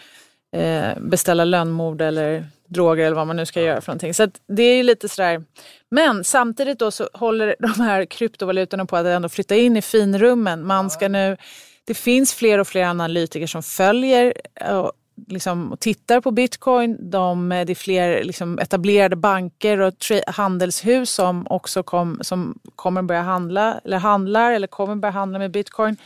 eh, 0.57 0.98
beställa 1.00 1.44
lönnmord 1.44 2.00
eller 2.00 2.46
droger 2.70 3.04
eller 3.04 3.16
vad 3.16 3.26
man 3.26 3.37
nu 3.37 3.46
ska 3.46 3.62
göra 3.62 3.80
för 3.80 3.92
någonting. 3.92 4.14
Så 4.14 4.28
det 4.46 4.62
är 4.62 4.83
lite 4.83 5.09
sådär. 5.09 5.44
Men 5.88 6.24
samtidigt 6.24 6.78
då 6.78 6.90
så 6.90 7.09
håller 7.12 7.56
de 7.76 7.83
här 7.83 8.04
kryptovalutorna 8.04 8.87
på 8.87 8.96
att 8.96 9.06
ändå 9.06 9.28
flytta 9.28 9.56
in 9.56 9.76
i 9.76 9.83
finrummen. 9.83 10.66
Man 10.66 10.90
ska 10.90 11.09
nu, 11.09 11.37
det 11.85 11.94
finns 11.94 12.35
fler 12.35 12.59
och 12.59 12.68
fler 12.68 12.85
analytiker 12.85 13.46
som 13.46 13.62
följer 13.62 14.35
och, 14.70 14.92
liksom, 15.28 15.72
och 15.72 15.80
tittar 15.80 16.20
på 16.20 16.30
bitcoin. 16.30 17.11
De, 17.11 17.48
det 17.48 17.72
är 17.72 17.74
fler 17.74 18.24
liksom, 18.24 18.59
etablerade 18.59 19.16
banker 19.16 19.80
och 19.80 19.94
handelshus 20.26 21.11
som 21.11 21.46
också 21.50 21.83
kom, 21.83 22.18
som 22.22 22.59
kommer 22.76 23.02
börja 23.02 23.22
handla 23.22 23.80
eller 23.85 23.98
handlar 23.98 24.52
eller 24.52 24.66
kommer 24.66 24.96
börja 24.96 25.12
handla 25.12 25.38
med 25.38 25.50
bitcoin. 25.50 25.96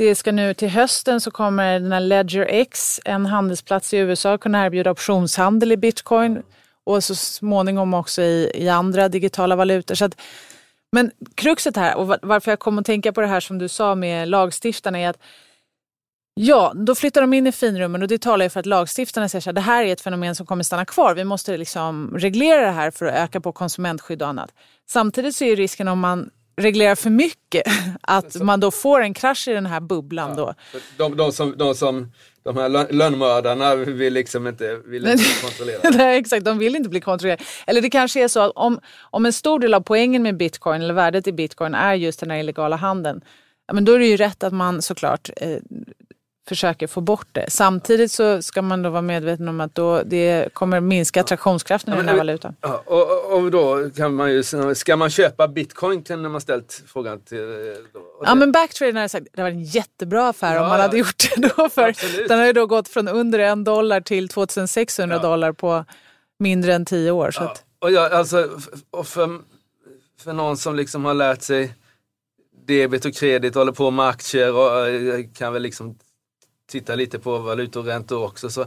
Det 0.00 0.14
ska 0.14 0.32
nu 0.32 0.54
till 0.54 0.68
hösten 0.68 1.20
så 1.20 1.30
kommer 1.30 1.80
den 1.80 1.92
här 1.92 2.00
Ledger 2.00 2.46
X, 2.48 3.00
en 3.04 3.26
handelsplats 3.26 3.94
i 3.94 3.96
USA, 3.96 4.38
kunna 4.38 4.66
erbjuda 4.66 4.90
optionshandel 4.90 5.72
i 5.72 5.76
bitcoin 5.76 6.42
och 6.84 7.04
så 7.04 7.14
småningom 7.14 7.94
också 7.94 8.22
i, 8.22 8.50
i 8.54 8.68
andra 8.68 9.08
digitala 9.08 9.56
valutor. 9.56 9.94
Så 9.94 10.04
att, 10.04 10.20
men 10.92 11.10
kruxet 11.34 11.76
här 11.76 11.96
och 11.96 12.18
varför 12.22 12.50
jag 12.50 12.58
kom 12.58 12.78
att 12.78 12.86
tänka 12.86 13.12
på 13.12 13.20
det 13.20 13.26
här 13.26 13.40
som 13.40 13.58
du 13.58 13.68
sa 13.68 13.94
med 13.94 14.28
lagstiftarna 14.28 14.98
är 14.98 15.08
att 15.08 15.18
Ja, 16.34 16.72
då 16.74 16.94
flyttar 16.94 17.20
de 17.20 17.32
in 17.32 17.46
i 17.46 17.52
finrummen 17.52 18.02
och 18.02 18.08
det 18.08 18.18
talar 18.18 18.44
ju 18.44 18.50
för 18.50 18.60
att 18.60 18.66
lagstiftarna 18.66 19.28
säger 19.28 19.48
att 19.48 19.54
det 19.54 19.60
här 19.60 19.84
är 19.84 19.92
ett 19.92 20.00
fenomen 20.00 20.34
som 20.34 20.46
kommer 20.46 20.64
stanna 20.64 20.84
kvar. 20.84 21.14
Vi 21.14 21.24
måste 21.24 21.56
liksom 21.56 22.14
reglera 22.18 22.66
det 22.66 22.72
här 22.72 22.90
för 22.90 23.06
att 23.06 23.14
öka 23.14 23.40
på 23.40 23.52
konsumentskydd 23.52 24.22
och 24.22 24.28
annat. 24.28 24.50
Samtidigt 24.90 25.36
så 25.36 25.44
är 25.44 25.56
risken 25.56 25.88
om 25.88 26.00
man 26.00 26.30
reglerar 26.56 26.94
för 26.94 27.10
mycket, 27.10 27.62
att 28.00 28.34
man 28.42 28.60
då 28.60 28.70
får 28.70 29.00
en 29.02 29.14
krasch 29.14 29.48
i 29.48 29.52
den 29.52 29.66
här 29.66 29.80
bubblan. 29.80 30.30
Ja, 30.30 30.36
då. 30.36 30.54
De, 30.96 31.16
de, 31.16 31.32
som, 31.32 31.54
de 31.56 31.74
som 31.74 32.12
de 32.42 32.56
här 32.56 32.68
lön- 32.68 32.86
lönnmördarna 32.90 33.74
vill 33.74 34.12
liksom 34.14 34.46
inte, 34.46 34.76
vill 34.76 35.06
inte 35.06 35.24
kontrollera. 35.42 35.80
Nej, 35.90 36.18
exakt, 36.18 36.44
de 36.44 36.58
vill 36.58 36.76
inte 36.76 36.88
bli 36.88 37.00
kontrollerade. 37.00 37.44
Eller 37.66 37.80
det 37.80 37.90
kanske 37.90 38.24
är 38.24 38.28
så 38.28 38.40
att 38.40 38.52
om, 38.54 38.80
om 39.00 39.26
en 39.26 39.32
stor 39.32 39.58
del 39.58 39.74
av 39.74 39.80
poängen 39.80 40.22
med 40.22 40.36
bitcoin 40.36 40.82
eller 40.82 40.94
värdet 40.94 41.26
i 41.26 41.32
bitcoin 41.32 41.74
är 41.74 41.94
just 41.94 42.20
den 42.20 42.30
här 42.30 42.38
illegala 42.38 42.76
handeln. 42.76 43.20
Men 43.72 43.84
då 43.84 43.92
är 43.92 43.98
det 43.98 44.06
ju 44.06 44.16
rätt 44.16 44.42
att 44.42 44.52
man 44.52 44.82
såklart 44.82 45.30
eh, 45.36 45.56
försöker 46.50 46.86
få 46.86 47.00
bort 47.00 47.26
det. 47.32 47.50
Samtidigt 47.50 48.12
så 48.12 48.42
ska 48.42 48.62
man 48.62 48.82
då 48.82 48.90
vara 48.90 49.02
medveten 49.02 49.48
om 49.48 49.60
att 49.60 49.74
då 49.74 50.02
det 50.02 50.48
kommer 50.54 50.80
minska 50.80 51.20
attraktionskraften 51.20 51.94
i 51.94 51.96
den 51.96 52.08
här 52.08 52.16
valutan. 52.16 52.54
Ja, 52.60 52.82
och, 52.86 53.32
och- 53.38 53.50
då 53.50 53.90
kan 53.90 54.14
man 54.14 54.32
ju, 54.32 54.42
ska 54.74 54.96
man 54.96 55.10
köpa 55.10 55.48
bitcoin 55.48 56.02
kan 56.02 56.30
man 56.32 56.40
ställt 56.40 56.82
frågan 56.86 57.20
till. 57.20 57.40
Och 58.18 58.26
Ja 58.26 58.34
men 58.34 58.52
Backtraden 58.52 58.96
hade 58.96 59.08
sagt 59.08 59.26
det 59.32 59.42
var 59.42 59.48
en 59.50 59.62
jättebra 59.64 60.28
affär 60.28 60.54
Ja, 60.54 60.62
om 60.62 60.68
man 60.68 60.80
hade 60.80 60.98
gjort 60.98 61.16
det 61.36 61.52
då. 61.56 61.68
För 61.68 61.88
Absolut. 61.88 62.28
den 62.28 62.38
har 62.38 62.46
ju 62.46 62.52
då 62.52 62.66
gått 62.66 62.88
från 62.88 63.08
under 63.08 63.38
en 63.38 63.64
dollar 63.64 64.00
till 64.00 64.28
2600 64.28 65.16
Ja. 65.16 65.22
dollar 65.22 65.52
på 65.52 65.84
mindre 66.38 66.74
än 66.74 66.84
tio 66.84 67.10
år. 67.10 67.30
Så 67.30 67.42
Ja, 67.42 67.50
att, 67.50 67.64
och 67.78 67.90
jag, 67.92 68.12
alltså, 68.12 68.48
och 68.90 69.06
för, 69.06 69.38
för 70.20 70.32
någon 70.32 70.56
som 70.56 70.76
liksom 70.76 71.04
har 71.04 71.14
lärt 71.14 71.42
sig 71.42 71.74
debit 72.66 73.04
och 73.04 73.14
kredit, 73.14 73.54
håller 73.54 73.72
på 73.72 73.90
med 73.90 74.06
aktier 74.08 74.54
och 74.54 74.88
eh, 74.88 75.20
kan 75.34 75.52
väl 75.52 75.62
liksom 75.62 75.98
titta 76.70 76.94
lite 76.94 77.18
på 77.18 77.38
valutoräntor 77.38 78.24
också 78.24 78.50
så 78.50 78.66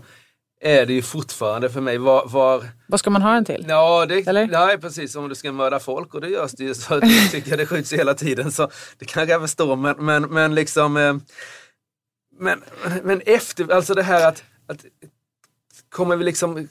är 0.62 0.86
det 0.86 0.94
ju 0.94 1.02
fortfarande 1.02 1.70
för 1.70 1.82
mig 1.82 1.98
var, 1.98 2.28
var 2.28 2.64
vad 2.88 3.00
ska 3.00 3.10
man 3.10 3.22
ha 3.22 3.34
den 3.34 3.46
till? 3.46 3.66
Ja, 3.68 4.06
det, 4.06 4.28
Eller? 4.28 4.48
nej, 4.48 4.78
precis. 4.78 5.16
Om 5.16 5.30
du 5.30 5.36
ska 5.36 5.52
mörda 5.52 5.80
folk 5.80 6.14
och 6.14 6.22
det 6.22 6.30
görs 6.30 6.52
det 6.52 6.64
ju 6.64 6.74
så 6.74 7.02
tycker 7.32 7.50
jag 7.50 7.60
det 7.60 7.66
skjuts 7.66 7.94
hela 7.94 8.14
tiden. 8.14 8.52
Så 8.52 8.70
det 8.98 9.06
kan 9.06 9.28
jag 9.28 9.42
förstå. 9.42 9.76
Men, 9.76 10.06
men, 10.06 10.24
men 10.24 10.56
liksom... 10.56 10.98
eh, 10.98 11.16
Men, 12.40 12.64
men 13.04 13.22
efter, 13.26 13.72
alltså 13.72 13.94
det 13.94 14.04
här 14.04 14.28
att, 14.28 14.44
att 14.68 14.86
kommer 15.90 16.16
vi 16.16 16.24
liksom 16.24 16.68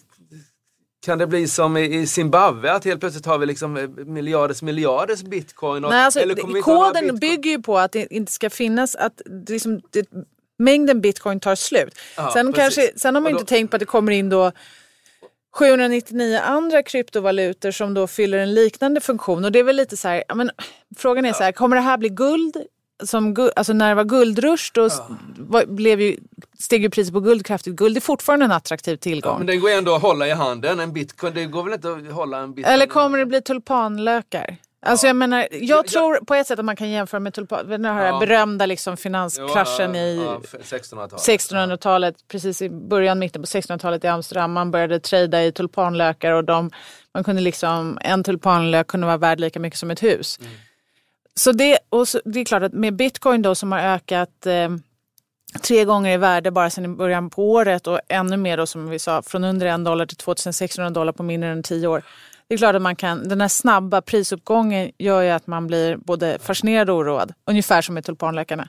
kan 1.05 1.19
det 1.19 1.27
bli 1.27 1.49
som 1.49 1.77
i 1.77 2.07
Zimbabwe 2.07 2.73
att 2.73 2.85
helt 2.85 3.01
plötsligt 3.01 3.27
har 3.27 3.39
vi 3.39 3.47
liksom 3.47 3.77
eh, 3.77 3.89
miljarders 3.89 4.63
miljarders 4.63 5.23
bitcoin? 5.23 5.85
Och, 5.85 5.91
Nej, 5.91 6.05
alltså, 6.05 6.21
eller 6.21 6.63
koden 6.63 7.19
bygger 7.19 7.51
ju 7.51 7.63
på 7.63 7.79
att 7.79 7.93
det 7.93 8.15
inte 8.15 8.33
ska 8.33 8.51
finnas 8.51 8.95
att 8.95 9.21
liksom, 9.49 9.81
det, 9.91 10.09
mängden 10.59 11.01
bitcoin 11.01 11.41
tar 11.41 11.55
slut. 11.55 11.99
Ja, 12.17 12.31
sen, 12.33 12.53
precis. 12.53 12.77
kanske, 12.77 12.99
sen 12.99 13.15
har 13.15 13.23
man 13.23 13.33
ju 13.33 13.39
inte 13.39 13.49
tänkt 13.55 13.71
på 13.71 13.77
att 13.77 13.81
det 13.81 13.87
kommer 13.87 14.13
in 14.13 14.29
då 14.29 14.53
799 15.55 16.39
andra 16.45 16.83
kryptovalutor 16.83 17.71
som 17.71 17.95
då 17.95 18.07
fyller 18.07 18.39
en 18.39 18.55
liknande 18.55 19.01
funktion. 19.01 19.45
Och 19.45 19.53
det 19.53 19.59
är 19.59 19.65
väl 19.65 19.77
lite 19.77 19.97
så 19.97 20.09
här, 20.09 20.25
ja, 20.29 20.35
men, 20.35 20.51
frågan 20.97 21.25
är 21.25 21.33
så 21.33 21.43
här, 21.43 21.53
kommer 21.53 21.77
det 21.77 21.83
här 21.83 21.97
bli 21.99 22.09
guld? 22.09 22.57
Som, 23.05 23.51
alltså 23.57 23.73
när 23.73 23.89
det 23.89 23.95
var 23.95 24.05
guldrush 24.05 24.71
då 24.75 24.89
var, 25.39 25.67
blev 25.67 26.01
ju, 26.01 26.17
steg 26.59 26.83
ju 26.83 26.91
priset 26.91 27.15
på 27.15 27.21
guld 27.21 27.47
kraftigt. 27.47 27.75
Guld 27.75 27.97
är 27.97 28.01
fortfarande 28.01 28.45
en 28.45 28.53
attraktiv 28.53 28.93
Ja, 28.93 28.99
tillgång. 29.03 29.39
men 29.39 29.47
den 29.47 29.61
går 29.61 29.71
ändå 29.71 29.95
att 29.95 30.03
hålla 30.03 30.27
i 30.29 30.31
handen. 30.31 30.81
En 30.81 30.93
bitcoin, 30.93 31.35
det 31.35 31.45
går 31.45 31.65
väl 31.65 31.73
inte 31.73 31.93
att 31.93 32.13
hålla 32.13 32.39
en 32.39 32.55
bitcoin 32.55 32.75
Eller 32.75 32.87
kommer 32.87 33.19
det 33.19 33.27
bli 33.27 33.43
tulpanlökar? 33.43 34.57
Alltså 34.87 35.07
jag 35.07 35.17
menar, 35.17 35.39
jag 35.51 35.63
jag- 35.63 35.87
tror 35.87 36.17
på 36.25 36.35
ett 36.35 36.47
sätt 36.47 36.59
att 36.59 36.65
man 36.65 36.77
kan 36.77 36.91
jämföra 36.91 37.21
med 37.21 37.35
tulpan. 37.35 37.69
Den 37.69 37.85
här 37.85 38.07
Ja. 38.07 38.19
berömda 38.19 38.67
liksom 38.67 38.97
finanskraschen 38.97 39.97
i 39.97 40.17
ja, 40.25 40.41
1600-talet. 40.63 41.23
1600-talet, 41.23 42.15
precis 42.29 42.63
i 42.63 42.71
början, 42.71 43.19
mitten 43.19 43.43
på 43.43 43.47
1600-talet 43.47 44.05
i 44.05 44.07
Amsterdam. 44.09 44.53
Man 44.53 44.71
började 44.71 45.01
trada 45.01 45.45
i 45.45 45.53
tulpanlökar 45.53 46.33
och 46.33 46.45
de, 46.45 46.71
man 47.15 47.25
kunde 47.25 47.43
liksom, 47.43 47.99
en 48.01 48.25
tulpanlök 48.25 48.87
kunde 48.87 49.07
vara 49.07 49.17
värd 49.17 49.41
lika 49.41 49.61
mycket 49.61 49.79
som 49.79 49.91
ett 49.91 50.03
hus. 50.03 50.39
Mm. 50.41 50.53
Så, 51.35 51.53
det, 51.53 51.79
och 51.89 52.09
så, 52.09 52.21
det 52.25 52.41
är 52.41 52.45
klart 52.45 52.63
att 52.63 52.73
med 52.73 52.97
bitcoin 52.97 53.43
då 53.43 53.55
som 53.55 53.73
har 53.73 53.81
ökat 53.81 54.47
eh, 54.47 54.69
tre 55.63 55.85
gånger 55.85 56.15
i 56.15 56.17
värde 56.17 56.51
bara 56.51 56.71
sedan 56.71 56.85
i 56.85 56.89
början 56.89 57.31
på 57.31 57.51
året 57.53 57.87
och 57.87 58.01
ännu 58.09 58.37
mer 58.37 58.57
då 58.57 58.67
som 58.67 58.89
vi 58.91 58.99
sa 58.99 59.23
från 59.23 59.45
under 59.45 59.67
en 59.67 59.85
dollar 59.85 60.07
till 60.07 60.17
2600 60.17 60.91
dollar 60.91 61.13
på 61.13 61.23
mindre 61.23 61.51
än 61.51 61.63
tio 61.63 61.87
år. 61.87 62.03
Det 62.49 62.55
är 62.55 62.59
klart 62.59 62.75
att 62.77 62.83
man 62.83 62.97
kan, 62.97 63.29
den 63.29 63.41
här 63.41 63.49
snabba 63.49 64.01
prisuppgången 64.03 64.91
gör 64.99 65.23
ju 65.23 65.29
att 65.31 65.47
man 65.47 65.67
blir 65.67 65.97
både 65.97 66.39
fascinerad 66.39 66.91
och 66.91 66.97
oroad. 66.97 67.33
Ungefär 67.47 67.83
som 67.83 67.95
med 67.95 68.05
tulpanlökarna. 68.05 68.69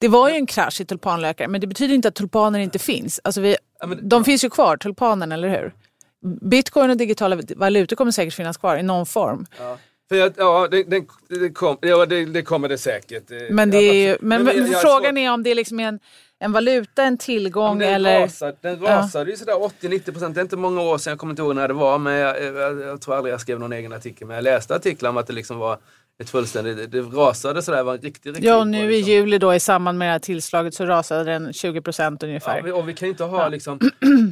Det 0.00 0.08
var 0.08 0.28
ju 0.28 0.34
en 0.34 0.46
krasch 0.46 0.80
i 0.80 0.84
tulpanlökar 0.84 1.48
men 1.48 1.60
det 1.60 1.66
betyder 1.66 1.94
inte 1.94 2.08
att 2.08 2.14
tulpaner 2.14 2.58
inte 2.58 2.78
finns. 2.78 3.20
Alltså 3.24 3.40
vi, 3.40 3.56
de 4.02 4.24
finns 4.24 4.44
ju 4.44 4.50
kvar, 4.50 4.76
tulpanen, 4.76 5.32
eller 5.32 5.48
hur? 5.48 5.72
Bitcoin 6.50 6.90
och 6.90 6.96
digitala 6.96 7.38
valutor 7.56 7.96
kommer 7.96 8.12
säkert 8.12 8.34
finnas 8.34 8.56
kvar 8.56 8.76
i 8.76 8.82
någon 8.82 9.06
form. 9.06 9.46
För 10.08 10.16
jag, 10.16 10.32
ja, 10.36 10.68
det, 10.70 10.82
det, 10.84 11.04
det, 11.28 11.50
kom, 11.50 11.78
ja 11.80 12.06
det, 12.06 12.24
det 12.24 12.42
kommer 12.42 12.68
det 12.68 12.78
säkert. 12.78 13.30
Men, 13.50 13.70
det 13.70 13.78
är 13.78 13.94
ju, 14.08 14.16
men, 14.20 14.46
jag- 14.46 14.56
jag 14.68 14.80
frågan 14.80 15.16
är 15.16 15.32
om 15.32 15.42
det 15.42 15.50
är 15.50 15.54
liksom 15.54 15.80
en, 15.80 16.00
en 16.42 16.52
valuta, 16.52 17.02
en 17.02 17.18
tillgång 17.18 17.78
den 17.78 17.94
eller... 17.94 18.20
Rasade, 18.20 18.56
den 18.60 18.80
rasade 18.80 19.30
ju 19.30 19.36
sådär 19.36 19.52
80-90 19.52 20.12
procent. 20.12 20.34
Det 20.34 20.40
är 20.40 20.42
inte 20.42 20.56
många 20.56 20.80
år 20.80 20.98
sedan, 20.98 21.10
jag 21.10 21.18
kommer 21.18 21.32
inte 21.32 21.42
ihåg 21.42 21.54
när 21.54 21.68
det 21.68 21.74
var, 21.74 21.98
men 21.98 22.12
jag, 22.12 22.44
jag, 22.44 22.80
jag 22.80 23.00
tror 23.00 23.16
aldrig 23.16 23.32
jag 23.32 23.40
skrev 23.40 23.60
någon 23.60 23.72
egen 23.72 23.92
artikel. 23.92 24.26
Men 24.26 24.34
jag 24.34 24.42
läste 24.44 24.74
artiklar 24.74 25.10
om 25.10 25.16
att 25.16 25.26
det 25.26 25.32
liksom 25.32 25.58
var 25.58 25.78
ett 26.20 26.30
fullständigt, 26.30 26.92
det, 26.92 27.00
rasade 27.00 27.62
sådär, 27.62 27.82
var 27.82 27.94
en 27.94 28.00
riktig, 28.00 28.30
riktig 28.30 28.44
Ja, 28.44 28.56
och 28.56 28.66
nu 28.66 28.92
i 28.92 28.96
liksom. 28.96 29.12
juli 29.12 29.38
då 29.38 29.54
i 29.54 29.60
samband 29.60 29.98
med 29.98 30.08
det 30.08 30.12
här 30.12 30.18
tillslaget 30.18 30.74
så 30.74 30.86
rasade 30.86 31.24
den 31.24 31.52
20 31.52 31.80
procent 31.80 32.22
ungefär. 32.22 32.62
Ja, 32.66 32.74
och 32.74 32.88
vi 32.88 32.94
kan 32.94 33.08
inte 33.08 33.24
ha 33.24 33.48
liksom, 33.48 33.80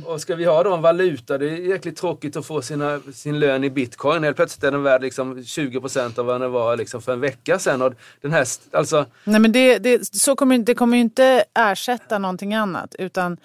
och 0.04 0.20
ska 0.20 0.34
vi 0.34 0.44
ha 0.44 0.62
då 0.62 0.74
en 0.74 0.82
valuta, 0.82 1.38
det 1.38 1.50
är 1.50 1.56
jäkligt 1.56 1.96
tråkigt 1.96 2.36
att 2.36 2.46
få 2.46 2.62
sina, 2.62 3.00
sin 3.14 3.40
lön 3.40 3.64
i 3.64 3.70
bitcoin. 3.70 4.24
Helt 4.24 4.36
plötsligt 4.36 4.64
är 4.64 4.70
den 4.70 4.82
värd 4.82 5.02
liksom 5.02 5.44
20 5.44 5.80
procent 5.80 6.18
av 6.18 6.26
vad 6.26 6.40
den 6.40 6.52
var 6.52 6.76
liksom 6.76 7.02
för 7.02 7.12
en 7.12 7.20
vecka 7.20 7.58
sedan. 7.58 7.82
Och 7.82 7.94
den 8.20 8.32
här, 8.32 8.46
alltså, 8.72 9.06
Nej, 9.24 9.40
men 9.40 9.52
det, 9.52 9.78
det, 9.78 10.16
så 10.16 10.36
kommer, 10.36 10.58
det 10.58 10.74
kommer 10.74 10.96
ju 10.96 11.00
inte 11.00 11.44
ersätta 11.54 12.18
någonting 12.18 12.54
annat. 12.54 12.94
Utan 12.98 13.36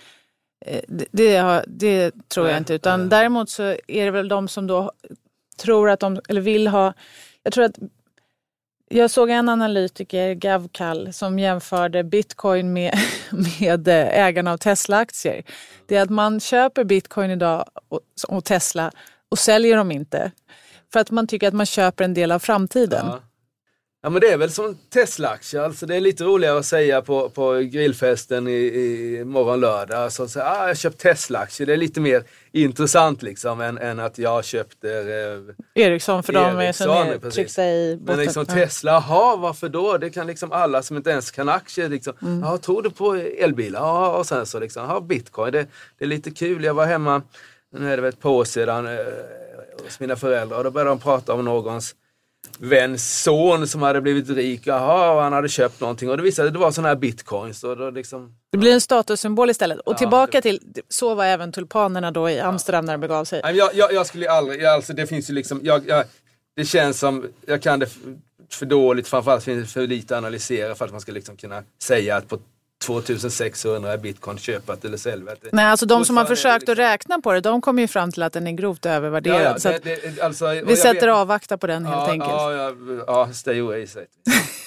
eh, 0.66 0.82
det, 0.88 1.06
det, 1.12 1.64
det 1.68 2.12
tror 2.30 2.46
jag 2.46 2.54
Nej, 2.54 2.60
inte. 2.60 2.74
Utan 2.74 3.10
däremot 3.10 3.50
så 3.50 3.64
är 3.88 4.06
det 4.06 4.12
väl 4.12 4.28
de 4.28 4.48
som 4.48 4.68
då 4.68 4.92
tror 5.58 5.90
att 5.90 6.00
de, 6.00 6.20
eller 6.30 6.42
vill 6.42 6.68
ha... 6.68 6.94
Jag 7.44 7.54
tror 7.54 7.66
att 7.66 7.78
jag 8.94 9.12
såg 9.12 9.30
en 9.30 9.50
analytiker, 9.50 10.34
Gavkal, 10.34 11.14
som 11.14 11.40
jämförde 11.40 12.04
bitcoin 12.04 12.74
med, 12.74 13.00
med 13.60 13.88
eh, 13.88 14.20
ägarna 14.26 14.52
av 14.52 14.58
Tesla-aktier. 14.58 15.44
Det 15.88 15.96
är 15.96 16.02
att 16.02 16.10
man 16.10 16.40
köper 16.40 16.84
bitcoin 16.84 17.32
idag 17.32 17.66
och, 17.90 18.00
och 18.28 18.46
Tesla 18.46 18.92
och 19.30 19.40
säljer 19.40 19.78
dem 19.78 19.92
inte. 19.92 20.32
För 20.94 21.00
att 21.00 21.12
man 21.12 21.28
tycker 21.28 21.48
att 21.48 21.54
man 21.54 21.66
köper 21.66 22.04
en 22.04 22.14
del 22.14 22.32
av 22.32 22.40
framtiden. 22.40 23.06
Ja. 23.08 23.20
Ja 24.06 24.10
men 24.10 24.22
det 24.22 24.28
är 24.28 24.38
väl 24.38 24.52
som 24.52 24.78
Tesla-aktier, 24.94 25.62
alltså 25.62 25.86
det 25.86 25.96
är 25.96 26.00
lite 26.02 26.24
roligare 26.24 26.60
att 26.60 26.66
säga 26.66 27.02
på, 27.02 27.30
på 27.30 27.54
grillfesten 27.54 28.48
i, 28.48 28.52
i 28.52 29.24
morgon 29.26 29.60
lördag. 29.60 30.04
Alltså, 30.04 30.28
så, 30.28 30.40
ah, 30.40 30.44
jag 30.60 30.68
har 30.68 30.76
köpt 30.76 30.98
Tesla-aktier, 31.02 31.68
det 31.68 31.74
är 31.74 31.78
lite 31.78 32.00
mer 32.02 32.24
intressant 32.52 33.24
liksom 33.24 33.62
än, 33.62 33.78
än 33.78 34.00
att 34.00 34.18
jag 34.18 34.46
köpte 34.46 34.90
eh, 35.76 35.84
Ericsson 35.84 36.24
för 36.24 36.34
de 36.34 36.60
Ericsson, 36.60 36.88
så 36.88 36.94
precis. 37.04 37.24
nedtryckta 37.24 37.66
i 37.66 37.98
botten. 37.98 38.16
Men 38.16 38.26
liksom. 38.26 38.46
Tesla, 38.46 38.92
jaha 38.92 39.36
varför 39.36 39.70
då? 39.70 39.98
Det 39.98 40.10
kan 40.10 40.28
liksom 40.28 40.52
alla 40.52 40.82
som 40.84 40.98
inte 40.98 41.10
ens 41.10 41.32
kan 41.32 41.50
aktier. 41.50 41.90
Liksom, 41.90 42.14
Mm. 42.22 42.40
ja, 42.40 42.58
tror 42.58 42.82
du 42.82 42.90
på 42.90 43.14
elbilar? 43.16 43.80
Ja, 43.80 44.18
och 44.18 44.26
sen 44.26 44.46
så 44.46 44.60
liksom, 44.60 44.84
ja, 44.90 45.00
bitcoin, 45.00 45.52
det, 45.52 45.66
det 45.98 46.06
är 46.06 46.10
lite 46.10 46.32
kul. 46.32 46.64
Jag 46.64 46.74
var 46.74 46.86
hemma, 46.86 47.22
nu 47.78 47.92
är 47.92 47.96
det 47.98 48.02
väl 48.02 48.14
ett 48.14 48.22
par 48.22 48.30
år 48.30 48.46
sedan, 48.46 48.88
eh, 48.88 49.06
hos 49.84 50.00
mina 50.00 50.16
föräldrar 50.16 50.58
och 50.58 50.64
då 50.64 50.72
började 50.72 50.92
de 50.92 51.00
prata 51.00 51.34
om 51.34 51.46
någons 51.46 51.96
väns 52.60 53.24
son 53.24 53.68
som 53.68 53.82
hade 53.82 54.02
blivit 54.02 54.30
rik. 54.30 54.62
Jaha, 54.68 55.12
och 55.16 55.22
han 55.22 55.34
hade 55.34 55.50
köpt 55.50 55.82
någonting 55.82 56.10
och 56.10 56.18
det 56.18 56.24
visade 56.24 56.46
sig 56.46 56.48
att 56.48 56.54
det 56.54 56.60
var 56.60 56.72
sådana 56.72 56.88
här 56.88 56.96
bitcoins. 56.96 57.64
Och 57.64 57.78
då 57.78 57.90
liksom, 57.90 58.36
Det 58.52 58.58
blir 58.58 58.74
en 58.74 58.82
statussymbol 58.82 59.50
istället. 59.50 59.80
Och 59.80 59.94
Ja, 59.94 59.98
tillbaka 59.98 60.32
det- 60.38 60.42
till, 60.42 60.60
så 60.90 61.16
var 61.16 61.26
även 61.26 61.52
tulpanerna 61.52 62.12
då 62.12 62.30
i 62.30 62.40
Amsterdam 62.40 62.86
när 62.86 62.94
det 62.94 62.98
begav 63.00 63.26
sig. 63.26 63.42
Jag, 63.44 63.76
jag, 63.76 63.94
jag 63.94 64.06
skulle 64.08 64.30
aldrig, 64.32 64.66
alltså 64.66 64.94
det 64.94 65.08
finns 65.08 65.30
ju 65.30 65.34
liksom, 65.34 65.60
jag, 65.64 65.88
jag, 65.88 66.06
det 66.56 66.66
känns 66.66 67.00
som, 67.00 67.26
jag 67.46 67.62
kan 67.62 67.80
det 67.80 67.90
för 68.52 68.66
dåligt, 68.66 69.08
framförallt 69.08 69.44
finns 69.44 69.68
det 69.68 69.74
för 69.74 69.88
lite 69.88 70.14
att 70.16 70.18
analysera 70.18 70.76
för 70.76 70.86
att 70.86 70.92
man 70.92 71.02
ska 71.02 71.12
liksom 71.12 71.38
kunna 71.38 71.64
säga 71.84 72.16
att 72.18 72.28
på 72.30 72.40
2600 72.86 73.94
är 73.94 73.98
bitcoin 73.98 74.38
köpat 74.38 74.86
eller 74.86 74.98
säljet. 74.98 75.46
Nej, 75.52 75.66
alltså 75.66 75.86
de 75.86 76.06
som 76.06 76.18
har 76.18 76.24
är 76.26 76.30
det 76.30 76.36
försökt 76.36 76.64
att 76.64 76.70
liksom- 76.70 76.76
räkna 76.86 77.20
på 77.20 77.34
det, 77.34 77.42
de 77.42 77.62
kommer 77.62 77.82
ju 77.82 77.88
fram 77.88 78.12
till 78.12 78.24
att 78.24 78.34
den 78.34 78.48
är 78.48 78.52
grovt 78.52 78.86
övervärderad. 78.86 79.42
Ja, 79.42 79.44
ja, 79.44 79.60
så 79.60 79.70
det, 79.70 79.80
det, 79.80 80.22
alltså, 80.22 80.48
vi 80.66 80.76
sätter 80.76 81.08
vet- 81.08 81.16
avvakta 81.16 81.58
på 81.58 81.68
den 81.68 81.86
helt 81.86 82.08
ja, 82.08 82.12
enkelt. 82.12 82.32
Ja, 82.32 82.74
ja, 83.08 83.34
stay 83.34 83.60
away 83.60 83.88
säger 83.88 84.08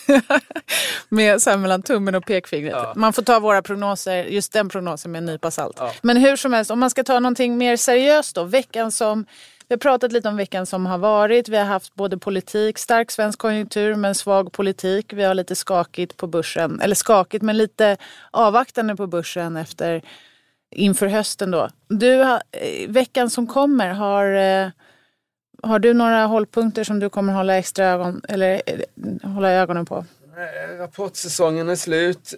Med 1.09 1.43
så 1.43 1.51
här 1.51 1.57
mellan 1.57 1.83
tummen 1.83 2.15
och 2.15 2.27
pekfingret. 2.27 2.97
Man 2.97 3.13
får 3.13 3.23
ta 3.23 3.41
våra 3.41 3.63
prognoser, 3.63 4.25
just 4.25 4.53
den 4.53 4.69
prognosen 4.69 5.13
med 5.13 5.19
en 5.19 5.27
nypa 5.27 5.51
salt. 5.51 5.81
Men 6.03 6.17
hur 6.17 6.37
som 6.37 6.53
helst, 6.53 6.71
om 6.71 6.79
man 6.81 6.91
ska 6.91 7.05
ta 7.05 7.21
någonting 7.21 7.59
mer 7.59 7.77
seriöst 7.77 8.35
då. 8.35 8.45
Veckan 8.45 8.93
som, 8.93 9.27
vi 9.69 9.75
har 9.75 9.79
pratat 9.79 10.13
lite 10.13 10.29
om 10.29 10.37
veckan 10.37 10.67
som 10.67 10.87
har 10.87 10.99
varit. 10.99 11.49
Vi 11.49 11.57
har 11.57 11.65
haft 11.65 11.95
både 11.95 12.19
politik, 12.19 12.79
stark 12.79 13.11
svensk 13.11 13.39
konjunktur 13.39 13.95
men 13.95 14.15
svag 14.15 14.53
politik. 14.53 15.13
Vi 15.13 15.23
har 15.23 15.35
lite 15.35 15.55
skakigt 15.55 16.17
på 16.17 16.27
börsen, 16.27 16.81
eller 16.81 16.95
skakigt 16.95 17.43
men 17.43 17.57
lite 17.57 17.97
avvaktande 18.31 18.97
på 18.97 19.07
börsen 19.07 19.57
efter 19.57 20.03
inför 20.71 21.07
hösten 21.07 21.51
då. 21.51 21.69
Du, 21.89 22.23
eh, 22.23 22.39
veckan 22.89 23.31
som 23.31 23.47
kommer, 23.47 23.89
har, 23.89 24.27
eh, 24.27 24.71
har 25.63 25.79
du 25.79 25.95
några 25.95 26.27
hållpunkter 26.27 26.85
som 26.85 27.01
du 27.01 27.09
kommer 27.09 27.33
hålla 27.33 27.57
extra 27.57 27.87
ögon, 27.87 28.21
eller 28.29 28.63
eh, 28.67 29.31
hålla 29.31 29.51
ögonen 29.51 29.87
på? 29.87 30.05
Rapportsäsongen 30.79 31.69
är 31.69 31.77
slut. 31.77 32.35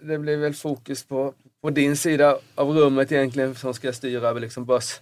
Det 0.00 0.18
blir 0.18 0.36
väl 0.36 0.54
fokus 0.54 1.04
på 1.04 1.34
på 1.66 1.70
din 1.70 1.96
sida 1.96 2.38
av 2.54 2.68
rummet 2.68 3.12
egentligen 3.12 3.54
som 3.54 3.74
ska 3.74 3.92
styra 3.92 4.28
över 4.28 4.40
liksom 4.40 4.64
börs, 4.64 5.00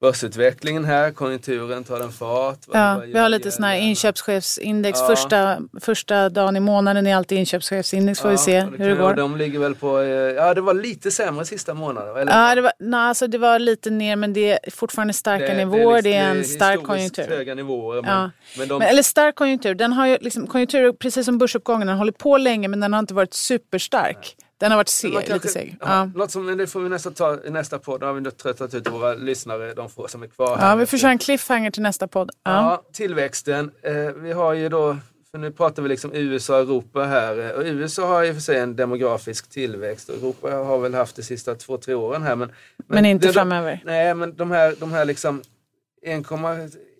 börsutvecklingen 0.00 0.84
här, 0.84 1.10
konjunkturen, 1.10 1.84
tar 1.84 1.98
den 1.98 2.12
fart? 2.12 2.58
Ja, 2.72 3.02
vi 3.06 3.18
har 3.18 3.28
lite 3.28 3.50
sådana 3.50 3.72
här 3.72 3.80
inköpschefsindex. 3.80 4.98
Ja. 5.00 5.06
Första, 5.06 5.58
första 5.80 6.28
dagen 6.28 6.56
i 6.56 6.60
månaden 6.60 7.06
är 7.06 7.16
alltid 7.16 7.38
inköpschefsindex. 7.38 8.20
Får 8.20 8.28
vi 8.30 8.38
se 8.38 8.52
Ja, 8.52 8.64
hur 8.78 8.88
det 8.88 8.94
går. 8.94 9.14
De 9.14 9.36
ligger 9.36 9.58
väl 9.58 9.74
på, 9.74 9.98
eh, 10.00 10.06
ja 10.08 10.54
det 10.54 10.60
var 10.60 10.74
lite 10.74 11.10
sämre 11.10 11.44
sista 11.44 11.74
månaden. 11.74 12.16
Eller? 12.16 12.48
Ja, 12.48 12.54
det 12.54 12.60
var, 12.60 12.72
nej, 12.78 13.00
alltså 13.00 13.26
det 13.26 13.38
var 13.38 13.58
lite 13.58 13.90
ner 13.90 14.16
men 14.16 14.32
det 14.32 14.52
är 14.66 14.70
fortfarande 14.70 15.12
starka 15.14 15.54
nivåer. 15.54 15.94
liksom- 16.02 16.02
Det 16.12 16.16
är 16.16 16.30
en 16.30 16.44
stark 16.44 16.82
konjunktur. 16.82 17.26
höga 17.28 17.54
nivåer. 17.54 18.02
Men, 18.02 18.10
Ja. 18.10 18.30
men 18.58 18.68
de, 18.68 18.78
Men, 18.78 18.88
eller 18.88 19.02
stark 19.02 19.34
konjunktur. 19.34 19.74
Den 19.74 19.92
har 19.92 20.06
ju 20.06 20.18
liksom, 20.20 20.46
konjunktur, 20.46 20.92
precis 20.92 21.24
som 21.24 21.38
börsuppgången, 21.38 21.86
den 21.86 21.96
hållit 21.96 22.18
på 22.18 22.36
länge 22.36 22.68
men 22.68 22.80
den 22.80 22.92
har 22.92 23.00
inte 23.00 23.14
varit 23.14 23.34
superstark. 23.34 24.36
Den 24.58 24.70
har 24.70 24.76
varit 24.78 24.86
Men 24.86 25.12
seg, 25.12 25.12
kanske- 25.12 25.34
lite 25.34 25.48
seg. 25.48 25.76
Ja, 25.80 26.10
Ja. 26.16 26.28
Som, 26.28 26.46
men 26.46 26.58
det 26.58 26.66
får 26.66 26.80
vi 26.80 26.88
nästan 26.88 27.14
ta 27.14 27.38
i 27.44 27.50
nästa 27.50 27.78
podd. 27.78 28.00
Nu 28.00 28.06
har 28.06 28.12
vi 28.14 28.20
nu 28.20 28.30
tröttat 28.30 28.74
ut 28.74 28.90
våra 28.90 29.14
lyssnare, 29.14 29.74
de 29.74 29.88
få 29.90 30.08
som 30.08 30.22
är 30.22 30.26
kvar 30.26 30.56
här. 30.56 30.70
ja, 30.70 30.76
vi 30.76 30.86
får 30.86 30.98
köra 30.98 31.10
en 31.10 31.18
cliffhanger 31.18 31.70
till 31.70 31.82
nästa 31.82 32.08
podd. 32.08 32.30
Ja. 32.44 32.50
Ja, 32.50 32.82
tillväxten. 32.92 33.70
Eh, 33.82 33.94
vi 34.16 34.32
har 34.32 34.52
ju 34.54 34.68
då, 34.68 34.96
för 35.30 35.38
nu 35.38 35.50
pratar 35.50 35.82
vi 35.82 35.88
liksom 35.88 36.10
USA 36.14 36.54
och 36.56 36.60
Europa 36.62 37.04
här. 37.04 37.38
Eh, 37.38 37.50
Och 37.50 37.62
USA 37.64 38.06
har 38.06 38.24
och 38.30 38.34
för 38.34 38.40
sig 38.42 38.58
en 38.58 38.76
demografisk 38.76 39.50
tillväxt 39.50 40.08
och 40.08 40.14
Europa 40.14 40.50
har 40.50 40.78
väl 40.78 40.94
haft 40.94 41.16
de 41.16 41.22
sista 41.22 41.54
två, 41.54 41.76
tre 41.76 41.94
åren 41.94 42.22
här. 42.22 42.36
Men, 42.36 42.52
Men 42.86 43.06
inte 43.06 43.26
det- 43.26 43.32
framöver. 43.32 43.80
Nej, 43.84 44.14
men 44.14 44.36
de 44.36 44.50
här, 44.50 44.74
de 44.80 44.92
här 44.92 45.04
liksom 45.04 45.42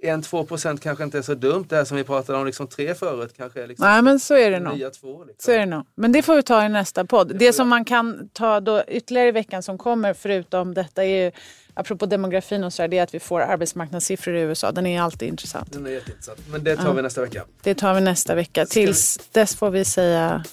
1,1-2 0.05 0.47
procent 0.47 0.81
kanske 0.81 1.05
inte 1.05 1.19
är 1.19 1.23
så 1.23 1.35
dumt. 1.35 1.67
Det 1.69 1.77
här 1.77 1.85
som 1.85 1.97
vi 1.97 2.05
pratade 2.05 2.39
om, 2.39 2.47
liksom 2.47 2.67
tre 2.67 2.95
förut 2.95 3.35
kanske 3.37 3.63
är 3.63 3.67
liksom 3.67 3.87
Nej, 3.87 4.03
men 4.03 4.21
så 4.21 4.35
är 4.35 4.51
det 4.51 4.61
nog. 4.61 4.77
nya 4.77 4.91
två. 4.91 5.25
Liksom. 5.25 5.35
Så 5.39 5.53
är 5.53 5.59
det 5.59 5.67
nog. 5.67 5.87
Men 5.95 6.13
det 6.13 6.23
får 6.23 6.37
vi 6.37 6.43
ta 6.43 6.65
i 6.65 6.69
nästa 6.69 7.05
podd. 7.05 7.37
Det 7.39 7.53
som 7.53 7.69
man 7.69 7.85
kan 7.85 8.29
ta 8.33 8.61
då 8.61 8.83
ytterligare 8.89 9.29
i 9.29 9.33
veckan 9.33 9.63
som 9.63 9.79
kommer, 9.79 10.15
förutom 10.15 10.75
detta, 10.75 11.05
är 11.05 11.25
ju, 11.25 11.33
apropå 11.75 12.07
demografin 12.07 12.65
och 12.65 12.73
så 12.73 12.83
där, 12.83 12.89
det 12.89 12.99
är 12.99 13.03
att 13.03 13.15
vi 13.15 13.21
får 13.21 13.41
arbetsmarknadssiffror 13.41 14.35
i 14.37 14.41
USA. 14.41 14.73
Den 14.73 14.87
är 14.87 15.01
alltid 15.01 15.29
intressant. 15.29 15.73
Den 15.73 15.87
är 15.87 15.91
jätteintressant. 15.91 16.39
Men 16.51 16.65
det 16.65 16.77
tar 16.77 16.95
vi 16.95 17.03
nästa 17.03 17.21
vecka. 17.21 17.45
Det 17.63 17.75
tar 17.75 17.95
vi 17.95 18.01
nästa 18.01 18.35
vecka. 18.35 18.67
Tills 18.67 19.19
dess 19.33 19.57
får 19.57 19.71
vi 19.71 19.85
säga 19.85 20.45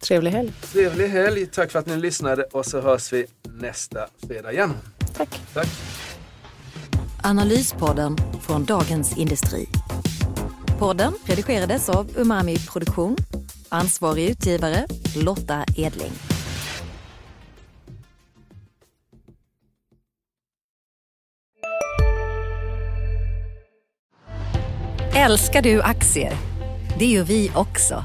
trevlig 0.00 0.30
helg. 0.30 0.52
Trevlig 0.72 1.08
helg. 1.08 1.46
Tack 1.46 1.70
för 1.70 1.78
att 1.78 1.86
ni 1.86 1.96
lyssnade 1.96 2.42
och 2.42 2.66
så 2.66 2.80
hörs 2.80 3.12
vi 3.12 3.26
nästa 3.42 4.08
fredag 4.26 4.52
igen. 4.52 4.72
Tack. 5.16 5.40
Tack. 5.54 5.68
Analyspodden 7.24 8.16
från 8.40 8.64
Dagens 8.64 9.18
Industri. 9.18 9.66
Podden 10.78 11.12
redigerades 11.24 11.88
av 11.88 12.10
Umami 12.16 12.56
Produktion. 12.58 13.16
Ansvarig 13.68 14.30
utgivare 14.30 14.86
Lotta 15.16 15.64
Edling. 15.76 16.12
Älskar 25.14 25.62
du 25.62 25.82
aktier? 25.82 26.32
Det 26.98 27.06
gör 27.06 27.24
vi 27.24 27.50
också. 27.54 28.04